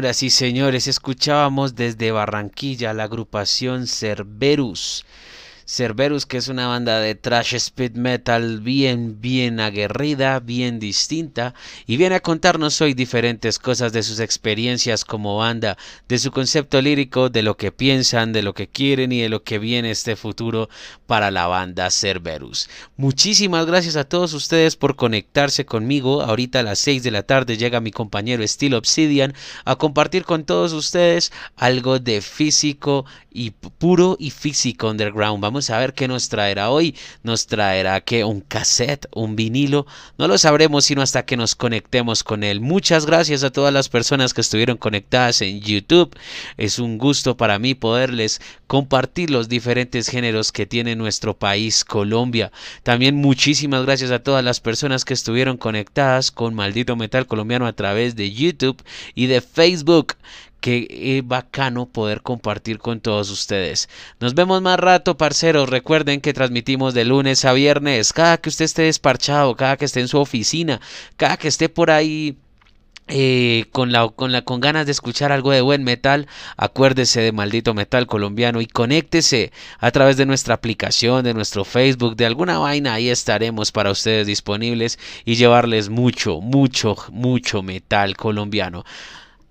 Y 0.04 0.30
señores, 0.32 0.88
escuchábamos 0.88 1.76
desde 1.76 2.12
Barranquilla 2.12 2.94
la 2.94 3.06
agrupación 3.06 3.88
Cerberus. 3.88 5.06
Cerberus, 5.66 6.26
que 6.26 6.38
es 6.38 6.48
una 6.48 6.68
banda 6.68 7.00
de 7.00 7.16
trash 7.16 7.56
speed 7.56 7.94
metal 7.94 8.62
bien, 8.62 9.22
bien 9.22 9.60
aguerrida, 9.60 10.40
bien 10.40 10.80
distinta, 10.80 11.54
y 11.86 11.98
viene 11.98 12.16
a 12.16 12.22
contarnos 12.22 12.82
hoy 12.82 12.94
diferentes 12.94 13.60
cosas 13.60 13.94
de 13.94 14.04
sus 14.04 14.20
experiencias 14.20 15.06
como 15.06 15.38
banda, 15.38 15.78
de 16.08 16.20
su 16.20 16.32
concepto 16.32 16.82
lírico, 16.82 17.30
de 17.30 17.44
lo 17.44 17.58
que 17.58 17.72
piensan, 17.72 18.34
de 18.34 18.44
lo 18.44 18.54
que 18.54 18.68
quieren 18.68 19.12
y 19.12 19.22
de 19.22 19.30
lo 19.30 19.44
que 19.44 19.60
viene 19.60 19.92
este 19.92 20.16
futuro 20.16 20.70
para 21.08 21.32
la 21.32 21.48
banda 21.48 21.90
Cerberus. 21.92 22.70
Muchísimas 22.98 23.66
gracias 23.66 23.96
a 23.96 24.04
todos 24.04 24.34
ustedes 24.34 24.76
por 24.76 24.96
conectarse 24.96 25.66
conmigo. 25.66 26.22
Ahorita 26.22 26.60
a 26.60 26.64
las 26.64 26.80
6 26.80 27.04
de 27.04 27.12
la 27.12 27.24
tarde 27.24 27.58
llega 27.58 27.80
mi 27.80 27.92
compañero 27.92 28.46
Steel 28.48 28.74
Obsidian 28.74 29.34
a 29.66 29.76
compartir 29.76 30.26
con 30.26 30.44
todos 30.44 30.74
ustedes 30.74 31.32
algo 31.56 32.00
de 32.00 32.22
físico 32.22 33.06
y 33.32 33.52
puro 33.52 34.16
y 34.20 34.30
físico 34.30 34.90
underground. 34.90 35.42
Vamos 35.42 35.53
a 35.70 35.80
ver 35.80 35.94
qué 35.94 36.08
nos 36.08 36.30
traerá 36.30 36.70
hoy. 36.70 36.96
Nos 37.24 37.48
traerá 37.48 38.02
que 38.02 38.24
un 38.24 38.42
cassette, 38.42 39.08
un 39.14 39.36
vinilo. 39.36 39.86
No 40.18 40.28
lo 40.28 40.38
sabremos 40.38 40.86
sino 40.86 41.02
hasta 41.02 41.26
que 41.26 41.38
nos 41.38 41.56
conectemos 41.56 42.24
con 42.24 42.44
él. 42.44 42.60
Muchas 42.60 43.06
gracias 43.06 43.44
a 43.44 43.52
todas 43.52 43.74
las 43.74 43.90
personas 43.90 44.34
que 44.34 44.42
estuvieron 44.42 44.78
conectadas 44.78 45.42
en 45.42 45.62
YouTube. 45.62 46.16
Es 46.58 46.80
un 46.80 46.98
gusto 46.98 47.38
para 47.38 47.60
mí 47.60 47.76
poderles 47.76 48.42
compartir 48.68 49.30
los 49.30 49.50
diferentes 49.50 50.10
géneros 50.10 50.52
que 50.52 50.66
tiene 50.66 50.96
nuestro 50.96 51.38
país 51.38 51.86
Colombia. 51.86 52.52
También 52.84 53.16
muchísimas 53.16 53.86
gracias 53.86 54.12
a 54.12 54.24
todas 54.24 54.44
las 54.44 54.60
personas 54.60 55.06
que 55.06 55.14
estuvieron 55.14 55.58
conectadas 55.58 56.32
con 56.32 56.54
Maldito 56.54 56.96
Metal 56.96 57.28
Colombiano 57.28 57.68
a 57.68 57.74
través 57.74 58.16
de 58.16 58.32
YouTube 58.32 58.82
y 59.16 59.28
de 59.28 59.42
Facebook 59.42 60.16
qué 60.64 61.22
bacano 61.26 61.88
poder 61.88 62.22
compartir 62.22 62.80
con 62.80 63.02
todos 63.02 63.30
ustedes. 63.30 63.90
Nos 64.22 64.34
vemos 64.34 64.62
más 64.62 64.80
rato, 64.80 65.18
parceros. 65.18 65.70
Recuerden 65.70 66.22
que 66.22 66.32
transmitimos 66.32 66.94
de 66.94 67.04
lunes 67.04 67.44
a 67.44 67.52
viernes. 67.52 68.14
Cada 68.14 68.38
que 68.38 68.48
usted 68.48 68.64
esté 68.64 68.84
desparchado, 68.84 69.58
cada 69.58 69.76
que 69.76 69.84
esté 69.84 70.00
en 70.00 70.08
su 70.08 70.20
oficina, 70.20 70.80
cada 71.18 71.36
que 71.36 71.50
esté 71.50 71.68
por 71.68 71.92
ahí 71.92 72.38
eh, 73.10 73.66
con, 73.74 73.92
la, 73.92 74.08
con, 74.08 74.32
la, 74.32 74.44
con 74.44 74.62
ganas 74.62 74.86
de 74.86 74.94
escuchar 74.94 75.34
algo 75.34 75.52
de 75.52 75.60
buen 75.60 75.84
metal, 75.84 76.28
acuérdese 76.56 77.20
de 77.20 77.34
maldito 77.34 77.74
metal 77.74 78.08
colombiano 78.08 78.62
y 78.62 78.66
conéctese 78.66 79.52
a 79.80 79.92
través 79.92 80.16
de 80.16 80.26
nuestra 80.26 80.54
aplicación, 80.54 81.26
de 81.26 81.34
nuestro 81.34 81.66
Facebook, 81.66 82.16
de 82.16 82.26
alguna 82.26 82.60
vaina, 82.60 82.94
ahí 82.94 83.10
estaremos 83.10 83.74
para 83.74 83.92
ustedes 83.92 84.28
disponibles 84.28 84.98
y 85.26 85.36
llevarles 85.36 85.90
mucho, 85.90 86.40
mucho, 86.40 86.96
mucho 87.12 87.62
metal 87.62 88.16
colombiano. 88.16 88.86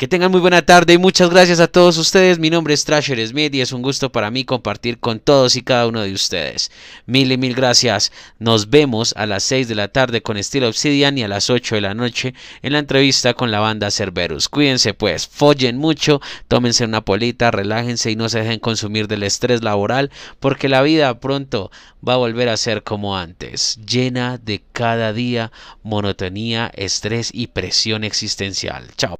Que 0.02 0.08
tengan 0.08 0.32
muy 0.32 0.40
buena 0.40 0.62
tarde 0.62 0.94
y 0.94 0.98
muchas 0.98 1.30
gracias 1.30 1.60
a 1.60 1.68
todos 1.68 1.96
ustedes. 1.96 2.40
Mi 2.40 2.50
nombre 2.50 2.74
es 2.74 2.84
Trasher 2.84 3.24
Smith 3.24 3.54
y 3.54 3.60
es 3.60 3.70
un 3.70 3.82
gusto 3.82 4.10
para 4.10 4.32
mí 4.32 4.44
compartir 4.44 4.98
con 4.98 5.20
todos 5.20 5.54
y 5.54 5.62
cada 5.62 5.86
uno 5.86 6.00
de 6.00 6.12
ustedes. 6.12 6.72
Mil 7.06 7.30
y 7.30 7.36
mil 7.36 7.54
gracias. 7.54 8.10
Nos 8.40 8.68
vemos 8.68 9.14
a 9.16 9.26
las 9.26 9.44
6 9.44 9.68
de 9.68 9.76
la 9.76 9.86
tarde 9.86 10.20
con 10.20 10.36
Estilo 10.36 10.66
Obsidian 10.66 11.18
y 11.18 11.22
a 11.22 11.28
las 11.28 11.50
8 11.50 11.76
de 11.76 11.82
la 11.82 11.94
noche 11.94 12.34
en 12.62 12.72
la 12.72 12.80
entrevista 12.80 13.34
con 13.34 13.52
la 13.52 13.60
banda 13.60 13.92
Cerberus. 13.92 14.48
Cuídense 14.48 14.92
pues, 14.92 15.28
follen 15.28 15.78
mucho, 15.78 16.20
tómense 16.48 16.84
una 16.84 17.02
polita, 17.02 17.52
relájense 17.52 18.10
y 18.10 18.16
no 18.16 18.28
se 18.28 18.40
dejen 18.40 18.58
consumir 18.58 19.06
del 19.06 19.22
estrés 19.22 19.62
laboral 19.62 20.10
porque 20.40 20.68
la 20.68 20.82
vida 20.82 21.20
pronto 21.20 21.70
va 22.04 22.14
a 22.14 22.16
volver 22.16 22.48
a 22.48 22.56
ser 22.56 22.82
como 22.82 23.16
antes, 23.16 23.78
llena 23.86 24.38
de 24.38 24.64
cada 24.72 25.12
día 25.12 25.52
monotonía, 25.84 26.72
estrés 26.74 27.30
y 27.32 27.46
presión 27.46 28.02
existencial. 28.02 28.88
Chao. 28.96 29.14